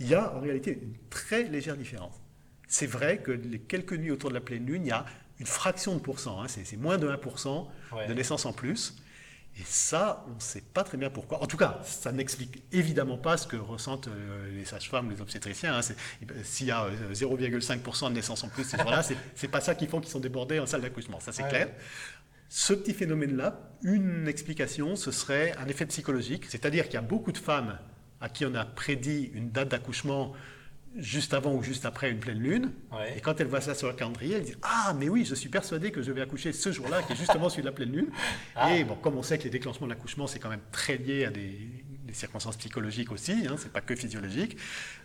il 0.00 0.08
y 0.08 0.14
a 0.14 0.34
en 0.34 0.40
réalité 0.40 0.78
une 0.82 0.94
très 1.10 1.44
légère 1.44 1.76
différence. 1.76 2.14
C'est 2.66 2.86
vrai 2.86 3.18
que 3.18 3.30
les 3.32 3.58
quelques 3.60 3.92
nuits 3.94 4.10
autour 4.10 4.30
de 4.30 4.34
la 4.34 4.40
pleine 4.40 4.66
lune, 4.66 4.84
il 4.84 4.88
y 4.88 4.92
a 4.92 5.04
une 5.38 5.46
fraction 5.46 5.94
de 5.94 6.00
pourcent, 6.00 6.40
hein, 6.42 6.46
c'est 6.48 6.76
moins 6.76 6.98
de 6.98 7.08
1% 7.08 7.68
Ouais. 7.92 8.06
de 8.08 8.14
naissances 8.14 8.44
en 8.46 8.52
plus. 8.52 8.96
Et 9.58 9.62
ça, 9.64 10.24
on 10.30 10.34
ne 10.36 10.40
sait 10.40 10.60
pas 10.60 10.84
très 10.84 10.96
bien 10.96 11.10
pourquoi. 11.10 11.42
En 11.42 11.46
tout 11.46 11.56
cas, 11.56 11.80
ça 11.84 12.12
n'explique 12.12 12.62
évidemment 12.70 13.18
pas 13.18 13.36
ce 13.36 13.48
que 13.48 13.56
ressentent 13.56 14.06
euh, 14.06 14.48
les 14.54 14.64
sages-femmes, 14.64 15.10
les 15.10 15.20
obstétriciens. 15.20 15.76
hein. 15.76 15.80
S'il 16.44 16.68
y 16.68 16.70
a 16.70 16.84
euh, 16.84 17.12
0,5% 17.12 18.10
de 18.10 18.14
naissances 18.14 18.44
en 18.44 18.48
plus 18.48 18.62
ces 18.64 18.76
jours-là, 18.78 19.02
c'est- 19.34 19.48
pas 19.48 19.60
ça 19.60 19.74
qui 19.74 19.88
font 19.88 20.00
qu'ils 20.00 20.10
sont 20.12 20.20
débordés 20.20 20.60
en 20.60 20.66
salle 20.66 20.82
d'accouchement. 20.82 21.18
Ça, 21.18 21.32
c'est 21.32 21.42
Ouais. 21.42 21.48
clair. 21.48 21.68
Ce 22.48 22.72
petit 22.72 22.94
phénomène-là, 22.94 23.76
une 23.82 24.28
explication, 24.28 24.94
ce 24.94 25.10
serait 25.10 25.52
un 25.58 25.66
effet 25.66 25.86
psychologique, 25.86 26.44
c'est-à-dire 26.48 26.84
qu'il 26.84 26.94
y 26.94 26.98
a 26.98 27.02
beaucoup 27.02 27.32
de 27.32 27.38
femmes 27.38 27.76
à 28.20 28.28
qui 28.28 28.44
on 28.44 28.54
a 28.54 28.64
prédit 28.64 29.30
une 29.34 29.50
date 29.50 29.68
d'accouchement 29.68 30.32
juste 30.96 31.34
avant 31.34 31.54
ou 31.54 31.62
juste 31.62 31.84
après 31.84 32.10
une 32.10 32.18
pleine 32.18 32.40
lune, 32.40 32.72
Ouais. 32.92 33.16
et 33.16 33.20
quand 33.20 33.40
elles 33.40 33.46
voient 33.46 33.60
ça 33.60 33.74
sur 33.76 33.86
le 33.86 33.94
calendrier, 33.94 34.34
elles 34.36 34.42
disent 34.44 34.58
Ah, 34.62 34.92
mais 34.98 35.08
oui, 35.08 35.24
je 35.24 35.34
suis 35.36 35.48
persuadée 35.48 35.92
que 35.92 36.02
je 36.02 36.10
vais 36.10 36.20
accoucher 36.20 36.52
ce 36.52 36.72
jour-là, 36.72 37.02
qui 37.02 37.12
est 37.12 37.16
justement 37.16 37.48
celui 37.48 37.62
de 37.62 37.68
la 37.68 37.72
pleine 37.72 37.92
lune. 37.92 38.08
Ah. 38.56 38.74
Et 38.74 38.82
bon, 38.84 38.96
comme 38.96 39.16
on 39.16 39.22
sait 39.22 39.38
que 39.38 39.44
les 39.44 39.50
déclenchements 39.50 39.86
de 39.86 39.92
l'accouchement, 39.92 40.26
c'est 40.26 40.38
quand 40.40 40.48
même 40.50 40.60
très 40.72 40.96
lié 40.96 41.24
à 41.26 41.30
des, 41.30 41.56
des 42.04 42.12
circonstances 42.12 42.56
psychologiques 42.56 43.12
aussi, 43.12 43.46
hein, 43.48 43.54
c'est 43.56 43.72
pas 43.72 43.80
que 43.80 43.94
physiologique, 43.94 44.56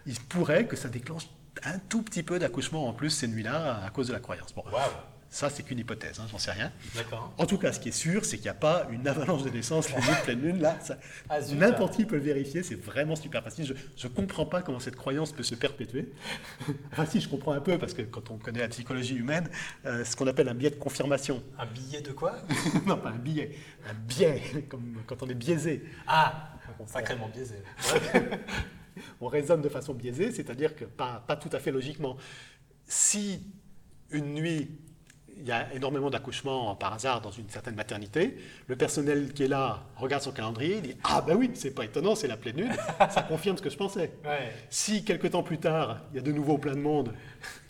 il 0.07 0.19
pourrait 0.19 0.65
que 0.65 0.75
ça 0.75 0.89
déclenche 0.89 1.27
un 1.63 1.77
tout 1.79 2.01
petit 2.01 2.23
peu 2.23 2.39
d'accouchement 2.39 2.87
en 2.89 2.93
plus 2.93 3.11
ces 3.11 3.27
nuits-là 3.27 3.81
à 3.85 3.89
cause 3.91 4.07
de 4.07 4.13
la 4.13 4.19
croyance. 4.19 4.53
Bon. 4.55 4.63
Ça 5.29 5.49
c'est 5.49 5.63
qu'une 5.63 5.79
hypothèse, 5.79 6.19
hein, 6.19 6.27
j'en 6.31 6.37
sais 6.37 6.51
rien. 6.51 6.71
En 7.37 7.45
tout 7.45 7.57
cas, 7.57 7.73
ce 7.73 7.79
qui 7.79 7.89
est 7.89 7.93
sûr, 7.93 8.23
c'est 8.25 8.37
qu'il 8.37 8.45
n'y 8.45 8.49
a 8.49 8.53
pas 8.53 8.87
une 8.91 9.07
avalanche 9.07 9.43
de 9.43 9.49
naissance 9.49 9.91
la 9.91 9.99
nuit 9.99 10.07
de 10.07 10.23
pleine 10.23 10.41
lune. 10.41 10.61
Là, 10.61 10.77
Ah, 11.29 11.39
n'importe 11.53 11.95
qui 11.95 12.05
peut 12.05 12.15
le 12.15 12.21
vérifier, 12.21 12.63
c'est 12.63 12.75
vraiment 12.75 13.15
super 13.15 13.43
facile. 13.43 13.75
Je 13.97 14.07
ne 14.07 14.13
comprends 14.13 14.45
pas 14.45 14.61
comment 14.61 14.79
cette 14.79 14.95
croyance 14.95 15.31
peut 15.31 15.43
se 15.43 15.55
perpétuer. 15.55 16.11
enfin, 16.91 17.05
si, 17.05 17.19
je 17.19 17.27
comprends 17.27 17.51
un 17.53 17.61
peu, 17.61 17.77
parce 17.77 17.93
que 17.93 18.01
quand 18.01 18.31
on 18.31 18.37
connaît 18.37 18.59
la 18.61 18.69
psychologie 18.69 19.15
humaine, 19.15 19.49
euh, 19.85 20.05
ce 20.05 20.15
qu'on 20.15 20.27
appelle 20.27 20.47
un 20.47 20.55
biais 20.55 20.69
de 20.69 20.75
confirmation. 20.75 21.43
Un 21.57 21.65
billet 21.65 22.01
de 22.01 22.11
quoi? 22.11 22.35
Non, 22.85 22.97
pas 22.97 23.09
un 23.09 23.17
billet, 23.17 23.57
un 23.89 23.93
biais, 23.93 24.41
comme 24.69 24.97
quand 25.07 25.23
on 25.23 25.29
est 25.29 25.33
biaisé. 25.35 25.83
Ah, 26.07 26.49
sacrément 26.85 27.29
biaisé. 27.29 27.55
On 29.21 29.27
raisonne 29.27 29.61
de 29.61 29.69
façon 29.69 29.93
biaisée, 29.93 30.31
c'est-à-dire 30.31 30.75
que 30.75 30.85
pas, 30.85 31.23
pas 31.27 31.35
tout 31.35 31.49
à 31.51 31.59
fait 31.59 31.71
logiquement. 31.71 32.17
Si 32.85 33.41
une 34.11 34.33
nuit, 34.33 34.79
il 35.37 35.45
y 35.45 35.51
a 35.51 35.73
énormément 35.73 36.09
d'accouchements 36.09 36.75
par 36.75 36.93
hasard 36.93 37.21
dans 37.21 37.31
une 37.31 37.49
certaine 37.49 37.75
maternité, 37.75 38.37
le 38.67 38.75
personnel 38.75 39.33
qui 39.33 39.43
est 39.43 39.47
là 39.47 39.83
regarde 39.97 40.23
son 40.23 40.31
calendrier, 40.31 40.81
dit 40.81 40.95
Ah 41.03 41.21
ben 41.21 41.35
oui, 41.35 41.51
c'est 41.53 41.71
pas 41.71 41.85
étonnant, 41.85 42.15
c'est 42.15 42.27
la 42.27 42.37
pleine 42.37 42.57
lune, 42.57 42.73
ça 43.09 43.21
confirme 43.21 43.57
ce 43.57 43.61
que 43.61 43.69
je 43.69 43.77
pensais. 43.77 44.11
Ouais. 44.23 44.53
Si 44.69 45.03
quelques 45.03 45.31
temps 45.31 45.43
plus 45.43 45.57
tard, 45.57 46.01
il 46.11 46.17
y 46.17 46.19
a 46.19 46.21
de 46.21 46.31
nouveau 46.31 46.57
plein 46.57 46.75
de 46.75 46.81
monde 46.81 47.13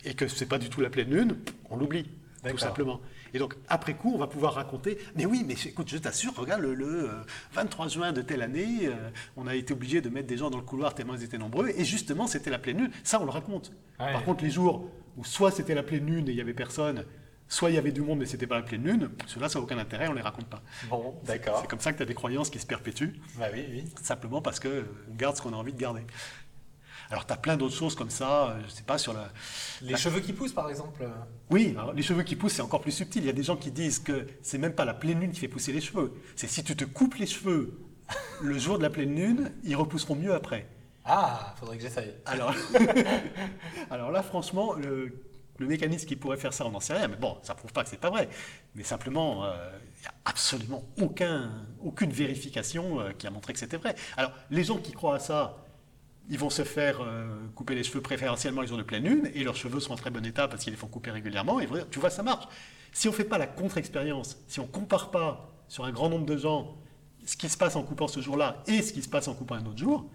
et 0.04 0.14
que 0.14 0.28
c'est 0.28 0.46
pas 0.46 0.58
du 0.58 0.70
tout 0.70 0.80
la 0.80 0.90
pleine 0.90 1.10
lune, 1.10 1.36
on 1.70 1.76
l'oublie, 1.76 2.08
tout 2.48 2.58
simplement. 2.58 3.00
Et 3.34 3.38
donc, 3.38 3.54
après 3.68 3.94
coup, 3.94 4.12
on 4.14 4.18
va 4.18 4.28
pouvoir 4.28 4.54
raconter, 4.54 4.98
mais 5.16 5.26
oui, 5.26 5.44
mais 5.46 5.54
écoute, 5.66 5.88
je 5.90 5.98
t'assure, 5.98 6.34
regarde, 6.36 6.62
le, 6.62 6.74
le, 6.74 7.10
euh, 7.10 7.22
23 7.52 7.88
juin 7.88 8.12
de 8.12 8.22
telle 8.22 8.40
année, 8.40 8.82
euh, 8.84 9.10
on 9.36 9.46
a 9.46 9.54
été 9.54 9.74
obligé 9.74 10.00
de 10.00 10.08
mettre 10.08 10.28
des 10.28 10.38
gens 10.38 10.48
dans 10.48 10.56
le 10.56 10.64
couloir 10.64 10.94
tellement 10.94 11.14
ils 11.14 11.24
étaient 11.24 11.36
nombreux, 11.36 11.68
et 11.68 11.84
justement, 11.84 12.26
c'était 12.26 12.50
la 12.50 12.58
pleine 12.58 12.78
lune. 12.78 12.90
Ça, 13.02 13.20
on 13.20 13.24
le 13.24 13.30
raconte. 13.30 13.72
Ouais. 14.00 14.12
Par 14.12 14.24
contre, 14.24 14.44
les 14.44 14.50
jours 14.50 14.88
où 15.16 15.24
soit 15.24 15.50
c'était 15.50 15.74
la 15.74 15.82
pleine 15.82 16.06
lune 16.06 16.28
et 16.28 16.32
il 16.32 16.36
y 16.36 16.40
avait 16.40 16.54
personne, 16.54 17.04
soit 17.48 17.70
il 17.70 17.74
y 17.74 17.78
avait 17.78 17.92
du 17.92 18.00
monde 18.00 18.18
mais 18.18 18.26
c'était 18.26 18.46
pas 18.46 18.56
la 18.56 18.62
pleine 18.62 18.82
lune, 18.84 19.10
ceux-là, 19.26 19.48
ça 19.48 19.58
n'a 19.58 19.64
aucun 19.64 19.78
intérêt, 19.78 20.08
on 20.08 20.12
les 20.12 20.22
raconte 20.22 20.46
pas. 20.46 20.62
Bon, 20.88 21.14
C'est- 21.22 21.26
d'accord. 21.32 21.58
C'est 21.60 21.68
comme 21.68 21.80
ça 21.80 21.92
que 21.92 21.98
tu 21.98 22.02
as 22.02 22.06
des 22.06 22.14
croyances 22.14 22.50
qui 22.50 22.58
se 22.58 22.66
perpétuent 22.66 23.14
Bah 23.38 23.46
oui, 23.52 23.64
oui. 23.70 23.84
simplement 24.02 24.42
parce 24.42 24.58
qu'on 24.60 24.84
garde 25.16 25.36
ce 25.36 25.42
qu'on 25.42 25.52
a 25.52 25.56
envie 25.56 25.72
de 25.72 25.78
garder. 25.80 26.02
Alors, 27.08 27.24
tu 27.24 27.32
as 27.32 27.36
plein 27.36 27.56
d'autres 27.56 27.76
choses 27.76 27.94
comme 27.94 28.10
ça, 28.10 28.48
euh, 28.50 28.60
je 28.66 28.70
sais 28.72 28.82
pas, 28.82 28.98
sur 28.98 29.12
la... 29.12 29.30
Les 29.80 29.96
cheveux 29.96 30.18
qui 30.18 30.32
poussent, 30.32 30.52
par 30.52 30.68
exemple. 30.68 31.04
euh, 31.04 31.08
Oui, 31.50 31.72
alors, 31.78 31.92
les 31.92 32.02
cheveux 32.02 32.24
qui 32.24 32.34
poussent, 32.34 32.54
c'est 32.54 32.62
encore 32.62 32.80
plus 32.80 32.90
subtil. 32.90 33.22
Il 33.22 33.26
y 33.26 33.30
a 33.30 33.32
des 33.32 33.44
gens 33.44 33.54
qui 33.56 33.70
disent 33.70 34.00
que 34.00 34.26
c'est 34.42 34.58
même 34.58 34.72
pas 34.74 34.84
la 34.84 34.92
pleine 34.94 35.20
lune 35.20 35.30
qui 35.30 35.38
fait 35.38 35.46
pousser 35.46 35.72
les 35.72 35.80
cheveux. 35.80 36.12
C'est 36.34 36.48
si 36.48 36.64
tu 36.64 36.74
te 36.74 36.84
coupes 36.84 37.14
les 37.14 37.26
cheveux 37.26 37.78
le 38.42 38.58
jour 38.58 38.76
de 38.78 38.82
la 38.82 38.90
pleine 38.90 39.14
lune, 39.14 39.52
ils 39.62 39.76
repousseront 39.76 40.16
mieux 40.16 40.34
après. 40.34 40.66
Ah, 41.04 41.54
faudrait 41.60 41.76
que 41.76 41.82
j'essaye. 41.84 42.12
Alors, 42.24 42.52
alors 43.90 44.10
là, 44.10 44.22
franchement, 44.24 44.72
le, 44.74 45.12
le 45.58 45.66
mécanisme 45.66 46.06
qui 46.06 46.16
pourrait 46.16 46.36
faire 46.36 46.52
ça, 46.52 46.66
on 46.66 46.70
n'en 46.70 46.80
sait 46.80 46.94
rien. 46.94 47.08
Mais 47.08 47.16
bon, 47.16 47.36
ça 47.42 47.54
prouve 47.54 47.72
pas 47.72 47.82
que 47.84 47.90
c'est 47.90 48.00
pas 48.00 48.10
vrai. 48.10 48.28
Mais 48.74 48.82
simplement, 48.82 49.44
euh, 49.44 49.70
il 49.98 50.00
n'y 50.02 50.06
a 50.06 50.14
absolument 50.24 50.84
aucun, 51.00 51.50
aucune 51.82 52.10
vérification 52.10 53.00
euh, 53.00 53.10
qui 53.12 53.26
a 53.26 53.30
montré 53.30 53.52
que 53.52 53.58
c'était 53.58 53.76
vrai. 53.76 53.94
Alors, 54.16 54.32
les 54.50 54.64
gens 54.64 54.78
qui 54.78 54.92
croient 54.92 55.16
à 55.16 55.18
ça, 55.18 55.56
ils 56.28 56.38
vont 56.38 56.50
se 56.50 56.64
faire 56.64 57.00
euh, 57.00 57.26
couper 57.54 57.74
les 57.74 57.84
cheveux 57.84 58.02
préférentiellement 58.02 58.62
les 58.62 58.68
jours 58.68 58.78
de 58.78 58.82
pleine 58.82 59.04
lune, 59.04 59.30
et 59.34 59.44
leurs 59.44 59.56
cheveux 59.56 59.80
sont 59.80 59.92
en 59.92 59.96
très 59.96 60.10
bon 60.10 60.24
état 60.24 60.48
parce 60.48 60.64
qu'ils 60.64 60.72
les 60.72 60.78
font 60.78 60.88
couper 60.88 61.10
régulièrement. 61.10 61.60
Et 61.60 61.68
tu 61.90 62.00
vois, 62.00 62.10
ça 62.10 62.22
marche. 62.22 62.46
Si 62.92 63.08
on 63.08 63.12
ne 63.12 63.16
fait 63.16 63.24
pas 63.24 63.38
la 63.38 63.46
contre-expérience, 63.46 64.38
si 64.48 64.58
on 64.60 64.64
ne 64.64 64.70
compare 64.70 65.10
pas 65.10 65.52
sur 65.68 65.84
un 65.84 65.92
grand 65.92 66.08
nombre 66.08 66.26
de 66.26 66.36
gens 66.36 66.76
ce 67.26 67.36
qui 67.36 67.48
se 67.48 67.56
passe 67.58 67.76
en 67.76 67.82
coupant 67.82 68.08
ce 68.08 68.20
jour-là 68.20 68.62
et 68.66 68.80
ce 68.82 68.92
qui 68.92 69.02
se 69.02 69.08
passe 69.08 69.28
en 69.28 69.34
coupant 69.34 69.56
un 69.56 69.66
autre 69.66 69.78
jour, 69.78 70.08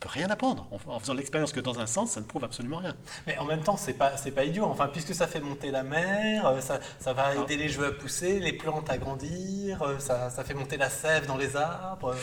peut 0.00 0.08
rien 0.08 0.28
apprendre. 0.30 0.68
En, 0.70 0.94
en 0.94 0.98
faisant 1.00 1.14
l'expérience 1.14 1.52
que 1.52 1.60
dans 1.60 1.78
un 1.80 1.86
sens, 1.86 2.12
ça 2.12 2.20
ne 2.20 2.26
prouve 2.26 2.44
absolument 2.44 2.78
rien. 2.78 2.94
Mais 3.26 3.36
en 3.38 3.44
même 3.44 3.60
temps, 3.62 3.76
c'est 3.76 3.94
pas, 3.94 4.16
c'est 4.16 4.30
pas 4.30 4.44
idiot. 4.44 4.64
Enfin, 4.64 4.88
puisque 4.88 5.14
ça 5.14 5.26
fait 5.26 5.40
monter 5.40 5.70
la 5.70 5.82
mer, 5.82 6.46
euh, 6.46 6.60
ça, 6.60 6.80
ça 7.00 7.12
va 7.12 7.34
aider 7.34 7.56
les 7.56 7.68
cheveux 7.68 7.86
à 7.86 7.92
pousser, 7.92 8.38
les 8.40 8.52
plantes 8.52 8.90
à 8.90 8.98
grandir, 8.98 9.82
euh, 9.82 9.98
ça, 9.98 10.30
ça 10.30 10.44
fait 10.44 10.54
monter 10.54 10.76
la 10.76 10.90
sève 10.90 11.26
dans 11.26 11.36
les 11.36 11.56
arbres. 11.56 12.14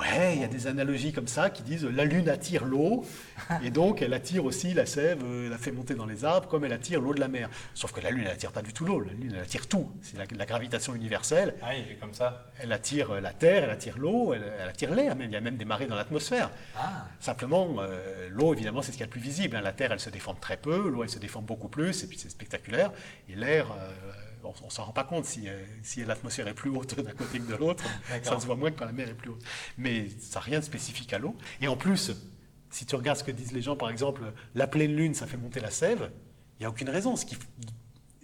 Ouais, 0.00 0.34
il 0.36 0.40
y 0.40 0.44
a 0.44 0.48
des 0.48 0.66
analogies 0.66 1.12
comme 1.12 1.26
ça 1.28 1.50
qui 1.50 1.62
disent 1.62 1.84
la 1.84 2.04
lune 2.06 2.28
attire 2.30 2.64
l'eau, 2.64 3.04
et 3.62 3.70
donc 3.70 4.00
elle 4.00 4.14
attire 4.14 4.44
aussi 4.46 4.72
la 4.72 4.86
sève, 4.86 5.18
euh, 5.24 5.44
elle 5.44 5.50
la 5.50 5.58
fait 5.58 5.72
monter 5.72 5.94
dans 5.94 6.06
les 6.06 6.24
arbres, 6.24 6.48
comme 6.48 6.64
elle 6.64 6.72
attire 6.72 7.00
l'eau 7.02 7.12
de 7.12 7.20
la 7.20 7.28
mer. 7.28 7.50
Sauf 7.74 7.92
que 7.92 8.00
la 8.00 8.10
lune, 8.10 8.24
elle 8.24 8.32
attire 8.32 8.52
pas 8.52 8.62
du 8.62 8.72
tout 8.72 8.86
l'eau, 8.86 9.00
la 9.00 9.12
lune, 9.12 9.32
elle 9.34 9.42
attire 9.42 9.66
tout. 9.66 9.90
C'est 10.00 10.16
la, 10.16 10.24
la 10.34 10.46
gravitation 10.46 10.94
universelle. 10.94 11.54
Ah, 11.62 11.74
il 11.74 11.90
est 11.92 11.96
comme 11.96 12.14
ça. 12.14 12.46
Elle 12.58 12.72
attire 12.72 13.10
euh, 13.10 13.20
la 13.20 13.32
terre, 13.32 13.64
elle 13.64 13.70
attire 13.70 13.98
l'eau, 13.98 14.32
elle, 14.32 14.44
elle 14.60 14.68
attire 14.68 14.94
l'air, 14.94 15.14
même. 15.16 15.28
Il 15.28 15.34
y 15.34 15.36
a 15.36 15.40
même 15.42 15.56
des 15.58 15.64
marées 15.66 15.86
dans 15.86 15.96
l'atmosphère. 15.96 16.50
Ah, 16.78 17.06
Simplement, 17.20 17.76
euh, 17.80 18.28
l'eau, 18.30 18.54
évidemment, 18.54 18.80
c'est 18.82 18.92
ce 18.92 18.96
qu'il 18.96 19.00
y 19.02 19.04
a 19.04 19.06
de 19.06 19.12
plus 19.12 19.20
visible. 19.20 19.56
hein. 19.56 19.60
La 19.60 19.72
terre, 19.72 19.92
elle 19.92 20.00
se 20.00 20.08
déforme 20.10 20.38
très 20.40 20.56
peu, 20.56 20.88
l'eau, 20.88 21.02
elle 21.02 21.10
se 21.10 21.18
déforme 21.18 21.44
beaucoup 21.44 21.68
plus, 21.68 22.04
et 22.04 22.06
puis 22.06 22.16
c'est 22.18 22.30
spectaculaire. 22.30 22.90
Et 23.28 23.34
l'air, 23.34 23.66
euh, 23.72 23.90
on, 24.44 24.52
on 24.64 24.70
s'en 24.70 24.84
rend 24.84 24.92
pas 24.92 25.04
compte 25.04 25.24
si, 25.24 25.48
euh, 25.48 25.62
si 25.82 26.04
l'atmosphère 26.04 26.48
est 26.48 26.54
plus 26.54 26.70
haute 26.70 26.94
d'un 27.02 27.12
côté 27.12 27.38
que 27.38 27.50
de 27.50 27.56
l'autre. 27.56 27.84
Ça 28.22 28.38
se 28.40 28.46
voit 28.46 28.56
moins 28.56 28.70
que 28.70 28.78
quand 28.78 28.86
la 28.86 28.92
mer 28.92 29.08
est 29.08 29.14
plus 29.14 29.30
haute. 29.30 29.42
Mais 29.78 30.08
ça 30.20 30.40
n'a 30.40 30.44
rien 30.44 30.58
de 30.60 30.64
spécifique 30.64 31.12
à 31.12 31.18
l'eau. 31.18 31.34
Et 31.60 31.68
en 31.68 31.76
plus, 31.76 32.12
si 32.70 32.86
tu 32.86 32.94
regardes 32.96 33.18
ce 33.18 33.24
que 33.24 33.32
disent 33.32 33.52
les 33.52 33.62
gens, 33.62 33.76
par 33.76 33.90
exemple, 33.90 34.22
la 34.54 34.66
pleine 34.66 34.94
lune, 34.94 35.14
ça 35.14 35.26
fait 35.26 35.36
monter 35.36 35.60
la 35.60 35.70
sève, 35.70 36.10
il 36.58 36.62
n'y 36.62 36.66
a 36.66 36.70
aucune 36.70 36.90
raison. 36.90 37.16
Ce 37.16 37.24
qui- 37.24 37.36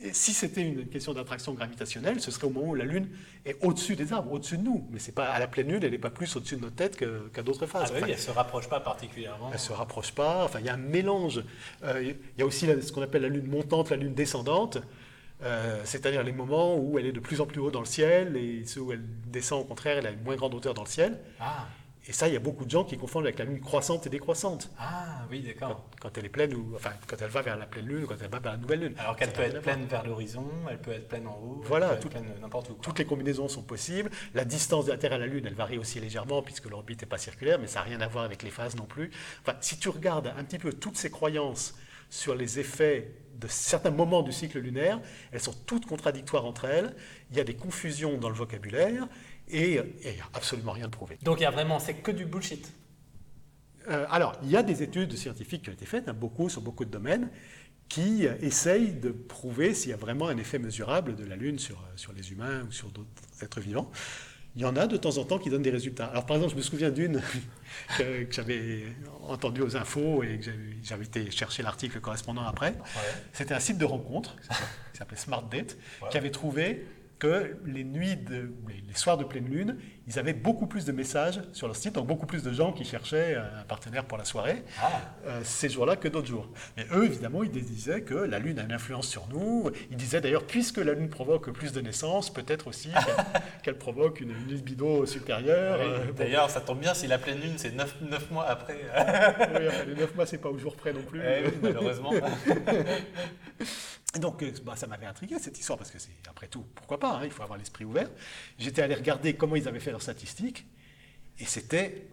et 0.02 0.12
si 0.12 0.34
c'était 0.34 0.60
une 0.60 0.86
question 0.88 1.14
d'attraction 1.14 1.54
gravitationnelle, 1.54 2.20
ce 2.20 2.30
serait 2.30 2.46
au 2.46 2.50
moment 2.50 2.68
où 2.68 2.74
la 2.74 2.84
Lune 2.84 3.08
est 3.46 3.56
au-dessus 3.64 3.96
des 3.96 4.12
arbres, 4.12 4.30
au-dessus 4.30 4.58
de 4.58 4.62
nous. 4.62 4.86
Mais 4.90 4.98
c'est 4.98 5.10
pas 5.10 5.30
à 5.30 5.38
la 5.38 5.46
pleine 5.48 5.68
Lune, 5.68 5.80
elle 5.82 5.90
n'est 5.92 5.98
pas 5.98 6.10
plus 6.10 6.36
au-dessus 6.36 6.56
de 6.56 6.60
notre 6.60 6.76
tête 6.76 6.98
qu'à 7.32 7.42
d'autres 7.42 7.64
ah 7.64 7.66
phases. 7.66 7.90
Enfin, 7.90 8.04
oui, 8.04 8.10
elle 8.12 8.18
se 8.18 8.30
rapproche 8.30 8.68
pas 8.68 8.78
particulièrement. 8.78 9.50
elle 9.52 9.58
se 9.58 9.72
rapproche 9.72 10.12
pas. 10.12 10.44
Enfin, 10.44 10.60
il 10.60 10.66
y 10.66 10.68
a 10.68 10.74
un 10.74 10.76
mélange. 10.76 11.42
Euh, 11.82 12.02
Il 12.12 12.38
y 12.38 12.42
a 12.42 12.46
aussi 12.46 12.66
la- 12.66 12.80
ce 12.82 12.92
qu'on 12.92 13.00
appelle 13.00 13.22
la 13.22 13.28
lune 13.28 13.46
montante, 13.48 13.88
la 13.88 13.96
lune 13.96 14.12
descendante. 14.12 14.76
Euh, 15.42 15.80
c'est-à-dire 15.84 16.22
les 16.22 16.32
moments 16.32 16.76
où 16.76 16.98
elle 16.98 17.06
est 17.06 17.12
de 17.12 17.20
plus 17.20 17.40
en 17.42 17.46
plus 17.46 17.60
haut 17.60 17.70
dans 17.70 17.80
le 17.80 17.86
ciel 17.86 18.36
et 18.36 18.64
ceux 18.64 18.80
où 18.80 18.92
elle 18.92 19.04
descend 19.26 19.60
au 19.60 19.64
contraire, 19.64 19.98
elle 19.98 20.06
a 20.06 20.10
une 20.10 20.22
moins 20.22 20.36
grande 20.36 20.54
hauteur 20.54 20.72
dans 20.72 20.82
le 20.84 20.88
ciel. 20.88 21.18
Ah, 21.38 21.66
Et 22.08 22.12
ça, 22.12 22.26
il 22.28 22.32
y 22.32 22.36
a 22.36 22.40
beaucoup 22.40 22.64
de 22.64 22.70
gens 22.70 22.84
qui 22.84 22.96
confondent 22.96 23.24
avec 23.24 23.38
la 23.38 23.44
lune 23.44 23.60
croissante 23.60 24.06
et 24.06 24.08
décroissante. 24.08 24.70
ah 24.78 25.26
oui, 25.30 25.40
d'accord. 25.40 25.68
Quand, 26.00 26.08
quand 26.08 26.18
elle 26.18 26.24
est 26.26 26.30
pleine 26.30 26.54
ou 26.54 26.72
enfin 26.76 26.92
quand 27.06 27.16
elle 27.20 27.28
va 27.28 27.42
vers 27.42 27.56
la 27.58 27.66
pleine 27.66 27.84
lune 27.86 28.04
ou 28.04 28.06
quand 28.06 28.14
elle 28.22 28.30
va 28.30 28.38
vers 28.38 28.52
la 28.52 28.58
nouvelle 28.58 28.80
lune. 28.80 28.94
Alors 28.96 29.14
qu'elle 29.16 29.32
peut 29.32 29.42
être 29.42 29.60
pleine 29.60 29.84
vers 29.86 30.06
l'horizon, 30.06 30.48
elle 30.70 30.78
peut 30.80 30.92
être 30.92 31.08
pleine 31.08 31.26
en 31.26 31.34
haut, 31.36 31.60
Voilà, 31.66 31.88
elle 31.88 31.94
peut 31.98 32.08
tout- 32.08 32.16
être 32.16 32.22
pleine 32.24 32.40
n'importe 32.40 32.70
où. 32.70 32.74
quoi. 32.74 32.82
Toutes 32.84 32.98
les 33.00 33.04
combinaisons 33.04 33.48
sont 33.48 33.62
possibles. 33.62 34.08
La 34.34 34.46
distance 34.46 34.86
de 34.86 34.92
la 34.92 34.96
Terre 34.98 35.12
à 35.12 35.18
la 35.18 35.26
Lune, 35.26 35.44
elle 35.46 35.54
varie 35.54 35.76
aussi 35.78 36.00
légèrement 36.00 36.40
puisque 36.42 36.70
l'orbite 36.70 37.02
n'est 37.02 37.08
pas 37.08 37.18
circulaire, 37.18 37.58
mais 37.58 37.66
ça 37.66 37.80
n'a 37.80 37.84
rien 37.86 38.00
à 38.00 38.06
voir 38.06 38.24
avec 38.24 38.42
les 38.42 38.50
phases 38.50 38.74
non 38.76 38.86
plus. 38.86 39.10
Enfin, 39.42 39.58
si 39.60 39.76
tu 39.78 39.90
regardes 39.90 40.32
un 40.38 40.44
petit 40.44 40.58
peu 40.58 40.72
toutes 40.72 40.96
ces 40.96 41.10
croyances 41.10 41.74
sur 42.08 42.36
les 42.36 42.60
effets 42.60 43.10
de 43.38 43.48
certains 43.48 43.90
moments 43.90 44.22
du 44.22 44.32
cycle 44.32 44.58
lunaire, 44.58 45.00
elles 45.32 45.40
sont 45.40 45.54
toutes 45.66 45.86
contradictoires 45.86 46.44
entre 46.44 46.64
elles. 46.64 46.94
Il 47.30 47.36
y 47.36 47.40
a 47.40 47.44
des 47.44 47.54
confusions 47.54 48.18
dans 48.18 48.28
le 48.28 48.34
vocabulaire 48.34 49.08
et 49.48 49.74
il 49.74 50.12
n'y 50.12 50.20
a 50.20 50.28
absolument 50.34 50.72
rien 50.72 50.86
de 50.86 50.90
prouvé. 50.90 51.18
Donc 51.22 51.40
il 51.40 51.42
y 51.42 51.46
a 51.46 51.50
vraiment, 51.50 51.78
c'est 51.78 51.94
que 51.94 52.10
du 52.10 52.24
bullshit. 52.24 52.72
Euh, 53.88 54.06
alors, 54.10 54.36
il 54.42 54.50
y 54.50 54.56
a 54.56 54.62
des 54.62 54.82
études 54.82 55.16
scientifiques 55.16 55.62
qui 55.62 55.70
ont 55.70 55.74
été 55.74 55.86
faites, 55.86 56.08
hein, 56.08 56.12
beaucoup 56.12 56.48
sur 56.48 56.60
beaucoup 56.60 56.84
de 56.84 56.90
domaines, 56.90 57.30
qui 57.88 58.24
essayent 58.40 58.92
de 58.92 59.10
prouver 59.10 59.72
s'il 59.74 59.90
y 59.90 59.94
a 59.94 59.96
vraiment 59.96 60.26
un 60.28 60.36
effet 60.38 60.58
mesurable 60.58 61.14
de 61.14 61.24
la 61.24 61.36
Lune 61.36 61.58
sur, 61.58 61.76
euh, 61.76 61.96
sur 61.96 62.12
les 62.12 62.32
humains 62.32 62.64
ou 62.68 62.72
sur 62.72 62.90
d'autres 62.90 63.08
êtres 63.42 63.60
vivants. 63.60 63.90
Il 64.56 64.62
y 64.62 64.64
en 64.64 64.74
a 64.76 64.86
de 64.86 64.96
temps 64.96 65.18
en 65.18 65.24
temps 65.24 65.38
qui 65.38 65.50
donnent 65.50 65.62
des 65.62 65.70
résultats. 65.70 66.06
Alors, 66.06 66.24
par 66.24 66.36
exemple, 66.36 66.52
je 66.52 66.56
me 66.56 66.62
souviens 66.62 66.90
d'une 66.90 67.20
que, 67.98 68.24
que 68.24 68.32
j'avais 68.34 68.84
entendue 69.28 69.60
aux 69.62 69.76
infos 69.76 70.22
et 70.22 70.38
que 70.38 70.46
j'avais- 70.82 71.04
été 71.04 71.30
chercher 71.30 71.62
l'article 71.62 72.00
correspondant 72.00 72.42
après. 72.46 72.74
C'était 73.34 73.52
un 73.54 73.60
site 73.60 73.76
de 73.78 73.84
rencontre 73.84 74.34
qui 74.40 74.46
s'appelait- 74.46 74.66
qui 74.92 74.98
s'appelait 74.98 75.16
Smart 75.18 75.42
Date, 75.42 75.76
Ouais. 76.00 76.08
qui 76.10 76.16
avait 76.16 76.30
trouvé 76.30 76.86
que 77.18 77.56
les 77.64 77.84
nuits, 77.84 78.16
de, 78.16 78.50
les, 78.68 78.94
soirs 78.94 79.16
de 79.16 79.24
pleine 79.24 79.46
lune, 79.46 79.76
ils 80.06 80.18
avaient 80.18 80.34
beaucoup 80.34 80.66
plus 80.66 80.84
de 80.84 80.92
messages 80.92 81.40
sur 81.52 81.66
leur 81.66 81.76
site, 81.76 81.94
donc 81.94 82.06
beaucoup 82.06 82.26
plus 82.26 82.42
de 82.42 82.52
gens 82.52 82.72
qui 82.72 82.84
cherchaient 82.84 83.36
un 83.36 83.62
partenaire 83.64 84.04
pour 84.04 84.18
la 84.18 84.24
soirée 84.24 84.62
Ah, 84.80 84.90
euh, 85.26 85.40
ces 85.42 85.68
jours-là 85.68 85.96
que 85.96 86.08
d'autres 86.08 86.28
jours. 86.28 86.48
Mais 86.76 86.86
eux, 86.92 87.04
évidemment, 87.06 87.42
ils 87.42 87.50
disaient 87.50 88.02
que 88.02 88.14
la 88.14 88.38
Lune 88.38 88.58
a 88.58 88.64
une 88.64 88.72
influence 88.72 89.08
sur 89.08 89.26
nous. 89.28 89.70
Ils 89.90 89.96
disaient 89.96 90.20
d'ailleurs, 90.20 90.44
puisque 90.46 90.78
la 90.78 90.92
Lune 90.92 91.08
provoque 91.08 91.50
plus 91.50 91.72
de 91.72 91.80
naissances, 91.80 92.32
peut-être 92.32 92.66
aussi 92.68 92.90
qu'elle 92.90 93.24
qu'elle 93.62 93.78
provoque 93.78 94.20
une, 94.20 94.30
une 94.30 94.46
libido 94.48 95.06
supérieure. 95.06 95.78
oui. 95.80 95.86
Euh, 95.88 96.06
bon, 96.06 96.14
D'ailleurs, 96.18 96.50
ça 96.50 96.60
tombe 96.60 96.80
bien 96.80 96.94
si 96.94 97.06
la 97.06 97.18
pleine 97.18 97.40
lune, 97.40 97.54
c'est 97.56 97.74
9, 97.74 98.30
mois 98.30 98.46
après. 98.48 98.80
oui, 99.54 99.66
les 99.88 99.94
9 99.94 100.14
mois, 100.14 100.26
c'est 100.26 100.38
pas 100.38 100.50
au 100.50 100.58
jour 100.58 100.76
près 100.76 100.92
non 100.92 101.02
plus. 101.02 101.20
Eh 101.24 101.46
oui, 101.46 101.52
malheureusement. 101.62 102.12
Et 104.16 104.18
donc, 104.18 104.42
euh, 104.42 104.50
bah, 104.64 104.76
ça 104.76 104.86
m'avait 104.86 105.04
intrigué 105.04 105.36
cette 105.38 105.58
histoire, 105.58 105.78
parce 105.78 105.90
que 105.90 105.98
c'est, 105.98 106.10
après 106.28 106.46
tout, 106.46 106.64
pourquoi 106.74 106.98
pas, 106.98 107.16
hein, 107.16 107.20
il 107.24 107.30
faut 107.30 107.42
avoir 107.42 107.58
l'esprit 107.58 107.84
ouvert. 107.84 108.08
J'étais 108.58 108.80
allé 108.80 108.94
regarder 108.94 109.34
comment 109.34 109.56
ils 109.56 109.68
avaient 109.68 109.78
fait 109.78 109.90
leurs 109.90 110.00
statistiques, 110.00 110.66
et 111.38 111.44
c'était 111.44 112.08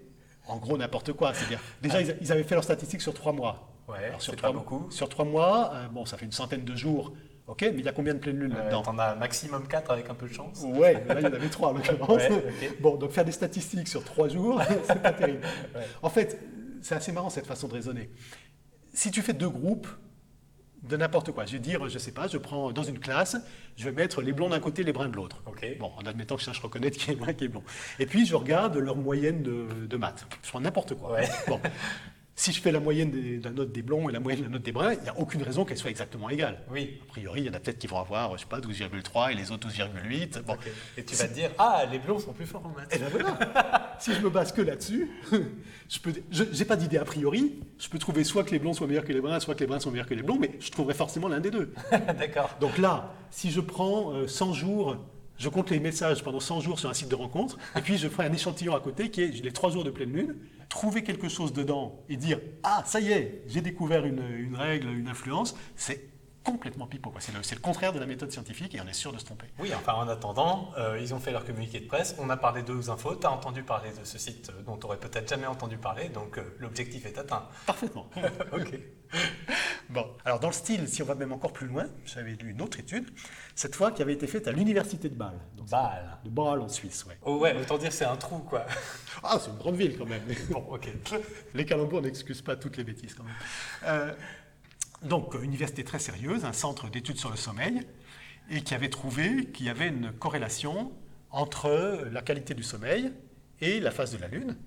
en 0.47 0.57
gros 0.57 0.77
n'importe 0.77 1.13
quoi. 1.13 1.33
C'est-à-dire, 1.33 1.61
déjà, 1.81 2.01
ils, 2.01 2.17
ils 2.19 2.31
avaient 2.33 2.43
fait 2.43 2.55
leurs 2.55 2.65
statistiques 2.65 3.01
sur 3.01 3.13
trois 3.13 3.31
mois. 3.31 3.69
Ouais, 3.87 4.03
Alors, 4.05 4.21
sur 4.21 4.31
c'est 4.31 4.37
trois 4.37 4.51
pas 4.51 4.57
beaucoup. 4.57 4.91
Sur 4.91 5.07
trois 5.07 5.23
mois, 5.23 5.71
euh, 5.73 5.87
bon, 5.87 6.05
ça 6.05 6.17
fait 6.17 6.25
une 6.25 6.33
centaine 6.33 6.65
de 6.65 6.75
jours 6.75 7.13
Ok, 7.47 7.61
mais 7.61 7.79
il 7.79 7.85
y 7.85 7.89
a 7.89 7.91
combien 7.91 8.13
de 8.13 8.19
pleines 8.19 8.39
lunes 8.39 8.53
Ouais, 8.53 8.57
là-dedans? 8.59 8.83
T'en 8.83 8.97
as 8.97 9.15
maximum 9.15 9.67
4 9.67 9.91
avec 9.91 10.09
un 10.09 10.13
peu 10.13 10.27
de 10.29 10.33
chance. 10.33 10.61
Ouais, 10.63 10.93
là 11.05 11.15
il 11.19 11.23
y 11.23 11.27
en 11.27 11.33
avait 11.33 11.49
trois 11.49 11.69
en 11.69 11.73
l'occurrence. 11.73 12.21
Ouais. 12.29 12.77
Bon, 12.79 12.95
donc 12.95 13.11
faire 13.11 13.25
des 13.25 13.33
statistiques 13.33 13.89
sur 13.89 14.03
trois 14.05 14.29
jours, 14.29 14.61
c'est 14.87 15.01
pas 15.01 15.11
terrible. 15.11 15.41
Ouais. 15.75 15.85
En 16.01 16.09
fait, 16.09 16.39
c'est 16.81 16.95
assez 16.95 17.11
marrant 17.11 17.29
cette 17.29 17.45
façon 17.47 17.67
de 17.67 17.73
raisonner. 17.73 18.09
Si 18.93 19.11
tu 19.11 19.21
fais 19.21 19.33
deux 19.33 19.49
groupes 19.49 19.87
de 20.84 20.97
n'importe 20.97 21.31
quoi, 21.31 21.45
je 21.45 21.53
vais 21.53 21.59
dire, 21.59 21.88
je 21.88 21.97
sais 21.97 22.11
pas, 22.11 22.27
je 22.27 22.38
prends 22.38 22.71
dans 22.71 22.84
une 22.84 22.99
classe, 22.99 23.38
je 23.77 23.86
vais 23.86 23.91
mettre 23.91 24.21
les 24.21 24.34
blonds 24.34 24.49
d'un 24.49 24.59
côté, 24.59 24.84
les 24.84 24.91
bruns 24.91 25.07
de 25.07 25.15
l'autre. 25.15 25.41
Bon, 25.79 25.91
en 25.97 26.05
admettant 26.05 26.36
que 26.36 26.41
je 26.41 26.45
sache 26.45 26.59
reconnaître 26.59 26.97
qui 26.97 27.11
est 27.11 27.15
brun, 27.15 27.34
qui 27.34 27.45
est 27.45 27.47
blond. 27.47 27.63
Et 27.99 28.05
puis 28.05 28.25
je 28.25 28.36
regarde 28.36 28.75
leur 28.75 28.97
moyenne 28.97 29.41
de, 29.43 29.67
de 29.88 29.97
maths. 29.97 30.25
Je 30.43 30.49
prends 30.49 30.59
n'importe 30.59 30.95
quoi. 30.95 31.13
Ouais. 31.13 31.29
Bon. 31.47 31.59
Si 32.36 32.51
je 32.51 32.59
fais 32.59 32.71
la 32.71 32.79
moyenne 32.79 33.11
de 33.11 33.43
la 33.43 33.51
note 33.51 33.71
des 33.71 33.84
blonds 33.84 34.09
et 34.09 34.11
la 34.11 34.19
moyenne 34.19 34.41
de 34.41 34.45
la 34.45 34.51
note 34.51 34.63
des 34.63 34.71
bruns, 34.71 34.93
il 34.93 35.03
n'y 35.03 35.09
a 35.09 35.19
aucune 35.19 35.43
raison 35.43 35.65
qu'elles 35.65 35.77
soient 35.77 35.91
exactement 35.91 36.31
égales. 36.31 36.63
Oui. 36.71 36.99
A 37.03 37.05
priori, 37.05 37.41
il 37.41 37.45
y 37.45 37.49
en 37.49 37.53
a 37.53 37.59
peut-être 37.59 37.77
qui 37.77 37.86
vont 37.86 37.99
avoir, 37.99 38.36
je 38.38 38.41
sais 38.41 38.47
pas, 38.47 38.59
12,3 38.59 39.31
et 39.31 39.36
les 39.36 39.51
autres 39.51 39.67
12,8. 39.67 40.41
Bon. 40.41 40.53
Ok. 40.53 40.67
Et 40.97 41.03
tu 41.03 41.15
vas 41.15 41.27
te 41.27 41.34
dire, 41.34 41.51
ah, 41.59 41.84
les 41.91 41.99
blonds 41.99 42.17
sont 42.17 42.34
plus 42.34 42.47
forts 42.47 42.65
en 42.65 42.69
maths. 42.69 42.95
Et 42.95 42.97
ben 42.97 43.07
voilà. 43.09 43.95
si 43.99 44.13
je 44.15 44.19
me 44.19 44.31
base 44.31 44.51
que 44.51 44.63
là-dessus, 44.63 45.11
je 45.89 45.99
peux, 45.99 46.11
j'ai 46.31 46.65
pas 46.65 46.75
d'idée 46.75 46.97
a 46.97 47.05
priori. 47.05 47.59
Je 47.77 47.88
peux 47.88 47.99
trouver 47.99 48.23
soit 48.23 48.43
que 48.43 48.51
les 48.51 48.59
blonds 48.59 48.73
soient 48.73 48.88
meilleurs 48.88 49.05
que 49.05 49.13
les 49.13 49.21
bruns, 49.21 49.39
soit 49.39 49.53
que 49.53 49.59
les 49.59 49.67
bruns 49.67 49.79
sont 49.79 49.91
meilleurs 49.91 50.07
que 50.07 50.15
les 50.15 50.23
blonds, 50.23 50.39
mais 50.39 50.51
je 50.59 50.71
trouverai 50.71 50.95
forcément 50.95 51.27
l'un 51.27 51.39
des 51.39 51.51
deux. 51.51 51.71
D'accord. 51.91 52.49
Donc 52.59 52.79
là, 52.79 53.13
si 53.29 53.51
je 53.51 53.61
prends 53.61 54.11
euh, 54.11 54.27
100 54.27 54.53
jours, 54.53 54.97
je 55.43 55.49
compte 55.49 55.69
les 55.71 55.79
messages 55.81 56.23
pendant 56.23 56.39
100 56.39 56.61
jours 56.61 56.79
sur 56.79 56.89
un 56.89 56.93
site 56.93 57.09
de 57.09 57.15
rencontre, 57.15 57.57
et 57.75 57.81
puis 57.81 57.97
je 57.97 58.07
ferai 58.07 58.27
un 58.27 58.33
échantillon 58.33 58.73
à 58.73 58.79
côté 58.79 59.11
qui 59.11 59.21
est 59.21 59.43
les 59.43 59.51
3 59.51 59.71
jours 59.71 59.83
de 59.83 59.89
pleine 59.89 60.13
lune, 60.13 60.35
trouver 60.69 61.03
quelque 61.03 61.27
chose 61.27 61.51
dedans 61.51 61.99
et 62.07 62.15
dire 62.15 62.39
ah 62.63 62.81
ça 62.85 63.01
y 63.01 63.11
est, 63.11 63.43
j'ai 63.47 63.59
découvert 63.59 64.05
une, 64.05 64.23
une 64.37 64.55
règle, 64.55 64.87
une 64.87 65.09
influence, 65.09 65.55
c'est 65.75 66.12
complètement 66.43 66.87
pipeau. 66.87 67.09
quoi. 67.09 67.21
C'est 67.21 67.55
le, 67.55 67.61
contraire 67.61 67.93
de 67.93 67.99
la 67.99 68.05
méthode 68.05 68.31
scientifique 68.31 68.75
et 68.75 68.81
on 68.81 68.87
est 68.87 68.93
sûr 68.93 69.11
de 69.13 69.17
se 69.17 69.25
tromper. 69.25 69.47
Oui, 69.59 69.71
enfin 69.75 69.93
en 69.93 70.07
attendant, 70.07 70.71
euh, 70.77 70.99
ils 71.01 71.13
ont 71.13 71.19
fait 71.19 71.31
leur 71.31 71.45
communiqué 71.45 71.79
de 71.79 71.87
presse, 71.87 72.15
on 72.19 72.29
a 72.29 72.37
parlé 72.37 72.63
de 72.63 72.73
aux 72.73 72.89
infos, 72.89 73.15
tu 73.15 73.25
as 73.25 73.31
entendu 73.31 73.63
parler 73.63 73.89
de 73.91 74.05
ce 74.05 74.17
site 74.17 74.49
euh, 74.49 74.61
dont 74.63 74.77
tu 74.77 74.85
aurais 74.85 74.97
peut-être 74.97 75.29
jamais 75.29 75.47
entendu 75.47 75.77
parler, 75.77 76.09
donc 76.09 76.37
euh, 76.37 76.55
l'objectif 76.59 77.05
est 77.05 77.17
atteint. 77.17 77.47
Parfaitement. 77.65 78.09
ok. 78.51 78.79
Bon, 79.89 80.07
alors 80.25 80.39
dans 80.39 80.47
le 80.47 80.53
style, 80.53 80.87
si 80.87 81.03
on 81.03 81.05
va 81.05 81.15
même 81.15 81.31
encore 81.31 81.53
plus 81.53 81.67
loin, 81.67 81.85
j'avais 82.05 82.31
lu 82.31 82.51
une 82.51 82.61
autre 82.61 82.79
étude, 82.79 83.09
cette 83.55 83.75
fois 83.75 83.91
qui 83.91 84.01
avait 84.01 84.13
été 84.13 84.27
faite 84.27 84.47
à 84.47 84.51
l'université 84.51 85.09
de 85.09 85.15
Bâle. 85.15 85.39
Donc, 85.55 85.69
Bâle. 85.69 86.17
De 86.23 86.29
Bâle 86.29 86.61
en 86.61 86.67
Suisse, 86.67 87.05
ouais. 87.05 87.17
Oh 87.23 87.37
ouais, 87.37 87.55
autant 87.55 87.77
dire 87.77 87.93
c'est 87.93 88.05
un 88.05 88.15
trou 88.15 88.39
quoi. 88.39 88.65
Ah, 89.25 89.37
c'est 89.39 89.51
une 89.51 89.57
grande 89.57 89.75
ville 89.75 89.97
quand 89.97 90.05
même. 90.05 90.23
Bon, 90.49 90.65
ok. 90.69 90.89
Les 91.53 91.65
calembours 91.65 92.01
n'excusent 92.01 92.41
pas 92.41 92.57
toutes 92.57 92.75
les 92.75 92.83
bêtises 92.83 93.13
quand 93.13 93.23
même. 93.23 93.35
Euh, 93.85 94.13
donc, 95.03 95.35
université 95.41 95.83
très 95.83 95.99
sérieuse, 95.99 96.45
un 96.45 96.53
centre 96.53 96.89
d'études 96.89 97.17
sur 97.17 97.29
le 97.29 97.37
sommeil, 97.37 97.81
et 98.49 98.61
qui 98.61 98.73
avait 98.73 98.89
trouvé 98.89 99.47
qu'il 99.47 99.65
y 99.65 99.69
avait 99.69 99.87
une 99.87 100.11
corrélation 100.11 100.91
entre 101.31 102.07
la 102.11 102.21
qualité 102.21 102.53
du 102.53 102.63
sommeil 102.63 103.11
et 103.61 103.79
la 103.79 103.91
phase 103.91 104.11
de 104.11 104.17
la 104.17 104.27
Lune, 104.27 104.57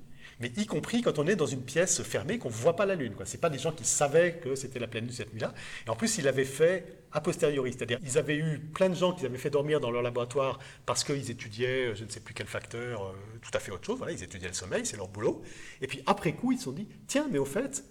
mais 0.41 0.53
y 0.57 0.67
compris 0.67 1.01
quand 1.01 1.19
on 1.19 1.27
est 1.27 1.37
dans 1.37 1.47
une 1.47 1.63
pièce 1.63 2.03
fermée 2.03 2.39
qu'on 2.39 2.49
ne 2.49 2.55
voit 2.55 2.77
pas 2.77 2.85
la 2.87 2.95
Lune. 2.95 3.15
Ce 3.25 3.33
n'est 3.33 3.41
pas 3.41 3.49
des 3.49 3.59
gens 3.59 3.73
qui 3.73 3.85
savaient 3.85 4.35
que 4.35 4.55
c'était 4.55 4.79
la 4.79 4.87
pleine 4.87 5.05
Lune 5.05 5.13
cette 5.13 5.33
nuit-là. 5.33 5.55
Et 5.87 5.91
en 5.91 5.97
plus, 5.97 6.19
ils 6.19 6.25
l'avaient 6.25 6.45
fait 6.45 6.97
a 7.13 7.21
posteriori, 7.21 7.73
c'est-à-dire 7.73 7.99
ils 8.03 8.19
avaient 8.19 8.37
eu 8.37 8.59
plein 8.59 8.91
de 8.91 8.95
gens 8.95 9.15
qu'ils 9.15 9.25
avaient 9.25 9.39
fait 9.39 9.49
dormir 9.49 9.81
dans 9.81 9.91
leur 9.91 10.03
laboratoire 10.03 10.59
parce 10.85 11.03
qu'ils 11.03 11.31
étudiaient, 11.31 11.95
je 11.95 12.05
ne 12.05 12.11
sais 12.11 12.21
plus 12.21 12.35
quel 12.35 12.47
facteur, 12.47 13.07
euh, 13.07 13.13
tout 13.41 13.51
à 13.55 13.59
fait 13.59 13.73
autre 13.73 13.87
chose. 13.87 13.97
Voilà, 13.97 14.13
ils 14.13 14.23
étudiaient 14.23 14.49
le 14.49 14.55
sommeil, 14.55 14.85
c'est 14.85 14.99
leur 14.99 15.09
boulot. 15.09 15.43
Et 15.81 15.87
puis 15.87 16.03
après 16.05 16.35
coup, 16.35 16.53
ils 16.53 16.59
se 16.59 16.65
sont 16.65 16.73
dit, 16.73 16.87
tiens, 17.07 17.27
mais 17.31 17.39
au 17.39 17.47
fait, 17.47 17.85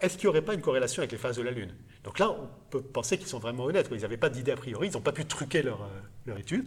est-ce 0.00 0.16
qu'il 0.16 0.26
n'y 0.26 0.30
aurait 0.30 0.42
pas 0.42 0.54
une 0.54 0.62
corrélation 0.62 1.00
avec 1.00 1.12
les 1.12 1.18
phases 1.18 1.36
de 1.36 1.42
la 1.42 1.50
Lune? 1.50 1.74
Donc 2.04 2.18
là, 2.18 2.30
on 2.30 2.48
peut 2.70 2.82
penser 2.82 3.18
qu'ils 3.18 3.26
sont 3.26 3.38
vraiment 3.38 3.64
honnêtes. 3.64 3.88
quoi. 3.88 3.96
Ils 3.96 4.02
n'avaient 4.02 4.16
pas 4.16 4.30
d'idée 4.30 4.52
a 4.52 4.56
priori, 4.56 4.88
ils 4.88 4.92
n'ont 4.92 5.00
pas 5.00 5.12
pu 5.12 5.26
truquer 5.26 5.62
leur, 5.62 5.82
euh, 5.82 6.00
leur 6.26 6.38
étude. 6.38 6.66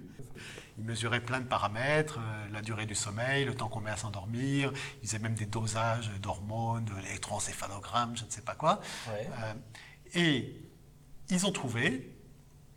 Ils 0.78 0.84
mesuraient 0.84 1.20
plein 1.20 1.40
de 1.40 1.46
paramètres, 1.46 2.20
euh, 2.20 2.48
la 2.52 2.62
durée 2.62 2.86
du 2.86 2.96
sommeil, 2.96 3.46
le 3.46 3.56
temps 3.56 3.70
qu'on 3.70 3.80
met 3.80 3.92
à 3.92 3.98
s'endormir. 3.98 4.72
Ils 5.02 5.08
faisaient 5.08 5.20
même 5.20 5.34
des 5.36 5.46
dosages 5.46 6.12
d'hormones, 6.22 6.86
de 6.86 6.94
l'électroencéphalogramme, 7.04 8.16
je 8.16 8.26
ne 8.26 8.30
sais 8.30 8.42
pas 8.42 8.56
quoi. 8.56 8.80
Ouais. 9.08 9.28
Euh, 9.44 9.54
et 10.16 10.56
ils 11.30 11.46
ont 11.46 11.52
trouvé 11.52 12.16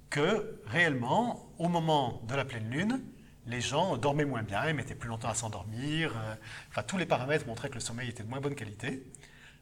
que 0.09 0.61
réellement, 0.67 1.53
au 1.59 1.69
moment 1.69 2.23
de 2.27 2.35
la 2.35 2.45
pleine 2.45 2.71
lune, 2.71 3.03
les 3.47 3.61
gens 3.61 3.97
dormaient 3.97 4.25
moins 4.25 4.43
bien, 4.43 4.69
ils 4.69 4.75
mettaient 4.75 4.95
plus 4.95 5.09
longtemps 5.09 5.29
à 5.29 5.35
s'endormir. 5.35 6.15
enfin, 6.71 6.83
tous 6.83 6.97
les 6.97 7.07
paramètres 7.07 7.47
montraient 7.47 7.69
que 7.69 7.75
le 7.75 7.81
sommeil 7.81 8.09
était 8.09 8.23
de 8.25 8.29
moins 8.29 8.41
bonne 8.41 8.55
qualité. 8.55 9.05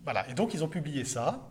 Voilà. 0.05 0.29
Et 0.29 0.35
donc, 0.35 0.55
ils 0.55 0.63
ont 0.63 0.69
publié 0.69 1.05
ça 1.05 1.51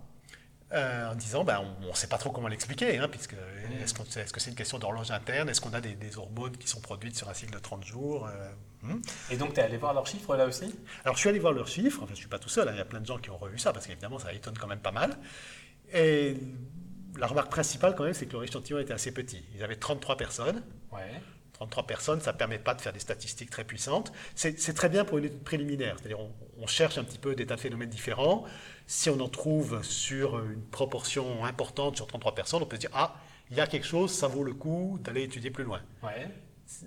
euh, 0.73 1.11
en 1.11 1.15
disant, 1.15 1.43
ben, 1.43 1.63
on 1.83 1.89
ne 1.89 1.93
sait 1.93 2.07
pas 2.07 2.17
trop 2.17 2.31
comment 2.31 2.47
l'expliquer, 2.47 2.97
hein, 2.97 3.07
puisque 3.07 3.35
est-ce, 3.83 3.93
que 3.93 4.39
c'est 4.39 4.49
une 4.49 4.55
question 4.55 4.79
d'horloge 4.79 5.11
interne 5.11 5.49
Est-ce 5.49 5.61
qu'on 5.61 5.73
a 5.73 5.81
des, 5.81 5.93
des 5.93 6.17
hormones 6.17 6.57
qui 6.57 6.67
sont 6.67 6.81
produites 6.81 7.15
sur 7.15 7.29
un 7.29 7.33
cycle 7.33 7.53
de 7.53 7.59
30 7.59 7.83
jours 7.83 8.27
euh, 8.27 8.51
hmm. 8.81 9.01
Et 9.29 9.37
donc 9.37 9.53
tu 9.53 9.59
es 9.59 9.63
allé 9.63 9.77
voir 9.77 9.93
leurs 9.93 10.07
chiffres 10.07 10.35
là 10.35 10.47
aussi? 10.47 10.73
Alors, 11.03 11.15
je 11.15 11.19
suis 11.19 11.29
allé 11.29 11.39
voir 11.39 11.53
leurs 11.53 11.67
chiffres. 11.67 11.99
Enfin, 11.99 12.07
je 12.07 12.13
ne 12.13 12.17
suis 12.17 12.27
pas 12.27 12.39
tout 12.39 12.49
seul. 12.49 12.67
hein, 12.67 12.71
Il 12.73 12.77
y 12.77 12.81
a 12.81 12.85
plein 12.85 13.01
de 13.01 13.05
gens 13.05 13.19
qui 13.19 13.29
ont 13.29 13.37
revu 13.37 13.59
ça 13.59 13.71
parce 13.71 13.85
qu'évidemment, 13.85 14.17
ça 14.17 14.33
étonne 14.33 14.57
quand 14.57 14.67
même 14.67 14.79
pas 14.79 14.91
mal. 14.91 15.17
Et 15.93 16.37
la 17.19 17.27
remarque 17.27 17.51
principale, 17.51 17.93
quand 17.95 18.03
même, 18.03 18.13
c'est 18.13 18.25
que 18.25 18.33
leur 18.33 18.43
échantillon 18.43 18.79
était 18.79 18.93
assez 18.93 19.11
petit. 19.11 19.43
Ils 19.55 19.63
avaient 19.63 19.75
33 19.75 20.17
personnes. 20.17 20.63
Ouais. 20.91 21.21
33 21.53 21.87
personnes, 21.87 22.21
ça 22.21 22.33
ne 22.33 22.37
permet 22.37 22.59
pas 22.59 22.73
de 22.73 22.81
faire 22.81 22.93
des 22.93 22.99
statistiques 22.99 23.49
très 23.49 23.63
puissantes. 23.63 24.11
C'est 24.35 24.73
très 24.73 24.89
bien 24.89 25.05
pour 25.05 25.17
une 25.17 25.25
étude 25.25 25.43
préliminaire. 25.43 25.95
C'est-à-dire, 25.99 26.19
on, 26.19 26.31
on 26.59 26.67
cherche 26.67 26.97
un 26.97 27.03
petit 27.03 27.19
peu 27.19 27.35
des 27.35 27.45
tas 27.45 27.55
de 27.55 27.61
phénomènes 27.61 27.89
différents. 27.89 28.45
Si 28.87 29.09
on 29.09 29.19
en 29.19 29.29
trouve 29.29 29.83
sur 29.83 30.39
une 30.43 30.61
proportion 30.61 31.45
importante 31.45 31.95
sur 31.95 32.07
33 32.07 32.35
personnes, 32.35 32.63
on 32.63 32.65
peut 32.65 32.75
se 32.75 32.81
dire 32.81 32.91
Ah, 32.93 33.15
il 33.51 33.57
y 33.57 33.61
a 33.61 33.67
quelque 33.67 33.85
chose, 33.85 34.11
ça 34.11 34.27
vaut 34.27 34.43
le 34.43 34.53
coup 34.53 34.99
d'aller 35.03 35.23
étudier 35.23 35.51
plus 35.51 35.63
loin. 35.63 35.81
Ouais. 36.01 36.29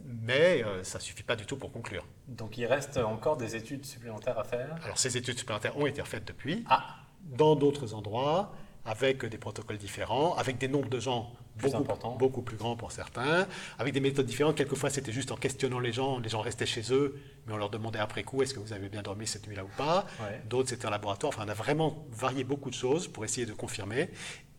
Mais 0.05 0.65
euh, 0.65 0.83
ça 0.83 0.99
ne 0.99 1.03
suffit 1.03 1.23
pas 1.23 1.37
du 1.37 1.47
tout 1.47 1.57
pour 1.57 1.71
conclure. 1.71 2.05
Donc 2.27 2.59
il 2.59 2.67
reste 2.67 2.97
encore 2.97 3.37
des 3.37 3.55
études 3.57 3.85
supplémentaires 3.85 4.39
à 4.39 4.45
faire? 4.45 4.77
Alors, 4.83 4.99
ces 4.99 5.17
études 5.17 5.39
supplémentaires 5.39 5.77
ont 5.77 5.87
été 5.87 6.01
refaites 6.01 6.25
depuis. 6.27 6.65
Ah, 6.69 6.97
dans 7.23 7.57
d'autres 7.57 7.95
endroits, 7.95 8.53
avec 8.87 9.25
des 9.25 9.39
protocoles 9.39 9.79
différents, 9.79 10.35
avec 10.37 10.59
des 10.59 10.69
nombres 10.69 10.89
de 10.89 11.01
gens 11.01 11.33
Plus 11.59 11.71
beaucoup, 11.71 11.83
importants. 11.83 12.17
beaucoup 12.17 12.43
plus 12.43 12.57
grands 12.57 12.77
pour 12.77 12.93
certains, 12.93 13.47
avec 13.79 13.93
des 13.93 14.01
méthodes 14.01 14.27
différentes. 14.27 14.57
Quelquefois, 14.57 14.91
c'était 14.91 15.13
juste 15.13 15.33
en 15.33 15.37
questionnant 15.37 15.81
les 15.81 15.93
gens, 15.93 16.19
les 16.19 16.29
gens 16.29 16.41
restaient 16.41 16.67
chez 16.67 16.93
eux, 16.93 17.19
mais 17.47 17.55
on 17.55 17.57
leur 17.57 17.71
demandait 17.71 17.99
après 17.99 18.23
coup, 18.23 18.43
est-ce 18.43 18.55
que 18.55 18.61
vous 18.61 18.73
avez 18.73 18.89
bien 18.89 19.03
dormi 19.03 19.27
cette 19.27 19.47
nuit-là 19.47 19.65
ou 19.65 19.71
pas? 19.77 20.07
Ouais. 20.21 20.41
D'autres, 20.49 20.69
c'était 20.69 20.87
en 20.87 20.91
laboratoire. 20.91 21.33
Enfin, 21.35 21.45
on 21.47 21.49
a 21.49 21.55
vraiment 21.55 22.07
varié 22.11 22.45
beaucoup 22.45 22.71
de 22.71 22.75
choses 22.75 23.09
pour 23.09 23.25
essayer 23.25 23.47
de 23.47 23.53
confirmer, 23.53 24.11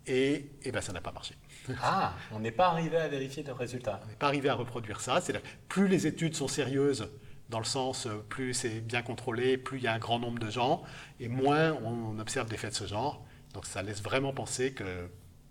et, 0.06 0.52
et 0.64 0.72
ben, 0.72 0.82
ça 0.82 0.94
n'a 0.94 1.02
pas 1.02 1.12
marché. 1.12 1.36
ah 1.82 2.14
on 2.32 2.40
n'est 2.40 2.52
pas 2.52 2.68
arrivé 2.70 2.98
à 2.98 3.08
vérifier 3.08 3.44
le 3.44 3.54
résultat. 3.54 4.00
On 4.06 4.08
n'est 4.08 4.16
pas 4.16 4.28
arrivé 4.28 4.50
à 4.50 4.56
reproduire 4.56 5.02
ça. 5.02 5.22
Plus 5.68 5.88
les 5.88 6.08
études 6.08 6.36
sont 6.36 6.48
sérieuses, 6.48 7.10
dans 7.50 7.60
le 7.60 7.66
sens, 7.66 8.08
euh, 8.08 8.26
plus 8.30 8.54
c'est 8.54 8.82
bien 8.82 9.02
contrôlé, 9.02 9.58
plus 9.58 9.78
il 9.78 9.84
y 9.84 9.88
a 9.88 9.94
un 9.94 10.00
grand 10.00 10.20
nombre 10.20 10.40
de 10.40 10.50
gens, 10.50 10.84
et 11.20 11.28
moins 11.28 11.74
on 11.84 12.20
observe 12.20 12.50
des 12.50 12.58
faits 12.58 12.72
de 12.72 12.76
ce 12.76 12.88
genre. 12.88 13.26
Donc 13.58 13.66
ça 13.66 13.82
laisse 13.82 14.04
vraiment 14.04 14.34
penser 14.34 14.72
que, 14.72 14.84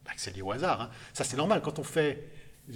bah, 0.05 0.13
que 0.15 0.21
c'est 0.21 0.31
lié 0.31 0.41
au 0.41 0.53
hasard. 0.53 0.81
hein. 0.81 0.91
Ça, 1.13 1.25
c'est 1.25 1.37
normal. 1.37 1.61
Quand 1.61 1.81
on 1.81 1.83
fait. 1.83 2.31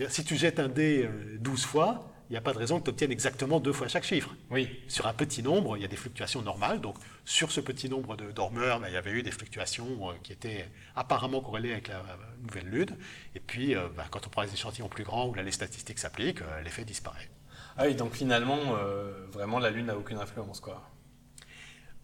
Si 0.08 0.24
tu 0.24 0.34
jettes 0.36 0.58
un 0.58 0.68
dé 0.68 1.04
euh, 1.04 1.36
12 1.38 1.64
fois, 1.64 2.12
il 2.28 2.32
n'y 2.32 2.36
a 2.36 2.40
pas 2.40 2.52
de 2.52 2.58
raison 2.58 2.80
que 2.80 2.84
tu 2.84 2.90
obtiennes 2.90 3.12
exactement 3.12 3.60
deux 3.60 3.72
fois 3.72 3.86
chaque 3.86 4.02
chiffre. 4.02 4.34
Oui. 4.50 4.80
Sur 4.88 5.06
un 5.06 5.12
petit 5.12 5.40
nombre, 5.44 5.76
il 5.76 5.82
y 5.82 5.84
a 5.84 5.88
des 5.88 5.94
fluctuations 5.94 6.42
normales. 6.42 6.80
Donc, 6.80 6.96
sur 7.24 7.52
ce 7.52 7.60
petit 7.60 7.88
nombre 7.88 8.16
de 8.16 8.32
dormeurs, 8.32 8.80
ben, 8.80 8.88
il 8.88 8.94
y 8.94 8.96
avait 8.96 9.12
eu 9.12 9.22
des 9.22 9.30
fluctuations 9.30 10.10
euh, 10.10 10.14
qui 10.24 10.32
étaient 10.32 10.68
apparemment 10.96 11.40
corrélées 11.40 11.70
avec 11.70 11.86
la 11.86 11.98
euh, 11.98 12.16
nouvelle 12.42 12.66
lune. 12.68 12.96
Et 13.36 13.40
puis, 13.40 13.76
euh, 13.76 13.86
ben, 13.96 14.04
quand 14.10 14.26
on 14.26 14.30
prend 14.30 14.42
les 14.42 14.52
échantillons 14.52 14.88
plus 14.88 15.04
grands 15.04 15.28
où 15.28 15.34
là, 15.34 15.44
les 15.44 15.52
statistiques 15.52 16.00
s'appliquent, 16.00 16.42
euh, 16.42 16.60
l'effet 16.62 16.84
disparaît. 16.84 17.30
Ah 17.76 17.84
oui, 17.86 17.94
donc 17.94 18.14
finalement, 18.14 18.58
euh, 18.80 19.26
vraiment 19.32 19.60
la 19.60 19.70
Lune 19.70 19.86
n'a 19.86 19.96
aucune 19.96 20.18
influence 20.18 20.58
quoi. 20.58 20.89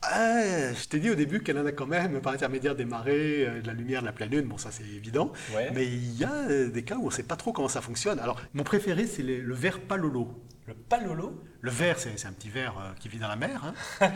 Ah, 0.03 0.73
je 0.73 0.87
t'ai 0.89 1.01
dit 1.01 1.11
au 1.11 1.15
début 1.15 1.43
qu'elle 1.43 1.59
en 1.59 1.67
a 1.67 1.73
quand 1.73 1.87
même 1.87 2.21
par 2.21 2.33
intermédiaire 2.33 2.77
des 2.77 2.85
marées, 2.85 3.47
euh, 3.47 3.61
de 3.61 3.67
la 3.67 3.73
lumière, 3.73 4.03
de 4.03 4.07
la 4.07 4.13
pleine 4.13 4.31
lune. 4.31 4.47
Bon, 4.47 4.59
ça 4.59 4.71
c'est 4.71 4.85
évident. 4.85 5.33
Ouais. 5.55 5.71
Mais 5.75 5.85
il 5.87 6.17
y 6.17 6.25
a 6.25 6.33
euh, 6.33 6.71
des 6.71 6.85
cas 6.85 6.97
où 6.97 7.03
on 7.05 7.07
ne 7.07 7.11
sait 7.13 7.23
pas 7.25 7.37
trop 7.37 7.53
comment 7.53 7.69
ça 7.69 7.81
fonctionne. 7.81 8.21
Alors, 8.21 8.41
mon 8.55 8.63
préféré, 8.63 9.07
c'est 9.07 9.23
le 9.23 9.55
ver 9.55 9.81
palolo. 9.81 10.43
Le 10.67 10.75
palolo, 10.75 11.43
Le 11.61 11.71
ver, 11.71 11.97
c'est 11.99 12.27
un 12.27 12.33
petit 12.33 12.49
ver 12.51 12.77
euh, 12.79 12.93
qui 12.99 13.09
vit 13.09 13.19
dans 13.19 13.29
la 13.29 13.37
mer. 13.37 13.73
hein. 14.01 14.11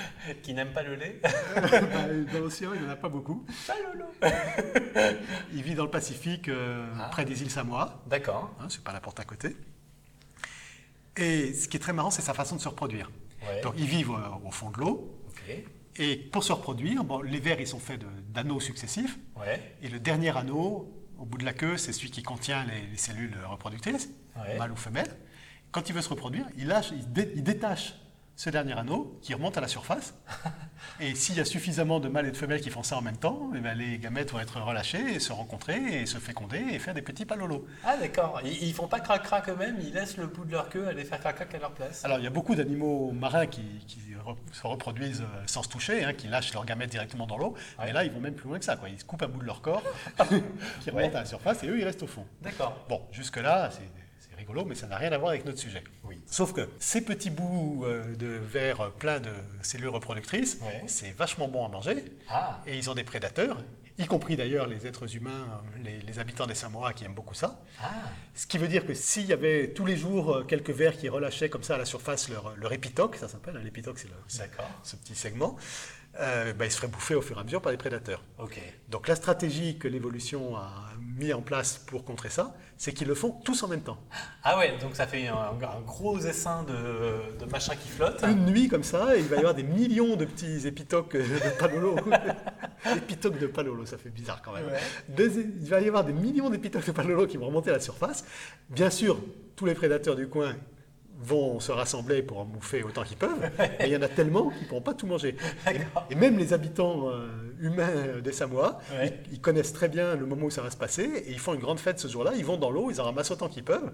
qui 0.42 0.54
n'aime 0.54 0.72
pas 0.72 0.82
le 0.82 0.94
lait? 0.94 1.20
Bah, 1.54 2.06
dans 2.32 2.38
l'océan, 2.40 2.72
il 2.74 2.80
n'y 2.82 2.86
en 2.86 2.90
a 2.90 2.96
pas 2.96 3.08
beaucoup. 3.08 3.44
palolo. 3.66 4.06
Il 5.52 5.62
vit 5.62 5.74
dans 5.74 5.84
le 5.84 5.90
Pacifique, 5.90 6.48
euh, 6.48 6.86
Ah. 7.00 7.08
près 7.10 7.24
des 7.24 7.42
îles 7.42 7.50
Samoa. 7.50 8.02
D'accord. 8.06 8.54
Hein, 8.60 8.66
c'est 8.68 8.82
pas 8.84 8.92
la 8.92 9.00
porte 9.00 9.18
à 9.20 9.24
côté. 9.24 9.56
Et 11.16 11.52
ce 11.54 11.66
qui 11.68 11.76
est 11.76 11.80
très 11.80 11.92
marrant, 11.92 12.10
c'est 12.10 12.22
sa 12.22 12.34
façon 12.34 12.56
de 12.56 12.60
se 12.60 12.68
reproduire. 12.68 13.10
Ouais. 13.42 13.60
Donc, 13.62 13.74
ils 13.76 13.86
vivent 13.86 14.10
euh, 14.12 14.46
au 14.46 14.50
fond 14.50 14.70
de 14.70 14.78
l'eau. 14.78 15.12
Et 15.98 16.16
pour 16.16 16.44
se 16.44 16.52
reproduire, 16.52 17.04
bon, 17.04 17.22
les 17.22 17.40
vers, 17.40 17.60
ils 17.60 17.66
sont 17.66 17.78
faits 17.78 18.00
d'anneaux 18.32 18.60
successifs. 18.60 19.18
Ouais. 19.36 19.76
Et 19.82 19.88
le 19.88 19.98
dernier 19.98 20.36
anneau, 20.36 20.92
au 21.18 21.24
bout 21.24 21.38
de 21.38 21.44
la 21.44 21.54
queue, 21.54 21.76
c'est 21.78 21.92
celui 21.92 22.10
qui 22.10 22.22
contient 22.22 22.64
les, 22.64 22.86
les 22.90 22.96
cellules 22.98 23.34
reproductrices, 23.48 24.10
Ouais. 24.36 24.58
mâle 24.58 24.72
ou 24.72 24.76
femelle. 24.76 25.08
Quand 25.72 25.88
il 25.88 25.94
veut 25.94 26.02
se 26.02 26.08
reproduire, 26.10 26.46
il, 26.58 26.66
lâche, 26.66 26.90
il, 26.92 27.10
dé- 27.12 27.32
il 27.34 27.42
détache 27.42 27.94
ce 28.36 28.50
dernier 28.50 28.74
anneau 28.78 29.18
qui 29.22 29.32
remonte 29.34 29.56
à 29.56 29.60
la 29.62 29.68
surface. 29.68 30.14
Et 31.00 31.14
s'il 31.14 31.36
y 31.36 31.40
a 31.40 31.44
suffisamment 31.44 32.00
de 32.00 32.08
mâles 32.08 32.26
et 32.26 32.30
de 32.30 32.36
femelles 32.36 32.60
qui 32.60 32.70
font 32.70 32.82
ça 32.82 32.96
en 32.96 33.02
même 33.02 33.16
temps, 33.16 33.50
eh 33.54 33.60
ben, 33.60 33.76
les 33.76 33.98
gamètes 33.98 34.30
vont 34.30 34.38
être 34.40 34.60
relâchés 34.60 35.14
et 35.14 35.20
se 35.20 35.32
rencontrer 35.32 36.02
et 36.02 36.06
se 36.06 36.18
féconder 36.18 36.58
et 36.58 36.78
faire 36.78 36.94
des 36.94 37.02
petits 37.02 37.24
palolos. 37.26 37.66
Ah 37.84 37.96
d'accord, 37.96 38.40
ils, 38.44 38.62
ils 38.68 38.72
font 38.74 38.86
pas 38.88 39.00
crac-crac 39.00 39.48
eux-mêmes, 39.48 39.76
ils 39.80 39.92
laissent 39.92 40.16
le 40.16 40.26
bout 40.26 40.44
de 40.44 40.52
leur 40.52 40.68
queue 40.68 40.86
aller 40.86 41.04
faire 41.04 41.18
crac-crac 41.20 41.54
à 41.54 41.58
leur 41.58 41.72
place. 41.72 42.04
Alors 42.04 42.18
il 42.18 42.24
y 42.24 42.26
a 42.26 42.30
beaucoup 42.30 42.54
d'animaux 42.54 43.10
marins 43.12 43.46
qui, 43.46 43.62
qui 43.86 43.98
re- 44.24 44.36
se 44.52 44.66
reproduisent 44.66 45.22
euh, 45.22 45.42
sans 45.46 45.62
se 45.62 45.68
toucher, 45.68 46.04
hein, 46.04 46.12
qui 46.12 46.28
lâchent 46.28 46.52
leurs 46.54 46.64
gamètes 46.66 46.90
directement 46.90 47.26
dans 47.26 47.36
l'eau. 47.38 47.54
Ouais. 47.78 47.86
Mais 47.86 47.92
là, 47.92 48.04
ils 48.04 48.12
vont 48.12 48.20
même 48.20 48.34
plus 48.34 48.48
loin 48.48 48.58
que 48.58 48.64
ça. 48.64 48.76
Quoi. 48.76 48.88
Ils 48.90 49.00
se 49.00 49.04
coupent 49.04 49.22
un 49.22 49.28
bout 49.28 49.40
de 49.40 49.46
leur 49.46 49.60
corps, 49.62 49.82
qui 50.82 50.90
Ouais. 50.90 51.02
remontent 51.02 51.16
à 51.16 51.20
la 51.20 51.26
surface 51.26 51.62
et 51.64 51.68
eux, 51.68 51.78
ils 51.78 51.84
restent 51.84 52.02
au 52.02 52.06
fond. 52.06 52.24
D'accord. 52.42 52.84
Bon, 52.88 53.02
jusque-là, 53.12 53.70
c'est 53.72 53.80
rigolo, 54.36 54.64
mais 54.64 54.74
ça 54.74 54.86
n'a 54.86 54.96
rien 54.96 55.12
à 55.12 55.18
voir 55.18 55.30
avec 55.30 55.44
notre 55.44 55.58
sujet. 55.58 55.82
Oui. 56.04 56.20
Sauf 56.26 56.52
que 56.52 56.68
ces 56.78 57.00
petits 57.02 57.30
bouts 57.30 57.84
euh, 57.84 58.14
de 58.16 58.26
verre 58.26 58.90
pleins 58.98 59.20
de 59.20 59.30
cellules 59.62 59.88
reproductrices, 59.88 60.58
Ouais. 60.62 60.82
c'est 60.86 61.10
vachement 61.16 61.48
bon 61.48 61.64
à 61.64 61.68
manger. 61.68 62.04
Ah, 62.28 62.60
Et 62.66 62.76
ils 62.76 62.88
ont 62.90 62.94
des 62.94 63.04
prédateurs, 63.04 63.58
y 63.98 64.06
compris 64.06 64.36
d'ailleurs 64.36 64.66
les 64.66 64.86
êtres 64.86 65.16
humains, 65.16 65.62
les, 65.82 66.00
les 66.00 66.18
habitants 66.18 66.46
des 66.46 66.54
Samoa 66.54 66.92
qui 66.92 67.04
aiment 67.04 67.14
beaucoup 67.14 67.34
ça. 67.34 67.60
ah, 67.82 67.90
Ce 68.34 68.46
qui 68.46 68.58
veut 68.58 68.68
dire 68.68 68.86
que 68.86 68.92
s'il 68.94 69.26
y 69.26 69.32
avait 69.32 69.72
tous 69.72 69.86
les 69.86 69.96
jours 69.96 70.36
euh, 70.36 70.44
quelques 70.44 70.70
vers 70.70 70.96
qui 70.96 71.08
relâchaient 71.08 71.48
comme 71.48 71.62
ça 71.62 71.76
à 71.76 71.78
la 71.78 71.84
surface 71.86 72.28
leur, 72.28 72.54
leur 72.56 72.72
épitoque, 72.72 73.16
ça 73.16 73.28
s'appelle, 73.28 73.56
hein, 73.56 73.62
l'épitoque 73.64 73.98
c'est 73.98 74.08
ce 74.82 74.96
petit 74.96 75.14
segment, 75.14 75.56
euh, 76.18 76.52
bah, 76.54 76.64
ils 76.64 76.70
se 76.70 76.76
feraient 76.78 76.88
bouffer 76.88 77.14
au 77.14 77.20
fur 77.22 77.36
et 77.36 77.40
à 77.40 77.44
mesure 77.44 77.60
par 77.60 77.72
les 77.72 77.78
prédateurs. 77.78 78.22
Ok. 78.38 78.58
Donc 78.88 79.06
la 79.08 79.16
stratégie 79.16 79.78
que 79.78 79.86
l'évolution 79.88 80.56
a 80.56 80.90
mis 81.18 81.32
en 81.32 81.42
place 81.42 81.76
pour 81.78 82.04
contrer 82.04 82.30
ça, 82.30 82.54
c'est 82.78 82.92
qu'ils 82.92 83.08
le 83.08 83.14
font 83.14 83.30
tous 83.30 83.62
en 83.62 83.68
même 83.68 83.80
temps. 83.80 83.98
Ah 84.42 84.58
ouais, 84.58 84.76
donc 84.80 84.94
ça 84.94 85.06
fait 85.06 85.28
un, 85.28 85.34
un 85.34 85.80
gros 85.86 86.18
essaim 86.18 86.64
de, 86.64 87.44
de 87.44 87.50
machin 87.50 87.74
qui 87.74 87.88
flotte. 87.88 88.22
Une 88.22 88.46
nuit 88.46 88.68
comme 88.68 88.82
ça, 88.82 89.16
il 89.16 89.24
va 89.24 89.36
y 89.36 89.38
avoir 89.38 89.54
des 89.54 89.62
millions 89.62 90.16
de 90.16 90.24
petits 90.24 90.66
épitoques 90.66 91.16
de 91.16 91.58
palolo. 91.58 91.96
épitoques 92.96 93.38
de 93.38 93.46
palolo, 93.46 93.86
ça 93.86 93.98
fait 93.98 94.10
bizarre 94.10 94.42
quand 94.42 94.52
même. 94.52 94.66
Ouais. 94.66 95.30
Il 95.60 95.68
va 95.68 95.80
y 95.80 95.88
avoir 95.88 96.04
des 96.04 96.12
millions 96.12 96.50
d'épitoques 96.50 96.86
de 96.86 96.92
palolo 96.92 97.26
qui 97.26 97.36
vont 97.36 97.46
remonter 97.46 97.70
à 97.70 97.74
la 97.74 97.80
surface. 97.80 98.24
Bien 98.68 98.90
sûr, 98.90 99.18
tous 99.56 99.66
les 99.66 99.74
prédateurs 99.74 100.16
du 100.16 100.28
coin 100.28 100.54
vont 101.18 101.60
se 101.60 101.72
rassembler 101.72 102.22
pour 102.22 102.38
en 102.40 102.44
bouffer 102.44 102.82
autant 102.82 103.02
qu'ils 103.02 103.16
peuvent, 103.16 103.50
mais 103.58 103.76
il 103.86 103.88
y 103.88 103.96
en 103.96 104.02
a 104.02 104.08
tellement 104.08 104.50
qu'ils 104.50 104.62
ne 104.62 104.66
pourront 104.68 104.82
pas 104.82 104.94
tout 104.94 105.06
manger. 105.06 105.36
Et 106.10 106.14
même 106.14 106.38
les 106.38 106.52
habitants 106.52 107.08
euh, 107.10 107.28
humains 107.60 108.20
des 108.22 108.32
Samoa, 108.32 108.80
Ouais. 108.92 109.20
ils, 109.28 109.34
ils 109.34 109.40
connaissent 109.40 109.72
très 109.72 109.88
bien 109.88 110.14
le 110.14 110.26
moment 110.26 110.46
où 110.46 110.50
ça 110.50 110.62
va 110.62 110.70
se 110.70 110.76
passer, 110.76 111.04
et 111.04 111.30
ils 111.30 111.38
font 111.38 111.54
une 111.54 111.60
grande 111.60 111.80
fête 111.80 111.98
ce 111.98 112.08
jour-là, 112.08 112.32
ils 112.36 112.44
vont 112.44 112.56
dans 112.58 112.70
l'eau, 112.70 112.90
ils 112.90 113.00
en 113.00 113.04
ramassent 113.04 113.30
autant 113.30 113.48
qu'ils 113.48 113.64
peuvent, 113.64 113.92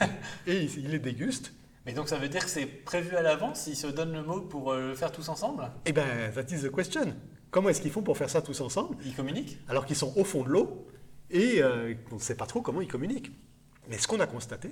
et 0.46 0.56
ils, 0.62 0.78
ils 0.84 0.90
les 0.90 0.98
dégustent. 0.98 1.52
Mais 1.86 1.92
donc 1.92 2.08
ça 2.08 2.16
veut 2.16 2.28
dire 2.28 2.42
que 2.44 2.50
c'est 2.50 2.64
prévu 2.66 3.14
à 3.16 3.22
l'avance, 3.22 3.66
ils 3.66 3.76
se 3.76 3.86
donnent 3.86 4.12
le 4.14 4.22
mot 4.22 4.40
pour 4.40 4.72
euh, 4.72 4.88
le 4.88 4.94
faire 4.94 5.12
tous 5.12 5.28
ensemble? 5.28 5.70
Eh 5.84 5.92
bien, 5.92 6.06
that 6.34 6.44
is 6.54 6.62
the 6.62 6.70
question. 6.74 7.14
Comment 7.50 7.68
est-ce 7.68 7.80
qu'ils 7.82 7.90
font 7.92 8.02
pour 8.02 8.16
faire 8.16 8.30
ça 8.30 8.40
tous 8.42 8.60
ensemble? 8.62 8.96
Ils 9.04 9.14
communiquent? 9.14 9.58
Alors 9.68 9.84
qu'ils 9.86 9.96
sont 9.96 10.12
au 10.16 10.24
fond 10.24 10.42
de 10.44 10.48
l'eau 10.48 10.86
et 11.30 11.62
euh, 11.62 11.94
on 12.10 12.14
ne 12.16 12.20
sait 12.20 12.36
pas 12.36 12.46
trop 12.46 12.62
comment 12.62 12.80
ils 12.80 12.88
communiquent. 12.88 13.32
Mais 13.88 13.98
ce 13.98 14.08
qu'on 14.08 14.18
a 14.20 14.26
constaté, 14.26 14.70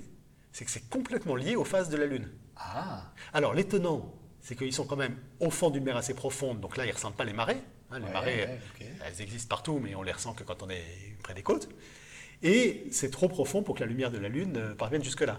c'est 0.53 0.63
que 0.63 0.71
c'est 0.71 0.87
complètement 0.89 1.35
lié 1.35 1.57
aux 1.57 1.65
phases 1.65 1.89
de 1.89 1.97
la 1.97 2.05
Lune. 2.05 2.29
Ah, 2.55 3.11
Alors 3.33 3.53
l'étonnant, 3.53 4.13
c'est 4.39 4.55
qu'ils 4.55 4.71
sont 4.73 4.85
quand 4.85 4.95
même 4.95 5.17
au 5.41 5.49
fond 5.49 5.69
d'une 5.69 5.83
mer 5.83 5.97
assez 5.97 6.13
profonde, 6.13 6.61
donc 6.61 6.77
là 6.77 6.85
ils 6.85 6.89
ne 6.89 6.93
ressentent 6.93 7.17
pas 7.17 7.25
les 7.25 7.33
marées. 7.33 7.57
hein, 7.91 7.99
les 7.99 8.05
Ouais, 8.05 8.11
marées, 8.13 8.45
ouais, 8.45 8.59
ok. 8.79 8.85
elles 9.05 9.21
existent 9.21 9.49
partout, 9.53 9.79
mais 9.83 9.95
on 9.95 10.03
les 10.03 10.11
ressent 10.13 10.33
que 10.33 10.43
quand 10.43 10.63
on 10.63 10.69
est 10.69 10.83
près 11.23 11.33
des 11.33 11.43
côtes. 11.43 11.67
Et 12.41 12.87
c'est 12.91 13.09
trop 13.09 13.29
profond 13.29 13.63
pour 13.63 13.75
que 13.75 13.79
la 13.81 13.85
lumière 13.85 14.11
de 14.11 14.17
la 14.17 14.27
Lune 14.29 14.57
euh, 14.57 14.75
parvienne 14.75 15.03
jusque-là. 15.03 15.37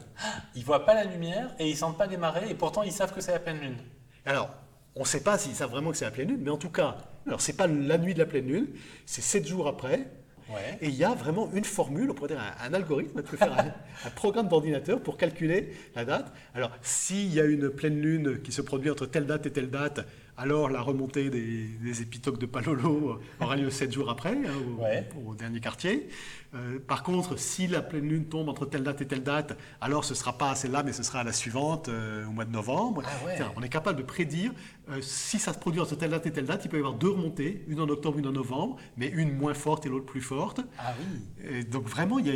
ils 0.54 0.64
voient 0.64 0.86
pas 0.86 0.94
la 0.94 1.04
lumière 1.04 1.54
et 1.58 1.68
ils 1.68 1.76
sentent 1.76 1.98
pas 1.98 2.06
les 2.06 2.16
marées 2.16 2.48
et 2.50 2.54
pourtant 2.54 2.82
ils 2.82 2.92
savent 2.92 3.12
que 3.14 3.20
c'est 3.20 3.32
la 3.32 3.40
pleine 3.40 3.60
lune. 3.60 3.76
Alors, 4.24 4.50
on 4.96 5.00
ne 5.00 5.04
sait 5.06 5.22
pas 5.22 5.36
s'ils 5.38 5.54
savent 5.54 5.70
vraiment 5.70 5.90
que 5.90 5.96
c'est 5.98 6.06
la 6.06 6.10
pleine 6.10 6.28
lune, 6.28 6.40
mais 6.42 6.50
en 6.50 6.56
tout 6.56 6.70
cas, 6.70 6.96
alors 7.26 7.40
c'est 7.42 7.52
pas 7.56 7.66
la 7.66 7.98
nuit 7.98 8.14
de 8.14 8.18
la 8.20 8.26
pleine 8.26 8.46
lune, 8.46 8.68
c'est 9.06 9.20
sept 9.22 9.46
jours 9.46 9.68
après, 9.68 10.08
Ouais. 10.54 10.78
Et 10.80 10.88
il 10.88 10.94
y 10.94 11.04
a 11.04 11.14
vraiment 11.14 11.50
une 11.52 11.64
formule, 11.64 12.10
on 12.10 12.14
pourrait 12.14 12.28
dire 12.28 12.40
un, 12.40 12.66
un 12.66 12.74
algorithme, 12.74 13.22
tu 13.22 13.30
peux 13.30 13.36
faire 13.36 13.52
un, 13.52 13.66
un 14.06 14.10
programme 14.10 14.48
d'ordinateur 14.48 15.00
pour 15.00 15.16
calculer 15.16 15.74
la 15.94 16.04
date. 16.04 16.32
Alors, 16.54 16.70
s'il 16.82 17.32
y 17.32 17.40
a 17.40 17.44
une 17.44 17.70
pleine 17.70 18.00
lune 18.00 18.40
qui 18.42 18.52
se 18.52 18.62
produit 18.62 18.90
entre 18.90 19.06
telle 19.06 19.26
date 19.26 19.46
et 19.46 19.50
telle 19.50 19.70
date, 19.70 20.06
alors 20.36 20.68
la 20.68 20.80
remontée 20.80 21.30
des, 21.30 21.64
des 21.82 22.02
épitoques 22.02 22.38
de 22.38 22.46
Palolo 22.46 23.20
aura 23.40 23.56
lieu 23.56 23.70
sept 23.70 23.92
jours 23.92 24.10
après, 24.10 24.32
hein, 24.32 24.50
au, 24.78 24.82
Ouais. 24.82 25.08
au 25.26 25.34
dernier 25.34 25.60
quartier. 25.60 26.08
Euh, 26.54 26.78
par 26.78 27.02
contre, 27.02 27.36
si 27.38 27.66
la 27.66 27.82
pleine 27.82 28.08
lune 28.08 28.26
tombe 28.26 28.48
entre 28.48 28.64
telle 28.66 28.82
date 28.84 29.00
et 29.00 29.06
telle 29.06 29.22
date, 29.24 29.56
alors 29.80 30.04
ce 30.04 30.12
ne 30.12 30.16
sera 30.16 30.38
pas 30.38 30.50
à 30.50 30.54
celle-là, 30.54 30.82
mais 30.84 30.92
ce 30.92 31.02
sera 31.02 31.20
à 31.20 31.24
la 31.24 31.32
suivante, 31.32 31.88
euh, 31.88 32.26
au 32.26 32.30
mois 32.30 32.44
de 32.44 32.52
novembre. 32.52 33.02
Ah 33.04 33.26
ouais. 33.26 33.34
Tiens, 33.36 33.52
On 33.56 33.62
est 33.62 33.68
capable 33.68 33.98
de 33.98 34.04
prédire 34.04 34.52
euh, 34.88 35.00
si 35.00 35.38
ça 35.38 35.52
se 35.52 35.58
produit 35.58 35.80
entre 35.80 35.96
telle 35.96 36.10
date 36.10 36.26
et 36.26 36.32
telle 36.32 36.46
date, 36.46 36.64
il 36.64 36.68
peut 36.68 36.76
y 36.76 36.80
avoir 36.80 36.94
deux 36.94 37.10
remontées, 37.10 37.64
une 37.68 37.80
en 37.80 37.88
octobre, 37.88 38.18
une 38.18 38.26
en 38.26 38.32
novembre, 38.32 38.76
mais 38.96 39.08
une 39.08 39.36
moins 39.36 39.54
forte 39.54 39.86
et 39.86 39.88
l'autre 39.88 40.06
plus 40.06 40.20
forte. 40.20 40.60
Ah 40.78 40.94
oui. 40.98 41.48
Et 41.58 41.64
donc 41.64 41.86
vraiment, 41.88 42.18
il 42.18 42.26
y, 42.26 42.30
a, 42.30 42.34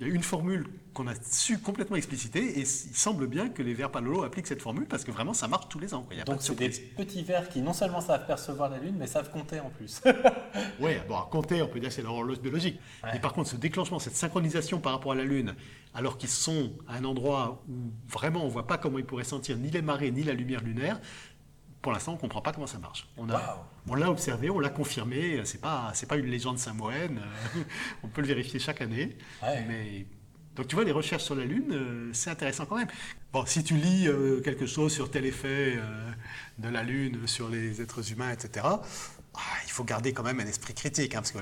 il 0.00 0.08
y 0.08 0.10
a 0.10 0.14
une 0.14 0.22
formule 0.22 0.66
qu'on 0.94 1.06
a 1.06 1.12
su 1.30 1.58
complètement 1.58 1.96
expliciter 1.96 2.58
et 2.58 2.60
il 2.60 2.66
semble 2.66 3.26
bien 3.26 3.50
que 3.50 3.62
les 3.62 3.74
vers 3.74 3.90
Palolo 3.90 4.24
appliquent 4.24 4.46
cette 4.46 4.62
formule 4.62 4.86
parce 4.86 5.04
que 5.04 5.10
vraiment 5.10 5.34
ça 5.34 5.46
marche 5.46 5.68
tous 5.68 5.78
les 5.78 5.92
ans. 5.92 6.06
Il 6.10 6.16
y 6.16 6.20
a 6.20 6.24
Donc 6.24 6.38
de 6.38 6.42
c'est 6.42 6.54
des 6.54 6.70
petits 6.70 7.22
vers 7.22 7.48
qui 7.48 7.60
non 7.60 7.74
seulement 7.74 8.00
savent 8.00 8.26
percevoir 8.26 8.70
la 8.70 8.78
lune, 8.78 8.96
mais 8.98 9.06
savent 9.06 9.30
compter 9.30 9.60
en 9.60 9.70
plus. 9.70 10.00
Ouais, 10.80 11.00
bon, 11.08 11.16
compter, 11.30 11.62
on 11.62 11.68
peut 11.68 11.78
dire 11.78 11.92
c'est 11.92 12.02
leur 12.02 12.14
horloge 12.14 12.40
biologique. 12.40 12.80
Ouais. 13.04 13.10
Mais 13.12 13.20
par 13.20 13.32
contre, 13.32 13.50
ce 13.50 13.56
déclenchement, 13.56 13.98
cette 13.98 14.16
synchronisation 14.16 14.80
par 14.80 14.92
rapport 14.92 15.12
à 15.12 15.14
la 15.14 15.24
Lune, 15.24 15.54
alors 15.94 16.18
qu'ils 16.18 16.28
sont 16.28 16.72
à 16.88 16.96
un 16.96 17.04
endroit 17.04 17.62
où 17.68 17.92
vraiment 18.08 18.42
on 18.42 18.46
ne 18.46 18.50
voit 18.50 18.66
pas 18.66 18.78
comment 18.78 18.98
ils 18.98 19.04
pourraient 19.04 19.24
sentir 19.24 19.56
ni 19.58 19.70
les 19.70 19.82
marées 19.82 20.10
ni 20.10 20.22
la 20.22 20.32
lumière 20.32 20.62
lunaire, 20.62 21.00
pour 21.82 21.92
l'instant, 21.92 22.12
on 22.12 22.16
ne 22.16 22.20
comprend 22.20 22.42
pas 22.42 22.52
comment 22.52 22.66
ça 22.66 22.78
marche. 22.78 23.08
On 23.16 23.94
l'a 23.94 24.10
observé, 24.10 24.50
on 24.50 24.58
l'a 24.58 24.68
confirmé, 24.68 25.40
c'est 25.44 25.60
pas, 25.60 25.90
c'est 25.94 26.06
pas 26.06 26.16
une 26.16 26.26
légende 26.26 26.58
samoenne, 26.58 27.20
euh, 27.56 27.62
on 28.02 28.08
peut 28.08 28.20
le 28.20 28.26
vérifier 28.26 28.60
chaque 28.60 28.80
année. 28.80 29.16
Ouais. 29.42 29.64
Mais, 29.66 30.06
donc 30.56 30.66
tu 30.66 30.74
vois, 30.74 30.84
les 30.84 30.92
recherches 30.92 31.24
sur 31.24 31.34
la 31.34 31.44
Lune, 31.44 31.72
euh, 31.72 32.10
c'est 32.12 32.30
intéressant 32.30 32.66
quand 32.66 32.76
même. 32.76 32.88
Bon, 33.32 33.46
si 33.46 33.62
tu 33.62 33.74
lis 33.74 34.08
euh, 34.08 34.40
quelque 34.40 34.66
chose 34.66 34.92
sur 34.92 35.10
tel 35.10 35.24
effet 35.24 35.76
euh, 35.76 36.10
de 36.58 36.68
la 36.68 36.82
Lune 36.82 37.26
sur 37.26 37.48
les 37.48 37.80
êtres 37.80 38.12
humains, 38.12 38.30
etc., 38.30 38.66
ah, 38.66 39.40
il 39.64 39.70
faut 39.70 39.84
garder 39.84 40.12
quand 40.12 40.24
même 40.24 40.40
un 40.40 40.46
esprit 40.46 40.74
critique, 40.74 41.14
hein, 41.14 41.20
parce 41.20 41.32
que 41.32 41.38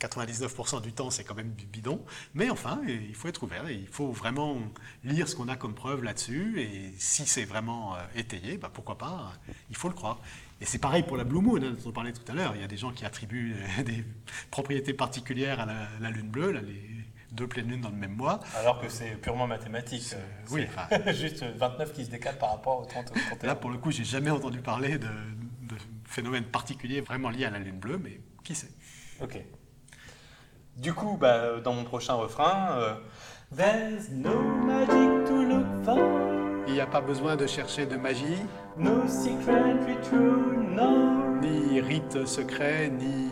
99% 0.00 0.80
du 0.82 0.92
temps, 0.92 1.10
c'est 1.10 1.24
quand 1.24 1.34
même 1.34 1.50
bidon. 1.50 2.04
Mais 2.34 2.50
enfin, 2.50 2.80
il 2.88 3.14
faut 3.14 3.28
être 3.28 3.42
ouvert 3.42 3.68
et 3.68 3.74
il 3.74 3.86
faut 3.88 4.10
vraiment 4.10 4.56
lire 5.04 5.28
ce 5.28 5.36
qu'on 5.36 5.48
a 5.48 5.56
comme 5.56 5.74
preuve 5.74 6.02
là-dessus. 6.02 6.60
Et 6.60 6.92
si 6.98 7.26
c'est 7.26 7.44
vraiment 7.44 7.94
euh, 7.96 7.98
étayé, 8.16 8.56
bah, 8.56 8.70
pourquoi 8.72 8.96
pas, 8.98 9.32
il 9.68 9.76
faut 9.76 9.88
le 9.88 9.94
croire. 9.94 10.18
Et 10.60 10.66
c'est 10.66 10.78
pareil 10.78 11.02
pour 11.02 11.16
la 11.16 11.24
Blue 11.24 11.40
Moon, 11.40 11.56
hein, 11.62 11.76
dont 11.82 11.90
on 11.90 11.92
parlait 11.92 12.12
tout 12.12 12.30
à 12.30 12.34
l'heure. 12.34 12.52
Il 12.54 12.60
y 12.60 12.64
a 12.64 12.68
des 12.68 12.76
gens 12.76 12.92
qui 12.92 13.04
attribuent 13.04 13.54
euh, 13.78 13.82
des 13.84 14.04
propriétés 14.50 14.94
particulières 14.94 15.60
à 15.60 15.66
la, 15.66 15.88
la 16.00 16.10
Lune 16.10 16.28
bleue, 16.28 16.52
là, 16.52 16.60
les 16.60 16.82
deux 17.32 17.46
pleines 17.46 17.68
lunes 17.68 17.80
dans 17.80 17.90
le 17.90 17.96
même 17.96 18.16
mois. 18.16 18.40
Alors 18.56 18.80
que 18.80 18.88
c'est 18.88 19.12
purement 19.20 19.46
mathématique. 19.46 20.14
euh, 20.14 20.26
oui, 20.50 20.66
enfin. 20.68 21.12
juste 21.12 21.44
29 21.44 21.92
qui 21.92 22.04
se 22.04 22.10
décale 22.10 22.36
par 22.38 22.50
rapport 22.52 22.80
au 22.80 22.84
30 22.86 23.10
au 23.10 23.14
31. 23.14 23.46
Là, 23.46 23.54
pour 23.54 23.70
le 23.70 23.78
coup, 23.78 23.90
j'ai 23.90 24.04
jamais 24.04 24.30
entendu 24.30 24.60
parler 24.60 24.98
de, 24.98 25.06
de 25.06 25.76
phénomènes 26.04 26.44
particuliers 26.44 27.00
vraiment 27.00 27.30
liés 27.30 27.44
à 27.44 27.50
la 27.50 27.58
Lune 27.60 27.78
bleue, 27.78 27.98
mais 27.98 28.20
qui 28.42 28.54
sait 28.54 28.70
Ok. 29.22 29.38
Du 30.80 30.94
coup, 30.94 31.18
bah, 31.20 31.60
dans 31.62 31.74
mon 31.74 31.84
prochain 31.84 32.14
refrain, 32.14 32.78
euh, 32.78 32.94
There's 33.54 34.08
no 34.10 34.40
magic 34.64 35.26
to 35.26 35.42
look 35.42 35.66
for, 35.84 35.98
Il 36.66 36.72
n'y 36.72 36.80
a 36.80 36.86
pas 36.86 37.02
besoin 37.02 37.36
de 37.36 37.46
chercher 37.46 37.84
de 37.84 37.96
magie, 37.96 38.40
no 38.78 39.06
secret 39.06 39.74
ritual, 39.86 40.56
no 40.74 41.38
ni 41.42 41.82
rite 41.82 42.24
secret, 42.26 42.88
ni 42.88 43.28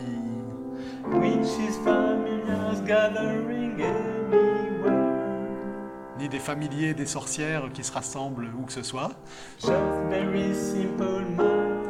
witches, 1.07 1.75
familiars 1.83 2.81
gathering 2.85 3.81
anywhere. 3.81 4.93
ni 6.19 6.29
des 6.29 6.37
familiers, 6.37 6.93
des 6.93 7.07
sorcières 7.07 7.71
qui 7.73 7.83
se 7.83 7.91
rassemblent 7.91 8.51
où 8.59 8.65
que 8.65 8.73
ce 8.73 8.83
soit. 8.83 9.13
Just 9.59 9.71
very 10.09 10.53
simple 10.53 11.25
math 11.35 11.89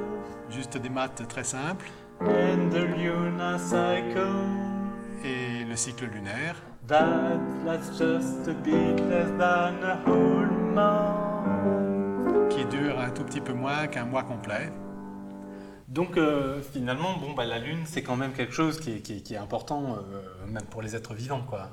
Juste 0.50 0.78
des 0.78 0.90
maths 0.90 1.28
très 1.28 1.44
simples 1.44 1.92
and 2.22 2.70
the 2.70 3.58
cycle. 3.58 4.79
Et 5.24 5.64
le 5.66 5.76
cycle 5.76 6.06
lunaire. 6.06 6.56
That 6.88 7.38
lasts 7.66 7.98
just 7.98 8.48
a 8.48 8.54
bit 8.54 9.00
less 9.10 9.30
than 9.38 9.84
a 9.84 10.00
whole 10.06 10.50
month. 10.74 12.50
qui 12.50 12.66
dure 12.66 13.00
un 13.00 13.10
tout 13.12 13.24
petit 13.24 13.42
peu 13.42 13.54
moins 13.54 13.88
qu'un 13.88 14.06
mois 14.06 14.24
complet. 14.24 14.72
Donc 15.88 16.18
euh, 16.18 16.62
finalement, 16.62 17.18
bon, 17.18 17.34
bah, 17.34 17.46
la 17.46 17.60
Lune, 17.60 17.82
c'est 17.86 18.04
quand 18.04 18.16
même 18.16 18.34
quelque 18.34 18.54
chose 18.54 18.80
qui 18.80 18.92
est, 18.94 19.00
qui 19.02 19.18
est- 19.18 19.22
qui 19.22 19.34
est 19.34 19.38
important, 19.38 19.98
euh, 19.98 20.46
même 20.48 20.64
pour 20.70 20.82
les 20.82 20.96
êtres 20.96 21.14
vivants. 21.14 21.42
Quoi. 21.48 21.70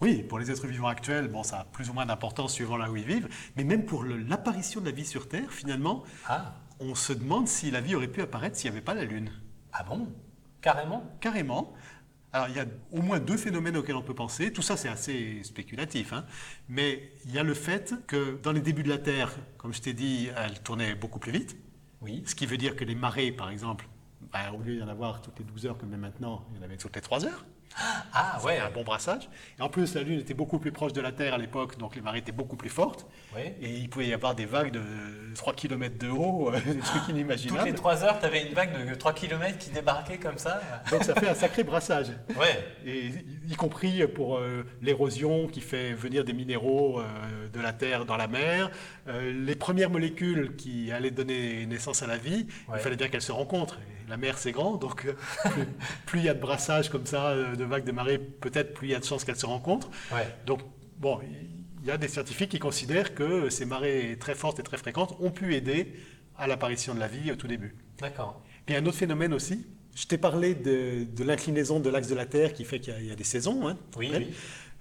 Oui, 0.00 0.22
pour 0.22 0.38
les 0.38 0.50
êtres 0.50 0.66
vivants 0.66 0.88
actuels, 0.88 1.28
bon, 1.28 1.42
ça 1.42 1.60
a 1.60 1.64
plus 1.64 1.88
ou 1.90 1.92
moins 1.92 2.06
d'importance 2.06 2.52
suivant 2.52 2.76
là 2.76 2.90
où 2.90 2.96
ils 2.96 3.04
vivent, 3.06 3.28
mais 3.56 3.64
même 3.64 3.84
pour 3.84 4.04
l'apparition 4.04 4.80
de 4.80 4.86
la 4.86 4.92
vie 4.92 5.04
sur 5.06 5.28
Terre, 5.28 5.50
finalement, 5.50 6.02
Ah, 6.28 6.52
on 6.80 6.94
se 6.94 7.12
demande 7.12 7.48
si 7.48 7.70
la 7.70 7.80
vie 7.80 7.94
aurait 7.94 8.08
pu 8.08 8.20
apparaître 8.20 8.56
s'il 8.56 8.70
n'y 8.70 8.76
avait 8.76 8.84
pas 8.84 8.94
la 8.94 9.04
Lune. 9.04 9.30
ah 9.72 9.82
bon? 9.84 10.08
Carrément? 10.60 11.04
Carrément. 11.20 11.72
Alors, 12.36 12.50
il 12.50 12.56
y 12.56 12.60
a 12.60 12.66
au 12.92 13.00
moins 13.00 13.18
deux 13.18 13.38
phénomènes 13.38 13.78
auxquels 13.78 13.96
on 13.96 14.02
peut 14.02 14.14
penser. 14.14 14.52
Tout 14.52 14.60
ça, 14.60 14.76
c'est 14.76 14.90
assez 14.90 15.42
spéculatif. 15.42 16.12
hein. 16.12 16.26
Mais 16.68 17.14
il 17.24 17.32
y 17.32 17.38
a 17.38 17.42
le 17.42 17.54
fait 17.54 17.94
que 18.06 18.38
dans 18.42 18.52
les 18.52 18.60
débuts 18.60 18.82
de 18.82 18.90
la 18.90 18.98
Terre, 18.98 19.34
comme 19.56 19.72
je 19.72 19.80
t'ai 19.80 19.94
dit, 19.94 20.28
elle 20.36 20.60
tournait 20.62 20.94
beaucoup 20.94 21.18
plus 21.18 21.32
vite. 21.32 21.56
Oui. 22.02 22.22
Ce 22.26 22.34
qui 22.34 22.44
veut 22.44 22.58
dire 22.58 22.76
que 22.76 22.84
les 22.84 22.94
marées, 22.94 23.32
par 23.32 23.48
exemple, 23.48 23.88
bah, 24.30 24.52
au 24.52 24.60
lieu 24.60 24.76
d'y 24.76 24.82
en 24.82 24.88
avoir 24.88 25.22
toutes 25.22 25.38
les 25.38 25.46
12 25.46 25.64
heures 25.64 25.78
comme 25.78 25.96
maintenant, 25.96 26.46
il 26.50 26.58
y 26.58 26.60
en 26.60 26.62
avait 26.64 26.76
toutes 26.76 26.94
les 26.94 27.00
3 27.00 27.24
heures. 27.24 27.46
Ah 28.14 28.38
ouais. 28.44 28.58
un 28.58 28.70
bon 28.70 28.84
brassage. 28.84 29.28
Et 29.58 29.62
en 29.62 29.68
plus, 29.68 29.94
la 29.94 30.02
Lune 30.02 30.18
était 30.20 30.32
beaucoup 30.34 30.58
plus 30.58 30.72
proche 30.72 30.92
de 30.94 31.00
la 31.02 31.12
Terre 31.12 31.34
à 31.34 31.38
l'époque, 31.38 31.76
donc 31.78 31.94
les 31.94 32.00
marées 32.00 32.20
étaient 32.20 32.32
beaucoup 32.32 32.56
plus 32.56 32.70
fortes. 32.70 33.06
Ouais. 33.34 33.54
Et 33.60 33.70
il 33.70 33.90
pouvait 33.90 34.06
y 34.06 34.14
avoir 34.14 34.34
des 34.34 34.46
vagues 34.46 34.70
de 34.72 34.80
3 35.34 35.52
km 35.52 35.98
de 35.98 36.08
haut, 36.08 36.48
euh, 36.54 36.58
des 36.60 36.78
trucs 36.78 37.00
Toutes 37.02 37.08
inimaginables. 37.10 37.68
les 37.68 37.74
3 37.74 38.04
heures, 38.04 38.18
tu 38.18 38.24
avais 38.24 38.46
une 38.46 38.54
vague 38.54 38.88
de 38.88 38.94
3 38.94 39.12
km 39.12 39.58
qui 39.58 39.70
débarquait 39.70 40.16
comme 40.18 40.38
ça. 40.38 40.60
Donc 40.90 41.04
ça 41.04 41.14
fait 41.14 41.28
un 41.28 41.34
sacré 41.34 41.64
brassage. 41.64 42.08
Ouais. 42.38 42.66
Et 42.86 43.10
y 43.48 43.54
compris 43.56 44.06
pour 44.06 44.38
euh, 44.38 44.64
l'érosion 44.80 45.46
qui 45.46 45.60
fait 45.60 45.92
venir 45.92 46.24
des 46.24 46.32
minéraux 46.32 47.00
euh, 47.00 47.48
de 47.52 47.60
la 47.60 47.72
terre 47.74 48.06
dans 48.06 48.16
la 48.16 48.26
mer, 48.28 48.70
les 49.06 49.54
premières 49.54 49.90
molécules 49.90 50.56
qui 50.56 50.90
allaient 50.92 51.10
donner 51.10 51.66
naissance 51.66 52.02
à 52.02 52.06
la 52.06 52.16
vie, 52.16 52.46
Ouais. 52.68 52.76
il 52.76 52.80
fallait 52.80 52.96
bien 52.96 53.08
qu'elles 53.08 53.20
se 53.22 53.32
rencontrent. 53.32 53.78
Et 54.06 54.10
la 54.10 54.16
mer 54.16 54.38
c'est 54.38 54.52
grand, 54.52 54.76
donc 54.76 55.06
plus- 56.06 56.20
il 56.20 56.24
y 56.24 56.28
a 56.28 56.34
de 56.34 56.40
brassage 56.40 56.88
comme 56.90 57.06
ça, 57.06 57.34
de 57.56 57.64
vagues 57.64 57.84
de 57.84 57.92
marée, 57.92 58.18
peut-être 58.18 58.74
plus 58.74 58.88
il 58.88 58.90
y 58.92 58.94
a 58.94 58.98
de 59.00 59.04
chances 59.04 59.24
qu'elles 59.24 59.36
se 59.36 59.46
rencontrent. 59.46 59.90
Ouais. 60.12 60.26
Donc 60.46 60.60
bon, 60.98 61.20
il 61.82 61.86
y 61.86 61.90
a 61.90 61.98
des 61.98 62.08
scientifiques 62.08 62.50
qui 62.50 62.58
considèrent 62.58 63.14
que 63.14 63.48
ces 63.50 63.64
marées 63.64 64.16
très 64.18 64.34
fortes 64.34 64.58
et 64.58 64.62
très 64.62 64.76
fréquentes 64.78 65.16
ont 65.20 65.30
pu 65.30 65.54
aider 65.54 65.92
à 66.36 66.46
l'apparition 66.46 66.94
de 66.94 67.00
la 67.00 67.08
vie 67.08 67.30
au 67.32 67.36
tout 67.36 67.46
début. 67.48 67.74
D'accord. 67.98 68.42
Puis 68.64 68.74
il 68.74 68.74
y 68.74 68.76
a 68.76 68.82
un 68.82 68.86
autre 68.86 68.98
phénomène 68.98 69.32
aussi. 69.32 69.66
Je 69.94 70.06
t'ai 70.06 70.18
parlé 70.18 70.54
de, 70.54 71.04
de 71.04 71.24
l'inclinaison 71.24 71.80
de 71.80 71.88
l'axe 71.88 72.08
de 72.08 72.14
la 72.14 72.26
Terre 72.26 72.52
qui 72.52 72.64
fait 72.64 72.80
qu'il 72.80 72.92
y 72.92 72.96
a- 72.96 73.00
il 73.00 73.06
y, 73.06 73.10
a 73.12 73.14
des 73.16 73.24
saisons. 73.24 73.66
hein, 73.66 73.78
Oui, 73.96 74.10
oui. 74.14 74.26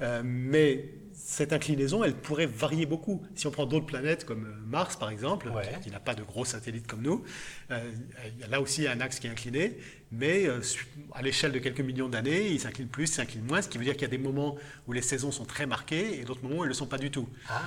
Euh, 0.01 0.21
mais 0.25 0.89
cette 1.13 1.53
inclinaison, 1.53 2.03
elle 2.03 2.15
pourrait 2.15 2.47
varier 2.47 2.85
beaucoup. 2.85 3.23
Si 3.33 3.47
on 3.47 3.51
prend 3.51 3.65
d'autres 3.65 3.85
planètes 3.85 4.25
comme 4.25 4.43
euh, 4.45 4.65
Mars, 4.67 4.97
par 4.97 5.09
exemple, 5.09 5.47
Ouais. 5.47 5.63
qui, 5.75 5.85
qui 5.85 5.91
n'a 5.91 6.01
pas 6.01 6.15
de 6.15 6.23
gros 6.23 6.43
satellites 6.43 6.85
comme 6.85 7.01
nous, 7.01 7.23
euh, 7.71 7.91
il 8.35 8.41
y 8.41 8.43
a 8.43 8.47
là 8.47 8.59
aussi 8.59 8.81
il 8.81 8.83
y 8.83 8.87
a 8.87 8.91
un 8.91 8.99
axe 8.99 9.19
qui 9.19 9.27
est 9.27 9.29
incliné, 9.29 9.77
mais 10.11 10.45
euh, 10.47 10.61
à 11.13 11.21
l'échelle 11.21 11.51
de 11.51 11.59
quelques 11.59 11.81
millions 11.81 12.09
d'années, 12.09 12.47
il 12.51 12.59
s'incline 12.59 12.87
plus, 12.87 13.05
il 13.09 13.13
s'incline 13.13 13.43
moins, 13.43 13.61
ce 13.61 13.69
qui 13.69 13.77
veut 13.77 13.83
dire 13.83 13.93
qu'il 13.93 14.03
y 14.03 14.05
a 14.05 14.09
des 14.09 14.17
moments 14.17 14.55
où 14.87 14.93
les 14.93 15.01
saisons 15.01 15.31
sont 15.31 15.45
très 15.45 15.65
marquées 15.65 16.19
et 16.19 16.23
d'autres 16.23 16.43
moments 16.43 16.57
où 16.57 16.63
elles 16.63 16.67
ne 16.69 16.73
le 16.73 16.73
sont 16.73 16.87
pas 16.87 16.97
du 16.97 17.11
tout. 17.11 17.27
Ah. 17.49 17.61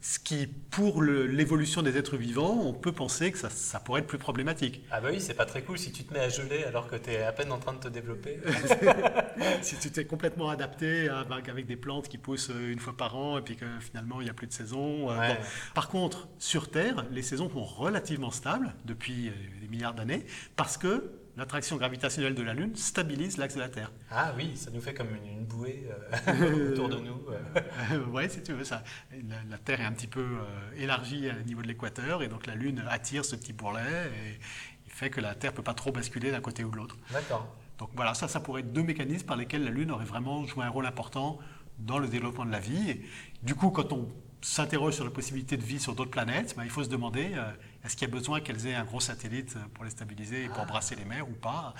Ce 0.00 0.18
qui, 0.18 0.46
pour 0.46 1.02
l'évolution 1.02 1.80
des 1.80 1.96
êtres 1.96 2.18
vivants, 2.18 2.60
on 2.62 2.74
peut 2.74 2.92
penser 2.92 3.32
que 3.32 3.38
ça, 3.38 3.48
ça 3.48 3.80
pourrait 3.80 4.00
être 4.02 4.06
plus 4.06 4.18
problématique. 4.18 4.82
Ah 4.90 5.00
bah 5.00 5.08
oui, 5.10 5.18
c'est 5.18 5.32
pas 5.32 5.46
très 5.46 5.62
cool 5.62 5.78
si 5.78 5.92
tu 5.92 6.04
te 6.04 6.12
mets 6.12 6.20
à 6.20 6.28
geler 6.28 6.64
alors 6.64 6.88
que 6.88 6.96
tu 6.96 7.08
es 7.10 7.22
à 7.22 7.32
peine 7.32 7.50
en 7.50 7.58
train 7.58 7.72
de 7.72 7.78
te 7.78 7.88
développer. 7.88 8.38
si 9.62 9.76
tu 9.78 9.90
t'es 9.90 10.04
complètement 10.04 10.50
adapté 10.50 11.08
à- 11.08 11.20
avec 11.20 11.48
avec 11.48 11.66
des 11.66 11.76
plantes 11.76 12.08
qui 12.08 12.18
poussent 12.18 12.50
euh, 12.50 12.70
une 12.72 12.80
fois 12.80 12.94
par 12.96 13.16
an 13.16 13.38
et 13.38 13.40
puis 13.42 13.56
que 13.56 13.64
finalement 13.80 14.20
il 14.20 14.24
n'y 14.24 14.30
a 14.30 14.34
plus 14.34 14.46
de 14.46 14.52
saison. 14.52 15.10
euh, 15.10 15.18
Ouais. 15.18 15.28
bon. 15.36 15.40
Par 15.74 15.88
contre, 15.88 16.28
sur 16.38 16.70
Terre, 16.70 17.06
les 17.10 17.22
saisons 17.22 17.48
sont 17.50 17.64
relativement 17.64 18.30
stables 18.30 18.74
depuis 18.84 19.32
des 19.62 19.68
milliards 19.68 19.94
d'années 19.94 20.26
parce 20.56 20.76
que 20.76 21.10
l'attraction 21.36 21.76
gravitationnelle 21.76 22.34
de 22.34 22.42
la 22.42 22.54
Lune 22.54 22.74
stabilise 22.76 23.36
l'axe 23.38 23.54
de 23.54 23.60
la 23.60 23.68
Terre. 23.68 23.90
Ah 24.10 24.32
oui, 24.36 24.56
ça 24.56 24.70
nous 24.70 24.80
fait 24.80 24.94
comme 24.94 25.08
une, 25.14 25.38
une 25.38 25.44
bouée 25.44 25.88
euh, 26.28 26.70
autour 26.72 26.88
de 26.88 26.96
nous. 26.96 27.20
euh. 27.30 27.60
Euh, 27.92 28.06
ouais, 28.06 28.28
si 28.28 28.42
tu 28.42 28.52
veux, 28.52 28.64
ça, 28.64 28.84
la, 29.12 29.36
la 29.50 29.58
Terre 29.58 29.80
est 29.80 29.84
un 29.84 29.92
petit 29.92 30.06
peu 30.06 30.20
euh, 30.20 30.44
élargie 30.76 31.28
au 31.30 31.44
niveau 31.44 31.62
de 31.62 31.66
l'équateur 31.68 32.22
et 32.22 32.28
donc 32.28 32.46
la 32.46 32.54
Lune 32.54 32.82
attire 32.88 33.24
ce 33.24 33.36
petit 33.36 33.52
bourrelet 33.52 33.80
et 34.06 34.38
il 34.86 34.92
fait 34.92 35.10
que 35.10 35.20
la 35.20 35.34
Terre 35.34 35.52
peut 35.52 35.62
pas 35.62 35.74
trop 35.74 35.90
basculer 35.92 36.30
d'un 36.30 36.40
côté 36.40 36.62
ou 36.64 36.70
de 36.70 36.76
l'autre. 36.76 36.96
D'accord. 37.12 37.52
Donc 37.78 37.90
voilà, 37.96 38.14
ça, 38.14 38.28
ça 38.28 38.38
pourrait 38.38 38.60
être 38.60 38.72
deux 38.72 38.84
mécanismes 38.84 39.26
par 39.26 39.36
lesquels 39.36 39.64
la 39.64 39.70
Lune 39.70 39.90
aurait 39.90 40.04
vraiment 40.04 40.44
joué 40.46 40.64
un 40.64 40.68
rôle 40.70 40.86
important 40.86 41.38
dans 41.80 41.98
le 41.98 42.06
développement 42.06 42.44
de 42.44 42.52
la 42.52 42.60
vie. 42.60 42.90
Et 42.90 43.04
du 43.42 43.56
coup, 43.56 43.70
quand 43.70 43.92
on 43.92 44.08
s'interroge 44.40 44.94
sur 44.94 45.04
la 45.04 45.10
possibilité 45.10 45.56
de 45.56 45.62
vie 45.64 45.80
sur 45.80 45.94
d'autres 45.96 46.10
planètes, 46.12 46.54
ben, 46.56 46.62
il 46.62 46.70
faut 46.70 46.84
se 46.84 46.88
demander 46.88 47.32
euh, 47.34 47.50
est-ce 47.84 47.96
qu'il 47.96 48.08
y 48.08 48.10
a 48.10 48.14
besoin 48.14 48.40
qu'elles 48.40 48.66
aient 48.66 48.74
un 48.74 48.84
gros 48.84 49.00
satellite 49.00 49.56
pour 49.74 49.84
les 49.84 49.90
stabiliser 49.90 50.44
et 50.44 50.48
pour 50.48 50.64
brasser 50.64 50.94
les 50.94 51.04
mers 51.04 51.28
ou 51.28 51.32
pas? 51.32 51.74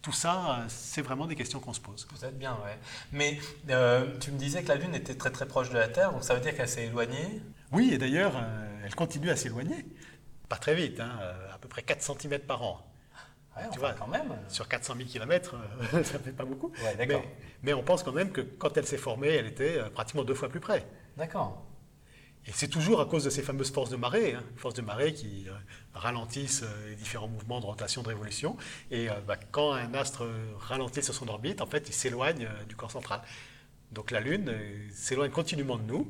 Tout 0.00 0.12
ça, 0.12 0.60
euh, 0.60 0.64
c'est 0.68 1.02
vraiment 1.02 1.26
des 1.26 1.34
questions 1.34 1.60
qu'on 1.60 1.74
se 1.74 1.80
pose. 1.80 2.06
Peut-être 2.06 2.38
bien, 2.38 2.54
ouais. 2.64 2.78
Mais 3.12 3.38
euh, 3.68 4.16
tu 4.18 4.30
me 4.32 4.38
disais 4.38 4.62
que 4.62 4.68
la 4.68 4.76
Lune 4.76 4.94
était 4.94 5.14
très 5.14 5.30
très 5.30 5.46
proche 5.46 5.68
de 5.68 5.76
la 5.76 5.88
Terre, 5.88 6.12
donc 6.12 6.24
ça 6.24 6.34
veut 6.34 6.40
dire 6.40 6.56
qu'elle 6.56 6.68
s'est 6.68 6.86
éloignée? 6.86 7.42
Oui, 7.72 7.90
et 7.92 7.98
d'ailleurs, 7.98 8.32
euh, 8.36 8.82
elle 8.86 8.94
continue 8.94 9.28
à 9.28 9.36
s'éloigner. 9.36 9.84
Pas 10.48 10.56
très 10.56 10.74
vite, 10.74 10.98
hein, 10.98 11.12
à 11.54 11.58
peu 11.58 11.68
près 11.68 11.82
4 11.82 12.02
cm 12.02 12.40
par 12.40 12.62
an. 12.62 12.80
Ouais, 13.56 13.64
Tu 13.72 13.78
vois, 13.78 13.92
quand 13.92 14.08
même. 14.08 14.32
Sur 14.48 14.66
400 14.66 14.94
000 14.96 15.08
km, 15.08 15.54
ça 15.92 16.18
fait 16.18 16.32
pas 16.32 16.44
beaucoup. 16.44 16.72
Ouais, 16.82 17.06
mais, 17.06 17.22
mais 17.62 17.72
on 17.74 17.82
pense 17.82 18.02
quand 18.02 18.12
même 18.12 18.32
que 18.32 18.40
quand 18.40 18.76
elle 18.76 18.86
s'est 18.86 18.96
formée, 18.96 19.28
elle 19.28 19.46
était 19.46 19.78
pratiquement 19.90 20.24
deux 20.24 20.34
fois 20.34 20.48
plus 20.48 20.58
près. 20.58 20.84
D'accord. 21.16 21.62
Et 22.46 22.52
c'est 22.52 22.68
toujours 22.68 23.00
à 23.00 23.06
cause 23.06 23.24
de 23.24 23.30
ces 23.30 23.42
fameuses 23.42 23.70
forces 23.70 23.90
de 23.90 23.96
marée, 23.96 24.34
hein, 24.34 24.42
forces 24.56 24.74
de 24.74 24.82
marée 24.82 25.12
qui 25.12 25.46
euh, 25.48 25.52
ralentissent 25.94 26.62
euh, 26.62 26.88
les 26.88 26.96
différents 26.96 27.28
mouvements 27.28 27.60
de 27.60 27.66
rotation, 27.66 28.02
de 28.02 28.08
révolution. 28.08 28.56
Et 28.90 29.10
euh, 29.10 29.14
bah, 29.26 29.36
quand 29.50 29.72
un 29.72 29.92
astre 29.94 30.26
ralentit 30.58 31.02
sur 31.02 31.14
son 31.14 31.28
orbite, 31.28 31.60
en 31.60 31.66
fait, 31.66 31.88
il 31.88 31.92
s'éloigne 31.92 32.48
du 32.68 32.76
corps 32.76 32.90
central. 32.90 33.20
Donc 33.92 34.10
la 34.10 34.20
Lune 34.20 34.54
s'éloigne 34.92 35.30
continuellement 35.30 35.76
de 35.76 35.82
nous. 35.82 36.08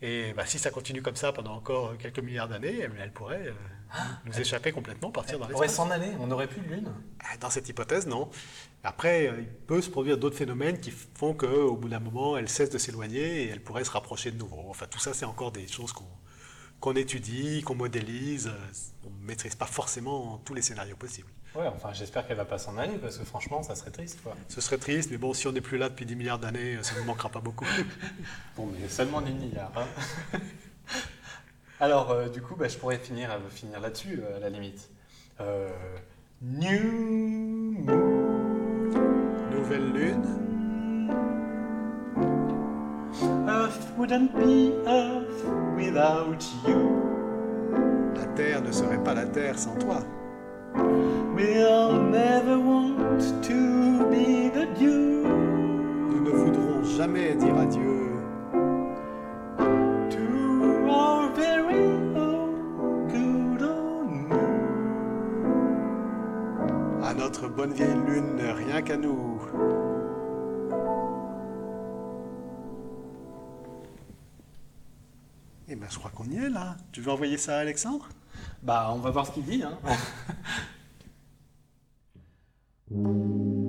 Et 0.00 0.32
bah, 0.34 0.46
si 0.46 0.58
ça 0.58 0.70
continue 0.70 1.02
comme 1.02 1.16
ça 1.16 1.32
pendant 1.32 1.54
encore 1.54 1.98
quelques 1.98 2.20
milliards 2.20 2.48
d'années, 2.48 2.78
elle, 2.98 3.12
pourrait 3.12 3.52
nous 4.24 4.40
échapper 4.40 4.72
complètement, 4.72 5.10
partir 5.10 5.38
dans 5.38 5.46
pourrait 5.46 5.66
l'espace. 5.66 5.86
s'en 5.86 5.90
aller, 5.90 6.10
on 6.20 6.26
n'aurait 6.26 6.46
plus 6.48 6.60
de 6.60 6.68
Lune. 6.74 6.92
Ah, 7.20 7.36
Dans 7.38 7.50
cette 7.50 7.68
hypothèse, 7.68 8.06
non. 8.06 8.28
Après, 8.84 9.28
euh, 9.28 9.40
il 9.40 9.46
peut 9.46 9.80
se 9.82 9.90
produire 9.90 10.18
d'autres 10.18 10.36
phénomènes 10.36 10.78
qui 10.80 10.90
font 10.92 11.34
qu'au 11.34 11.76
bout 11.76 11.88
d'un 11.88 12.00
moment, 12.00 12.36
elle 12.36 12.48
cesse 12.48 12.70
de 12.70 12.78
s'éloigner 12.78 13.44
et 13.44 13.48
elle 13.48 13.62
pourrait 13.62 13.84
se 13.84 13.90
rapprocher 13.90 14.30
de 14.30 14.38
nouveau. 14.38 14.64
Enfin, 14.68 14.86
tout 14.90 14.98
ça, 14.98 15.12
c'est 15.14 15.24
encore 15.24 15.52
des 15.52 15.66
choses 15.66 15.92
qu'on 15.92 16.04
qu'on 16.78 16.94
étudie, 16.94 17.62
qu'on 17.62 17.74
modélise. 17.74 18.52
On 19.02 19.08
ne 19.08 19.26
maîtrise 19.26 19.54
pas 19.54 19.64
forcément 19.64 20.42
tous 20.44 20.52
les 20.52 20.60
scénarios 20.60 20.94
possibles. 20.96 21.28
Ouais, 21.54 21.66
enfin 21.68 21.94
j'espère 21.94 22.26
qu'elle 22.28 22.36
va 22.36 22.44
pas 22.44 22.58
s'en 22.58 22.76
aller 22.76 22.98
parce 22.98 23.16
que 23.16 23.24
franchement 23.24 23.62
ça 23.62 23.74
serait 23.74 23.90
triste 23.90 24.20
quoi. 24.22 24.36
Ce 24.48 24.60
serait 24.60 24.76
triste, 24.76 25.10
mais 25.10 25.16
bon, 25.16 25.32
si 25.32 25.46
on 25.48 25.52
n'est 25.52 25.62
plus 25.62 25.78
là 25.78 25.88
depuis 25.88 26.04
10 26.04 26.14
milliards 26.16 26.38
d'années, 26.38 26.76
ça 26.82 26.94
ne 26.94 27.00
nous 27.00 27.06
manquera 27.06 27.30
pas 27.30 27.40
beaucoup. 27.40 27.64
Bon, 28.58 28.66
mais 28.78 28.86
seulement 28.90 29.22
10 29.22 29.32
milliards. 29.32 29.72
hein. 29.74 30.38
Alors, 31.78 32.10
euh, 32.10 32.28
du 32.28 32.40
coup, 32.40 32.56
bah, 32.56 32.68
je 32.68 32.78
pourrais 32.78 32.96
finir, 32.96 33.30
euh, 33.30 33.50
finir 33.50 33.80
là-dessus, 33.80 34.20
euh, 34.22 34.36
à 34.36 34.40
la 34.40 34.48
limite. 34.48 34.88
Euh, 35.40 35.68
New 36.40 37.82
Moon, 37.84 38.90
Nouvelle 39.50 39.92
lune, 39.92 40.24
Earth 43.46 43.92
wouldn't 43.98 44.32
be 44.34 44.72
Earth 44.86 45.44
without 45.76 46.42
you. 46.66 47.02
la 48.14 48.24
Terre 48.34 48.62
ne 48.62 48.72
serait 48.72 49.02
pas 49.02 49.12
la 49.12 49.26
Terre 49.26 49.58
sans 49.58 49.74
toi. 49.76 49.98
We'll 51.34 52.00
never 52.10 52.56
want 52.56 53.20
to 53.42 54.04
be 54.10 54.50
the 54.50 54.66
dew 54.78 55.26
Nous 55.26 56.20
ne 56.22 56.30
voudrons 56.30 56.82
jamais 56.96 57.34
dire 57.34 57.56
adieu 57.58 58.05
notre 67.26 67.48
bonne 67.48 67.72
vieille 67.72 67.96
lune, 68.06 68.40
rien 68.40 68.82
qu'à 68.82 68.96
nous. 68.96 69.40
Eh 75.68 75.74
ben, 75.74 75.88
je 75.90 75.98
crois 75.98 76.10
qu'on 76.14 76.26
y 76.26 76.36
est 76.36 76.48
là. 76.48 76.76
Tu 76.92 77.00
veux 77.00 77.10
envoyer 77.10 77.36
ça 77.36 77.56
à 77.56 77.60
Alexandre? 77.60 78.08
Bah, 78.62 78.92
on 78.94 78.98
va 78.98 79.10
voir 79.10 79.26
ce 79.26 79.32
qu'il 79.32 79.44
dit. 79.44 79.64
Hein. 79.64 79.76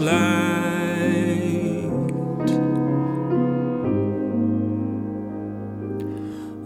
light. 0.00 0.80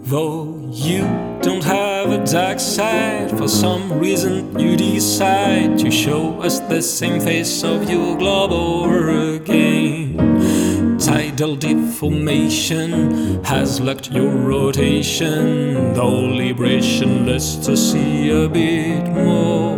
Though 0.03 0.69
you 0.71 1.01
don't 1.41 1.63
have 1.63 2.11
a 2.11 2.23
dark 2.25 2.59
side, 2.59 3.31
for 3.37 3.47
some 3.47 3.99
reason 3.99 4.57
you 4.59 4.77
decide 4.77 5.77
to 5.79 5.91
show 5.91 6.41
us 6.41 6.59
the 6.59 6.81
same 6.81 7.19
face 7.19 7.63
of 7.63 7.89
your 7.89 8.17
globe 8.17 8.51
over 8.51 9.35
again. 9.35 10.97
Tidal 10.99 11.55
deformation 11.55 13.43
has 13.43 13.79
locked 13.79 14.11
your 14.11 14.29
rotation, 14.29 15.93
though 15.93 16.19
libration 16.19 17.25
lets 17.25 17.55
to 17.65 17.75
see 17.75 18.29
a 18.29 18.47
bit 18.47 19.07
more 19.09 19.77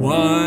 white 0.00 0.43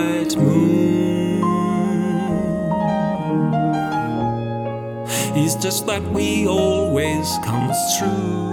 just 5.61 5.87
that 5.87 6.03
we 6.03 6.47
always 6.47 7.37
comes 7.43 7.77
true. 7.97 8.47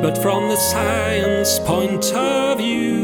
But 0.00 0.18
from 0.18 0.48
the 0.48 0.56
science 0.56 1.58
point 1.60 2.04
of 2.12 2.58
view, 2.58 3.02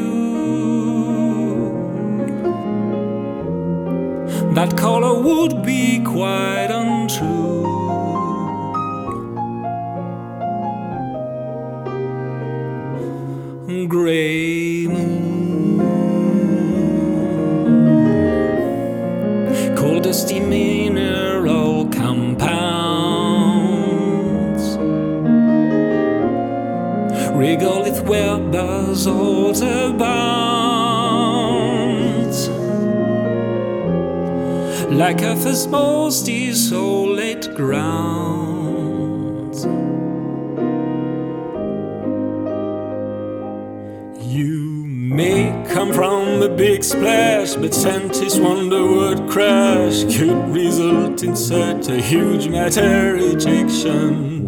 that 4.55 4.77
color 4.77 5.21
would 5.21 5.63
be 5.65 6.03
quite 6.05 6.69
untrue. 6.71 7.48
Dusty 20.09 20.41
mineral 20.41 21.87
compounds 21.91 22.39
regolith 27.37 28.01
where 28.09 28.39
basalt 28.39 29.61
abounds 29.61 30.09
like 34.89 35.21
Earth's 35.21 35.67
most 35.67 36.25
desolate 36.25 37.55
grounds. 37.55 38.38
Come 45.69 45.93
from 45.93 46.43
a 46.43 46.49
big 46.49 46.83
splash, 46.83 47.55
but 47.55 47.75
scientists 47.75 48.39
wonder 48.39 48.85
what 48.87 49.29
crash 49.31 50.05
could 50.05 50.49
result 50.55 51.23
in 51.23 51.37
such 51.37 51.89
a 51.89 52.01
huge 52.01 52.49
matter 52.49 53.17
ejection. 53.17 54.47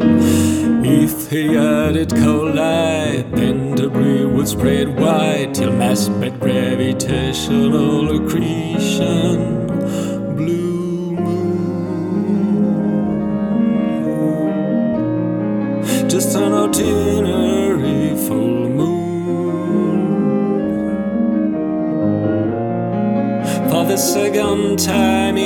If 0.82 1.28
they 1.28 1.56
added 1.56 2.10
collide, 2.10 3.30
then 3.32 3.74
debris 3.74 4.24
would 4.24 4.48
spread 4.48 4.98
wide 4.98 5.54
till 5.54 5.72
mass 5.72 6.06
sped 6.06 6.40
gravitational 6.40 8.16
accretion. 8.16 9.66
Blue 10.36 11.12
moon, 11.12 11.68
just 16.08 16.34
an 16.36 16.52
ordinary 16.52 17.09
For 24.20 24.28
the 24.28 24.34
second 24.34 24.78
time 24.78 25.38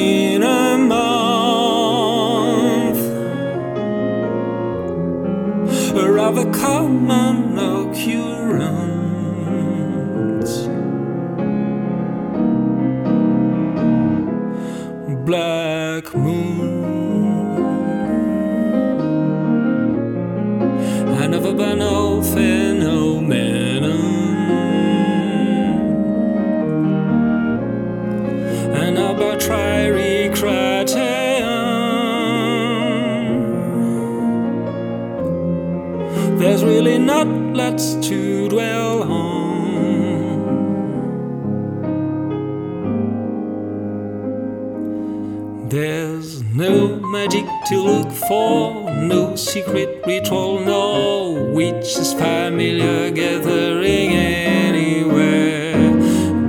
There's 45.67 46.43
no 46.43 46.97
magic 46.97 47.47
to 47.69 47.79
look 47.79 48.13
for, 48.13 48.93
no 48.93 49.35
secret 49.35 50.03
ritual, 50.07 50.61
no 50.61 51.53
witches 51.55 52.13
familiar 52.13 53.11
gathering 53.11 54.11
anywhere. 54.11 55.73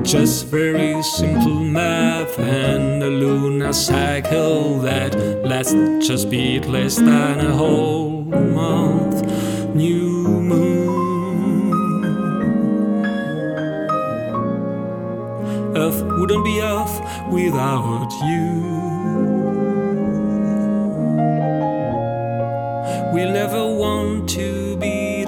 Just 0.03 0.47
very 0.47 1.01
simple 1.01 1.63
math 1.63 2.38
and 2.38 3.01
a 3.01 3.09
lunar 3.09 3.72
cycle 3.72 4.80
that 4.80 5.16
lasts 5.45 6.05
just 6.05 6.30
beat 6.30 6.66
less 6.68 6.97
than 6.97 7.39
a 7.39 7.55
whole 7.55 8.22
month. 8.22 9.24
New 9.74 10.28
moon. 10.28 11.72
Earth 15.78 16.03
wouldn't 16.03 16.43
be 16.43 16.59
Earth 16.61 17.01
without 17.32 18.11
you. 18.22 18.74
We'll 23.16 23.32
never 23.32 23.66
want 23.66 24.28
to 24.32 24.76
be 24.76 25.24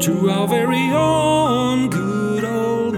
to 0.00 0.30
our 0.30 0.46
very 0.46 0.90
own 0.92 1.88
good 1.88 2.44
old 2.44 2.96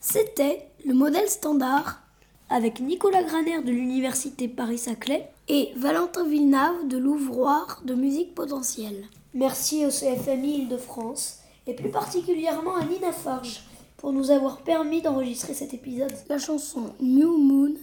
C'était 0.00 0.70
le 0.86 0.94
modèle 0.94 1.28
standard 1.28 2.00
avec 2.48 2.80
Nicolas 2.80 3.22
Graner 3.22 3.60
de 3.62 3.72
l'Université 3.72 4.48
Paris-Saclay 4.48 5.28
et 5.48 5.74
Valentin 5.76 6.26
Villeneuve 6.26 6.88
de 6.88 6.96
l'Ouvroir 6.96 7.82
de 7.84 7.92
musique 7.92 8.34
potentielle. 8.34 9.04
Merci 9.36 9.84
au 9.84 9.90
CFMI 9.90 10.60
Île-de-France 10.60 11.40
et 11.66 11.74
plus 11.74 11.90
particulièrement 11.90 12.74
à 12.74 12.86
Nina 12.86 13.12
Farge 13.12 13.60
pour 13.98 14.10
nous 14.10 14.30
avoir 14.30 14.62
permis 14.62 15.02
d'enregistrer 15.02 15.52
cet 15.52 15.74
épisode. 15.74 16.14
La 16.30 16.38
chanson 16.38 16.94
New 17.02 17.36
Moon 17.36 17.74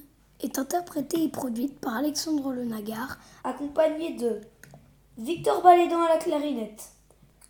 est 0.41 0.57
interprétée 0.57 1.21
et 1.25 1.29
produite 1.29 1.79
par 1.79 1.95
Alexandre 1.95 2.53
Le 2.53 2.65
Nagar, 2.65 3.19
accompagné 3.43 4.15
de 4.15 4.41
Victor 5.19 5.61
Balédan 5.61 6.01
à 6.01 6.09
la 6.09 6.17
clarinette, 6.17 6.89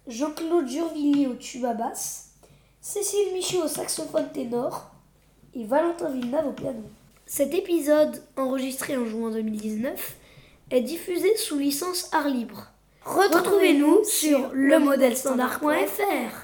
Jean-Claude 0.07 0.67
Jurvillier 0.67 1.27
au 1.27 1.35
tuba 1.35 1.73
basse, 1.73 2.33
Cécile 2.81 3.31
Michaud 3.31 3.63
au 3.63 3.69
saxophone 3.69 4.33
ténor 4.33 4.91
et 5.53 5.63
Valentin 5.63 6.09
Villeneuve 6.09 6.47
au 6.47 6.51
piano. 6.51 6.83
Cet 7.25 7.53
épisode, 7.53 8.21
enregistré 8.35 8.97
en 8.97 9.05
juin 9.05 9.31
2019, 9.31 10.17
est 10.71 10.81
diffusé 10.81 11.37
sous 11.37 11.57
licence 11.57 12.09
art 12.11 12.27
libre. 12.27 12.72
Retrouvez-nous 13.05 14.03
sur 14.05 14.49
lemodèlestandard.fr. 14.53 16.42